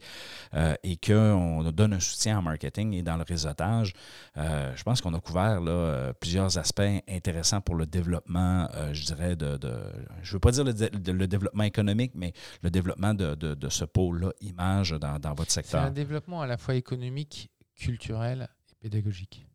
euh, 0.55 0.75
et 0.83 0.97
qu'on 0.97 1.63
donne 1.73 1.95
un 1.95 2.01
soutien 2.01 2.39
en 2.39 2.43
marketing 2.43 2.95
et 2.95 3.03
dans 3.03 3.17
le 3.17 3.25
réseautage, 3.27 3.93
euh, 4.37 4.73
je 4.77 4.83
pense 4.83 5.01
qu'on 5.01 5.15
a 5.15 5.21
couvert 5.21 5.61
là, 5.61 5.73
euh, 5.73 6.13
plusieurs 6.13 6.57
aspects 6.59 6.83
intéressants 7.09 7.61
pour 7.61 7.75
le 7.75 7.87
développement, 7.87 8.69
euh, 8.75 8.93
je 8.93 9.05
dirais, 9.05 9.37
de, 9.37 9.59
je 10.23 10.31
ne 10.31 10.33
veux 10.35 10.41
pas 10.41 10.53
dire 10.53 10.65
le 10.65 11.27
développement 11.27 11.65
économique, 11.65 12.13
mais 12.15 12.33
le 12.63 12.71
développement 12.71 13.15
de, 13.15 13.24
de- 13.25 13.55
de 13.55 13.69
ce 13.69 13.85
pôle-là, 13.85 14.31
image, 14.41 14.91
dans, 14.91 15.19
dans 15.19 15.35
votre 15.35 15.51
C'est 15.51 15.63
secteur? 15.63 15.83
un 15.83 15.91
développement 15.91 16.43
à 16.43 16.47
la 16.47 16.57
fois 16.59 16.75
économique, 16.75 17.51
culturel 17.75 18.49
et 18.71 18.75
pédagogique. 18.77 19.47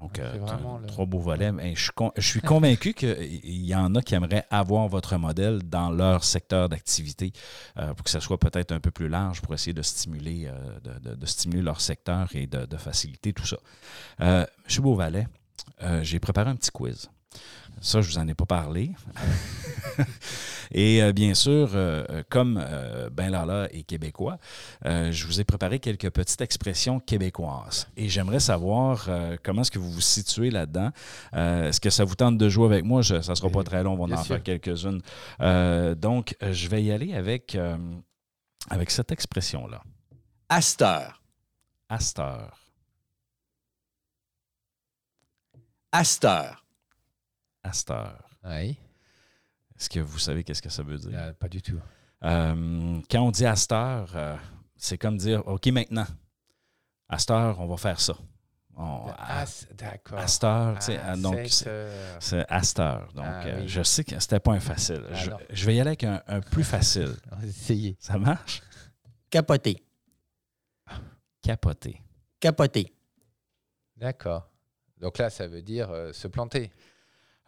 Donc, 0.00 0.12
C'est 0.14 0.22
euh, 0.22 0.38
vraiment 0.38 0.78
le- 0.78 0.86
trois 0.86 1.06
beaux 1.06 1.18
volets. 1.18 1.50
Mais 1.50 1.74
je, 1.74 1.82
suis 1.82 1.92
con- 1.92 2.12
je 2.16 2.26
suis 2.26 2.40
convaincu 2.40 2.94
qu'il 2.94 3.08
y 3.66 3.74
en 3.74 3.94
a 3.96 4.02
qui 4.02 4.14
aimeraient 4.14 4.46
avoir 4.48 4.86
votre 4.88 5.16
modèle 5.16 5.60
dans 5.64 5.90
leur 5.90 6.22
secteur 6.22 6.68
d'activité 6.68 7.32
euh, 7.78 7.94
pour 7.94 8.04
que 8.04 8.10
ça 8.10 8.20
soit 8.20 8.38
peut-être 8.38 8.70
un 8.70 8.78
peu 8.78 8.92
plus 8.92 9.08
large 9.08 9.40
pour 9.42 9.54
essayer 9.54 9.72
de 9.72 9.82
stimuler, 9.82 10.46
euh, 10.46 10.78
de, 10.80 11.10
de- 11.10 11.14
de 11.16 11.26
stimuler 11.26 11.62
leur 11.62 11.80
secteur 11.80 12.28
et 12.34 12.46
de, 12.46 12.64
de 12.64 12.76
faciliter 12.76 13.32
tout 13.32 13.46
ça. 13.46 13.56
Euh, 14.20 14.46
Monsieur 14.64 14.82
Beauvalet, 14.82 15.26
j'ai 16.02 16.20
préparé 16.20 16.50
un 16.50 16.56
petit 16.56 16.70
quiz. 16.70 17.08
Ça, 17.80 18.00
je 18.00 18.08
vous 18.10 18.18
en 18.18 18.26
ai 18.28 18.34
pas 18.34 18.46
parlé. 18.46 18.90
Et 20.70 21.02
euh, 21.02 21.12
bien 21.12 21.32
sûr, 21.34 21.70
euh, 21.74 22.04
euh, 22.10 22.22
comme 22.28 22.60
euh, 22.62 23.08
Ben 23.10 23.30
Lala 23.30 23.68
est 23.72 23.84
québécois, 23.84 24.38
je 24.84 25.26
vous 25.26 25.40
ai 25.40 25.44
préparé 25.44 25.78
quelques 25.78 26.10
petites 26.10 26.40
expressions 26.40 27.00
québécoises. 27.00 27.88
Et 27.96 28.08
j'aimerais 28.08 28.40
savoir 28.40 29.08
comment 29.42 29.62
est-ce 29.62 29.70
que 29.70 29.78
vous 29.78 29.90
vous 29.90 30.00
situez 30.00 30.50
là-dedans? 30.50 30.90
Est-ce 31.32 31.80
que 31.80 31.90
ça 31.90 32.04
vous 32.04 32.14
tente 32.16 32.36
de 32.38 32.48
jouer 32.48 32.66
avec 32.66 32.84
moi? 32.84 33.02
Je- 33.02 33.20
ça 33.22 33.32
ne 33.32 33.36
sera 33.36 33.48
pas 33.50 33.62
très 33.64 33.82
long, 33.82 33.94
on 33.94 33.96
va 33.96 34.06
Bien 34.06 34.16
en 34.18 34.24
sûr. 34.24 34.36
faire 34.36 34.42
quelques-unes. 34.42 35.00
Donc, 35.96 36.36
je 36.42 36.68
vais 36.68 36.82
y 36.82 36.92
aller 36.92 37.14
avec, 37.14 37.56
avec 38.70 38.90
cette 38.90 39.10
expression-là. 39.12 39.82
Asteur. 40.48 41.22
Asteur. 41.88 42.58
Asteur. 45.92 46.64
Oui. 48.44 48.78
Est-ce 49.76 49.88
que 49.88 50.00
vous 50.00 50.18
savez 50.18 50.44
qu'est-ce 50.44 50.62
que 50.62 50.68
ça 50.70 50.82
veut 50.82 50.98
dire? 50.98 51.10
Euh, 51.14 51.32
pas 51.32 51.48
du 51.48 51.62
tout. 51.62 51.78
Euh, 52.24 53.00
quand 53.10 53.20
on 53.20 53.30
dit 53.30 53.46
à 53.46 53.54
cette 53.56 53.72
heure, 53.72 54.10
euh, 54.16 54.36
c'est 54.76 54.98
comme 54.98 55.16
dire 55.16 55.46
OK, 55.46 55.66
maintenant, 55.68 56.06
à 57.08 57.18
cette 57.18 57.30
heure, 57.30 57.60
on 57.60 57.66
va 57.66 57.76
faire 57.76 58.00
ça. 58.00 58.14
D'accord. 59.76 60.18
à 60.18 60.28
cette 60.28 60.44
heure, 60.44 60.78
donc 61.16 61.48
c'est 61.48 62.46
à 62.48 62.62
cette 62.62 62.78
heure. 62.78 63.12
Donc, 63.12 63.24
Ah, 63.26 63.44
euh, 63.46 63.60
oui. 63.62 63.68
je 63.68 63.82
sais 63.82 64.04
que 64.04 64.18
c'était 64.20 64.38
pas 64.38 64.52
un 64.52 64.60
facile. 64.60 65.02
Ah, 65.12 65.36
je, 65.50 65.66
vais 65.66 65.74
y 65.74 65.80
aller 65.80 65.88
avec 65.88 66.04
un, 66.04 66.22
un 66.28 66.40
plus 66.40 66.62
facile. 66.62 67.16
On 67.32 67.36
va 67.36 67.46
essayer. 67.46 67.96
Ça 67.98 68.18
marche? 68.18 68.62
Capoté. 69.30 69.82
Capoter. 71.42 72.00
Capoté. 72.38 72.92
D'accord. 73.96 74.48
Donc 74.98 75.18
là, 75.18 75.28
ça 75.28 75.48
veut 75.48 75.62
dire 75.62 75.90
euh, 75.90 76.12
se 76.12 76.28
planter. 76.28 76.70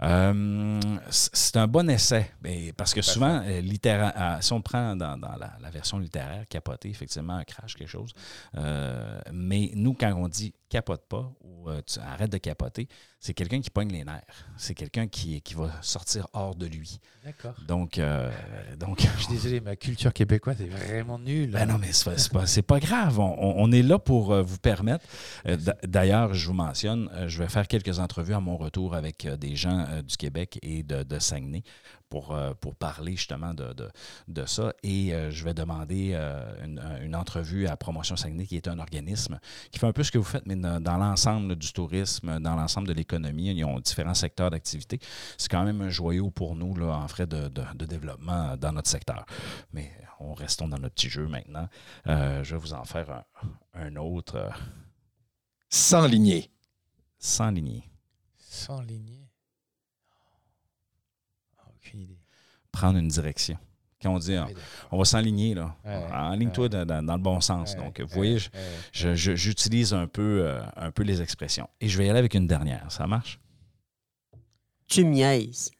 Euh, 0.03 0.81
c'est 1.11 1.57
un 1.57 1.67
bon 1.67 1.89
essai, 1.91 2.31
parce 2.77 2.95
que 2.95 3.03
souvent, 3.03 3.43
euh, 3.45 3.61
littéra- 3.61 4.15
euh, 4.17 4.41
si 4.41 4.53
on 4.53 4.63
prend 4.63 4.97
dans, 4.97 5.19
dans 5.19 5.37
la, 5.37 5.53
la 5.61 5.71
version 5.71 5.99
littéraire, 5.99 6.45
capoter, 6.49 6.89
effectivement, 6.89 7.35
un 7.37 7.45
crash, 7.45 7.75
quelque 7.75 7.89
chose. 7.89 8.13
Euh, 8.57 9.21
mais 9.33 9.71
nous, 9.75 9.95
quand 9.95 10.13
on 10.15 10.29
dit 10.29 10.55
capote 10.71 11.03
pas 11.09 11.31
ou 11.43 11.69
euh, 11.69 11.83
tu 11.85 11.99
arrêtes 11.99 12.33
de 12.33 12.39
capoter, 12.39 12.89
c'est 13.19 13.35
quelqu'un 13.35 13.61
qui 13.61 13.69
pogne 13.69 13.93
les 13.93 14.03
nerfs. 14.03 14.23
C'est 14.57 14.75
quelqu'un 14.75 15.07
qui, 15.07 15.43
qui 15.43 15.53
va 15.53 15.71
sortir 15.83 16.27
hors 16.33 16.55
de 16.55 16.65
lui. 16.65 17.01
D'accord. 17.23 17.55
Donc, 17.69 17.99
euh, 17.99 18.31
donc 18.79 19.01
Je 19.03 19.23
suis 19.25 19.33
désolé, 19.33 19.61
ma 19.61 19.77
culture 19.77 20.13
québécoise 20.15 20.61
est 20.63 20.69
vraiment 20.69 21.19
nulle. 21.19 21.51
Ben 21.51 21.67
non, 21.67 21.77
mais 21.77 21.93
c'est 21.93 22.05
pas, 22.33 22.47
c'est 22.47 22.63
pas, 22.63 22.75
pas 22.75 22.81
grave. 22.81 23.19
On, 23.19 23.71
est 23.73 23.83
là 23.83 23.99
pour 23.99 24.33
euh, 24.33 24.43
vous 24.43 24.57
permettre. 24.57 25.05
Euh, 25.47 25.59
D'ailleurs, 25.83 26.33
je 26.33 26.47
vous 26.47 26.55
mentionne, 26.55 27.11
je 27.27 27.43
vais 27.43 27.49
faire 27.49 27.69
quelques 27.69 27.99
entrevues 27.99 28.35
à 28.35 28.41
mon 28.41 28.57
retour 28.57 28.95
avec 28.95 29.27
des 29.27 29.55
gens 29.55 29.87
du 30.03 30.17
Québec 30.17 30.59
et 30.63 30.83
de, 30.83 31.03
de 31.03 31.19
Saguenay 31.19 31.63
pour, 32.11 32.35
euh, 32.35 32.53
pour 32.61 32.75
parler 32.77 33.13
justement 33.17 33.55
de, 33.55 33.73
de, 33.73 33.89
de 34.29 34.45
ça. 34.45 34.75
Et 34.83 35.15
euh, 35.15 35.31
je 35.31 35.45
vais 35.45 35.55
demander 35.55 36.11
euh, 36.13 36.65
une, 36.65 36.83
une 37.03 37.17
entrevue 37.17 37.67
à 37.67 37.77
Promotion 37.77 38.17
Saguenay, 38.17 38.47
qui 38.47 38.57
est 38.57 38.69
un 38.69 38.79
organisme 38.79 39.39
qui 39.71 39.79
fait 39.79 39.87
un 39.87 39.93
peu 39.93 40.03
ce 40.03 40.11
que 40.11 40.19
vous 40.19 40.25
faites, 40.25 40.45
mais 40.47 40.57
dans, 40.57 40.81
dans 40.83 40.99
l'ensemble 40.99 41.57
du 41.57 41.73
tourisme, 41.73 42.39
dans 42.41 42.57
l'ensemble 42.57 42.89
de 42.89 42.93
l'économie. 42.93 43.51
Ils 43.55 43.65
ont 43.65 43.79
différents 43.81 44.15
secteurs 44.15 44.51
d'activité. 44.51 44.99
C'est 45.39 45.51
quand 45.51 45.65
même 45.65 45.81
un 45.81 45.89
joyau 45.89 46.31
pour 46.31 46.57
nous 46.57 46.75
là, 46.75 46.93
en 46.97 47.09
frais 47.09 47.27
de, 47.27 47.49
de- 47.49 47.65
de 47.75 47.87
développement 47.87 48.57
dans 48.57 48.73
notre 48.73 48.91
secteur. 48.91 49.25
Mais 49.73 49.91
on 50.19 50.35
restons 50.35 50.69
dans 50.69 50.79
notre 50.79 50.95
petit 50.97 51.09
jeu 51.09 51.27
maintenant. 51.29 51.69
Euh, 52.09 52.43
je 52.45 52.55
vais 52.57 52.61
vous 52.61 52.75
en 52.75 52.85
faire 52.85 53.09
un, 53.11 53.25
un 53.87 53.97
autre 53.97 54.51
Sans 55.69 56.07
lignée. 56.07 56.51
sans 57.19 57.51
lignée. 57.51 57.85
Sans 58.37 58.81
lignée. 58.83 59.30
Aucune 61.85 62.01
idée. 62.01 62.19
Prendre 62.73 62.99
une 62.99 63.09
direction. 63.09 63.59
Quand 64.03 64.15
on 64.15 64.19
dit 64.19 64.35
on 64.91 64.97
va 64.99 65.05
s'enligner, 65.05 65.55
là. 65.55 65.77
Ouais, 65.85 65.95
enligne-toi 66.13 66.65
ouais. 66.65 66.69
dans, 66.71 66.87
dans- 66.87 67.03
dans 67.03 67.17
le 67.17 67.23
bon 67.23 67.41
sens. 67.43 67.73
Ouais, 67.75 67.79
Donc, 67.85 68.01
vous 68.01 68.19
ouais, 68.21 68.39
voyez, 68.39 68.39
j'utilise 69.37 69.93
un 69.93 70.07
peu, 70.07 70.43
euh, 70.47 70.63
un 70.77 70.91
peu 70.91 71.03
les 71.03 71.21
expressions. 71.21 71.69
Et 71.83 71.89
je 71.89 71.99
vais 71.99 72.07
y 72.07 72.11
aller 72.11 72.19
avec 72.19 72.33
une 72.35 72.47
dernière. 72.47 72.91
Ça 72.91 73.07
marche? 73.07 73.39
Tu 74.87 75.05
me 75.05 75.11
niaises. 75.11 75.71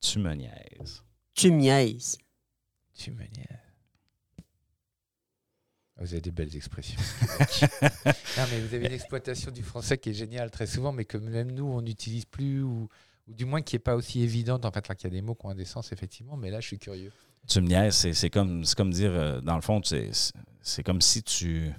Tu 0.00 0.18
me 0.18 0.34
niaises. 0.34 1.02
Tu 1.34 1.50
me 1.52 1.56
niaises. 1.58 2.18
Tu 2.94 3.10
me 3.12 3.22
niaises. 3.22 3.46
Ah, 5.96 6.00
Vous 6.04 6.12
avez 6.12 6.20
des 6.20 6.30
belles 6.32 6.56
expressions. 6.56 6.98
non, 7.82 8.44
mais 8.50 8.60
vous 8.60 8.74
avez 8.74 8.86
une 8.86 8.92
exploitation 8.92 9.50
du 9.50 9.62
français 9.62 9.96
qui 9.98 10.10
est 10.10 10.14
géniale 10.14 10.50
très 10.50 10.66
souvent, 10.66 10.92
mais 10.92 11.04
que 11.04 11.18
même 11.18 11.52
nous, 11.52 11.66
on 11.66 11.82
n'utilise 11.82 12.24
plus, 12.24 12.62
ou, 12.62 12.88
ou 13.28 13.34
du 13.34 13.44
moins 13.44 13.62
qui 13.62 13.74
n'est 13.76 13.80
pas 13.80 13.94
aussi 13.96 14.22
évidente. 14.22 14.64
En 14.64 14.70
fait, 14.70 14.86
là, 14.88 14.94
qu'il 14.94 15.04
y 15.04 15.12
a 15.12 15.14
des 15.16 15.22
mots 15.22 15.34
qui 15.34 15.46
ont 15.46 15.50
un 15.50 15.54
des 15.54 15.64
sens, 15.64 15.92
effectivement, 15.92 16.36
mais 16.36 16.50
là, 16.50 16.60
je 16.60 16.66
suis 16.66 16.78
curieux. 16.78 17.12
Tu 17.48 17.60
me 17.60 17.68
niaises, 17.68 17.94
c'est, 18.12 18.30
comme, 18.30 18.64
comme 18.76 18.90
dire, 18.92 19.10
euh, 19.12 19.40
dans 19.40 19.54
le 19.56 19.62
fond, 19.62 19.80
c'est, 19.82 20.82
comme 20.82 21.00
si 21.00 21.22
tu, 21.22 21.70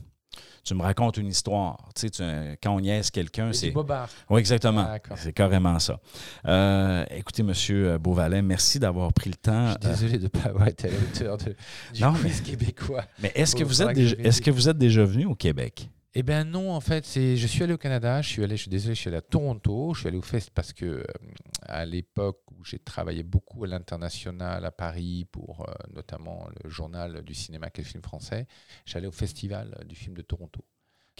tu 0.63 0.73
me 0.73 0.82
racontes 0.82 1.17
une 1.17 1.27
histoire. 1.27 1.89
Tu 1.95 2.01
sais, 2.01 2.10
tu- 2.10 2.58
quand 2.63 2.75
on 2.75 2.80
niaise 2.80 3.12
quelqu'un, 3.12 3.54
C'est 3.54 3.60
c'est... 3.60 3.67
du 3.67 3.73
bobard. 3.73 4.10
Oui, 4.30 4.39
exactement. 4.39 4.84
D'accord. 4.86 5.17
C'est 5.19 5.34
carrément 5.34 5.77
ça. 5.80 5.99
Euh, 6.47 7.06
écoutez, 7.12 7.43
Monsieur 7.43 7.97
Beauvalet, 7.99 8.41
merci 8.41 8.80
d'avoir 8.80 9.13
pris 9.13 9.30
le 9.30 9.36
temps. 9.36 9.67
Je 9.67 9.71
suis 9.71 9.89
désolé 10.08 10.17
de 10.17 10.23
ne 10.23 10.27
pas 10.30 10.49
avoir 10.49 10.67
été 10.67 10.88
à 10.88 10.91
la 10.91 10.97
hauteur 10.97 11.38
de, 11.38 11.56
du 11.93 12.01
Non, 12.01 12.13
quiz 12.13 12.41
québécois. 12.41 13.06
Mais 13.21 13.32
est-ce 13.36 13.56
que, 13.56 13.63
vous 13.63 13.82
êtes 13.84 13.93
déjà, 13.93 14.15
vérifie. 14.15 14.27
est-ce 14.27 14.41
que 14.41 14.51
vous 14.51 14.67
êtes 14.67 14.77
déjà 14.77 15.06
venu 15.06 15.25
au 15.27 15.36
Québec? 15.36 15.89
Eh 16.13 16.24
bien 16.24 16.43
non, 16.43 16.71
en 16.74 16.82
fait, 16.82 17.06
c'est 17.06 17.38
je 17.38 17.47
suis 17.47 17.63
allé 17.63 17.74
au 17.74 17.78
Canada, 17.78 18.21
je 18.21 18.28
suis 18.28 18.43
allé, 18.43 18.58
je 18.58 18.63
suis 18.63 18.69
désolé, 18.69 18.95
je 18.95 19.00
suis 19.00 19.08
allé 19.08 19.17
à 19.17 19.21
Toronto, 19.21 19.93
je 19.93 20.00
suis 20.02 20.08
allé 20.10 20.17
au 20.17 20.21
Fest 20.21 20.52
parce 20.54 20.74
que 20.74 20.86
euh, 20.86 21.04
à 21.62 21.86
l'époque 21.86 22.41
où 22.52 22.65
j'ai 22.65 22.80
travaillé 22.80 23.24
beaucoup 23.24 23.63
à 23.63 23.67
l'international 23.67 24.65
à 24.65 24.71
Paris 24.71 25.26
pour 25.32 25.62
euh, 25.62 25.74
notamment 25.93 26.49
le 26.64 26.70
journal 26.70 27.22
du 27.24 27.34
cinéma 27.34 27.70
le 27.78 27.84
film 27.84 28.03
français, 28.03 28.45
j'allais 28.86 29.07
au 29.07 29.12
festival 29.12 29.86
du 29.88 29.95
film 29.95 30.16
de 30.18 30.22
Toronto. 30.22 30.66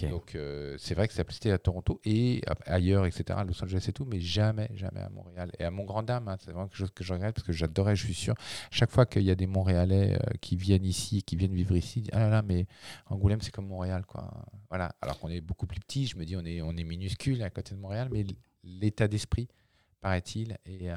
Donc, 0.10 0.36
euh, 0.36 0.76
c'est 0.78 0.96
vrai 0.96 1.08
que 1.08 1.14
ça 1.14 1.24
c'était 1.30 1.52
à 1.52 1.58
Toronto 1.58 2.00
et 2.06 2.42
ailleurs, 2.66 3.06
etc., 3.06 3.24
à 3.38 3.44
Los 3.44 3.64
Angeles 3.64 3.86
et 3.88 3.94
tout, 3.94 4.06
mais 4.06 4.20
jamais, 4.20 4.70
jamais 4.74 5.02
à 5.02 5.10
Montréal. 5.10 5.52
Et 5.60 5.64
à 5.64 5.72
mon 5.72 5.84
grand 5.84 6.04
dame, 6.04 6.28
hein, 6.28 6.38
c'est 6.40 6.52
vraiment 6.52 6.68
quelque 6.68 6.78
chose 6.78 6.92
que 6.92 7.04
je 7.04 7.14
regrette 7.14 7.36
parce 7.36 7.46
que 7.46 7.54
j'adorais, 7.54 7.96
je 7.96 8.06
suis 8.06 8.14
sûr. 8.14 8.36
Chaque 8.72 8.92
fois 8.92 9.06
qu'il 9.06 9.24
y 9.24 9.32
a 9.32 9.36
des 9.36 9.48
Montréalais 9.48 10.16
euh, 10.16 10.34
qui 10.42 10.56
viennent 10.56 10.86
ici, 10.86 11.24
qui 11.24 11.36
viennent 11.36 11.54
vivre 11.54 11.76
ici, 11.76 12.08
ah 12.12 12.20
là 12.20 12.30
là, 12.30 12.42
mais 12.42 12.68
Angoulême, 13.08 13.42
c'est 13.42 13.52
comme 13.52 13.68
Montréal, 13.68 14.06
quoi. 14.06 14.32
Voilà. 14.70 14.96
Alors 15.02 15.20
qu'on 15.20 15.30
est 15.30 15.42
beaucoup 15.42 15.68
plus 15.68 15.80
petit, 15.80 16.08
je 16.08 16.18
me 16.18 16.26
dis, 16.26 16.36
on 16.36 16.46
est, 16.46 16.84
minuscule 16.84 17.44
à 17.44 17.50
côté 17.50 17.76
de 17.76 17.80
Montréal, 17.80 18.10
mais 18.12 18.26
l'état 18.64 19.08
d'esprit, 19.08 19.48
paraît-il, 20.02 20.58
et 20.66 20.92
euh, 20.92 20.96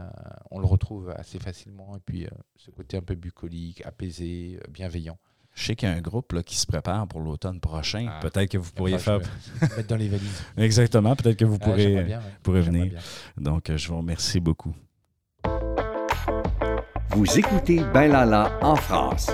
on 0.51 0.59
le 0.59 0.67
retrouve 0.67 1.11
assez 1.11 1.39
facilement. 1.39 1.97
Et 1.97 2.01
puis, 2.01 2.27
ce 2.57 2.71
côté 2.71 2.97
un 2.97 3.03
peu 3.03 3.15
bucolique, 3.15 3.85
apaisé, 3.85 4.59
bienveillant. 4.71 5.19
Je 5.55 5.67
sais 5.67 5.77
qu'il 5.77 5.89
y 5.89 5.93
a 5.93 5.95
un 5.95 6.01
groupe 6.01 6.33
là, 6.33 6.43
qui 6.43 6.57
se 6.57 6.67
prépare 6.67 7.07
pour 7.07 7.21
l'automne 7.21 7.61
prochain. 7.61 8.07
Ah. 8.11 8.19
Peut-être 8.21 8.51
que 8.51 8.59
vous 8.59 8.73
pourriez 8.73 8.99
faire. 8.99 9.21
mettre 9.63 9.87
dans 9.89 9.97
les 9.97 10.09
valises. 10.09 10.43
Exactement, 10.57 11.15
peut-être 11.15 11.37
que 11.39 11.45
vous 11.45 11.59
Ah, 11.61 11.65
pourrez, 11.65 11.83
j'aimerais 11.83 12.05
bien, 12.05 12.19
ouais. 12.19 12.25
pourrez 12.43 12.61
venir. 12.61 12.87
bien. 12.87 12.99
Donc, 13.39 13.71
euh, 13.71 13.77
je 13.77 13.89
vous 13.89 13.99
remercie 13.99 14.41
beaucoup. 14.41 14.75
Vous 17.11 17.39
écoutez 17.39 17.81
Ben 17.93 18.11
Lala 18.11 18.51
en 18.63 18.75
France, 18.75 19.31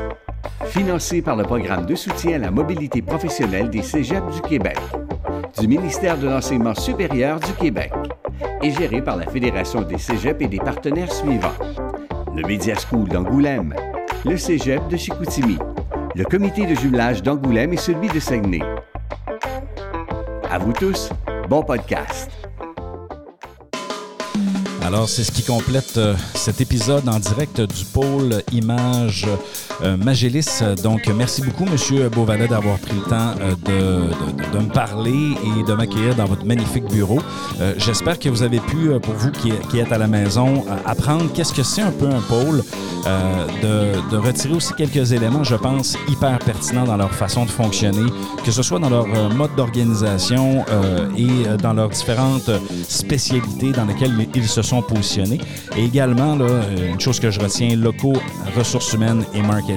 financé 0.67 1.23
par 1.23 1.37
le 1.37 1.45
programme 1.45 1.87
de 1.87 1.95
soutien 1.95 2.35
à 2.35 2.39
la 2.39 2.51
mobilité 2.51 3.01
professionnelle 3.01 3.71
des 3.71 3.83
Cégeps 3.83 4.35
du 4.35 4.43
Québec, 4.43 4.77
du 5.59 5.67
ministère 5.67 6.19
de 6.19 6.29
l'Enseignement 6.29 6.75
supérieur 6.75 7.41
du 7.41 7.53
Québec 7.55 7.93
et 8.63 8.71
géré 8.71 9.01
par 9.03 9.17
la 9.17 9.27
Fédération 9.27 9.81
des 9.81 9.97
Cégeps 9.97 10.43
et 10.43 10.49
des 10.49 10.59
partenaires 10.59 11.11
suivants. 11.11 11.55
Le 12.37 12.47
Media 12.47 12.75
School 12.77 13.09
d'Angoulême, 13.09 13.75
le 14.27 14.37
Cégep 14.37 14.87
de 14.89 14.97
Chicoutimi, 14.99 15.57
le 16.15 16.25
comité 16.25 16.67
de 16.67 16.75
jumelage 16.75 17.23
d'Angoulême 17.23 17.73
et 17.73 17.77
celui 17.77 18.09
de 18.09 18.19
Saguenay. 18.19 18.61
À 20.51 20.59
vous 20.59 20.73
tous, 20.73 21.11
bon 21.49 21.63
podcast. 21.63 22.31
Alors, 24.83 25.09
c'est 25.09 25.23
ce 25.23 25.31
qui 25.31 25.45
complète 25.45 25.99
euh, 25.99 26.17
cet 26.35 26.61
épisode 26.61 27.09
en 27.09 27.21
direct 27.21 27.61
du 27.61 27.85
pôle 27.85 28.43
Image 28.51 29.27
euh, 29.29 29.37
Magélis. 29.99 30.63
Donc, 30.83 31.11
merci 31.17 31.43
beaucoup, 31.43 31.65
Monsieur 31.65 32.09
Beauvalet, 32.09 32.49
d'avoir 32.49 32.79
pris 32.79 32.95
le 32.95 33.03
temps 33.03 33.35
euh, 33.41 34.09
de, 34.53 34.59
me 34.59 34.73
parler 34.73 35.35
et 35.59 35.63
de 35.63 35.75
m'accueillir 35.75 36.15
dans 36.15 36.27
votre 36.27 36.45
magnifique 36.45 36.85
bureau. 36.85 37.19
Euh, 37.61 37.75
J'espère 37.79 38.19
que 38.19 38.29
vous 38.29 38.43
avez 38.43 38.61
pu, 38.61 38.91
euh, 38.91 38.99
pour 38.99 39.15
vous 39.15 39.31
qui, 39.31 39.79
êtes 39.79 39.93
à 39.93 39.99
la 39.99 40.07
maison, 40.07 40.65
euh, 40.69 40.77
apprendre 40.85 41.33
qu'est-ce 41.33 41.53
que 41.53 41.63
c'est 41.63 41.83
un 41.83 41.93
peu 41.93 42.07
un 42.07 42.21
pôle, 42.21 42.63
euh, 43.07 43.97
de, 44.11 44.17
retirer 44.17 44.55
aussi 44.55 44.75
quelques 44.75 45.13
éléments, 45.13 45.45
je 45.45 45.55
pense, 45.57 45.97
hyper 46.09 46.39
pertinents 46.41 46.85
dans 46.85 46.97
leur 46.97 47.11
façon 47.13 47.45
de 47.45 47.51
fonctionner, 47.51 48.11
que 48.45 48.51
ce 48.51 48.63
soit 48.63 48.79
dans 48.79 48.91
leur 48.91 49.07
euh, 49.07 49.31
mode 49.31 49.55
d'organisation 49.57 50.65
euh, 50.71 51.09
et 51.17 51.47
euh, 51.47 51.57
dans 51.57 51.73
leurs 51.73 51.89
différentes 51.89 52.51
spécialités 52.87 53.73
dans 53.73 53.87
lesquelles 53.87 54.13
ils 54.35 54.49
se 54.49 54.63
sont 54.63 54.83
positionnés. 54.83 55.41
Et 55.77 55.85
également, 55.85 56.37
là, 56.37 56.45
euh, 56.45 56.93
une 56.93 57.01
chose 57.01 57.19
que 57.19 57.31
je 57.31 57.41
retiens, 57.41 57.75
locaux, 57.77 58.17
ressources 58.57 58.93
humaines 58.93 59.25
et 59.35 59.43
marketing. 59.43 59.70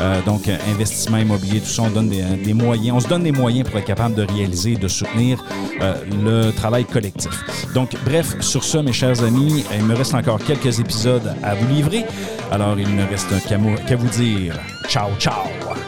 Euh, 0.00 0.20
donc, 0.22 0.48
euh, 0.48 0.56
investissement 0.68 1.18
immobilier, 1.18 1.60
tout 1.60 1.66
ça, 1.66 1.82
on 1.82 1.90
donne 1.90 2.08
des, 2.08 2.54
moyens. 2.54 2.96
On 2.96 3.00
se 3.00 3.08
donne 3.08 3.22
des 3.22 3.32
moyens 3.32 3.68
pour 3.68 3.78
être 3.78 3.86
capable 3.86 4.14
de 4.14 4.22
réaliser, 4.22 4.76
de 4.76 4.88
soutenir 4.88 5.42
euh, 5.80 5.94
le 6.22 6.50
travail 6.52 6.84
collectif. 6.84 7.30
Donc, 7.74 7.90
bref, 8.04 8.40
sur 8.40 8.64
ce, 8.64 8.78
mes 8.78 8.92
chers 8.92 9.22
amis, 9.22 9.64
il 9.76 9.84
me 9.84 9.94
reste 9.94 10.14
encore 10.14 10.38
quelques 10.38 10.80
épisodes 10.80 11.34
à 11.42 11.54
vous 11.54 11.68
livrer. 11.68 12.04
Alors, 12.50 12.78
il 12.78 12.94
ne 12.94 13.04
reste 13.04 13.28
qu'à 13.48 13.58
vous 13.96 14.08
dire 14.08 14.58
ciao, 14.88 15.10
ciao! 15.18 15.81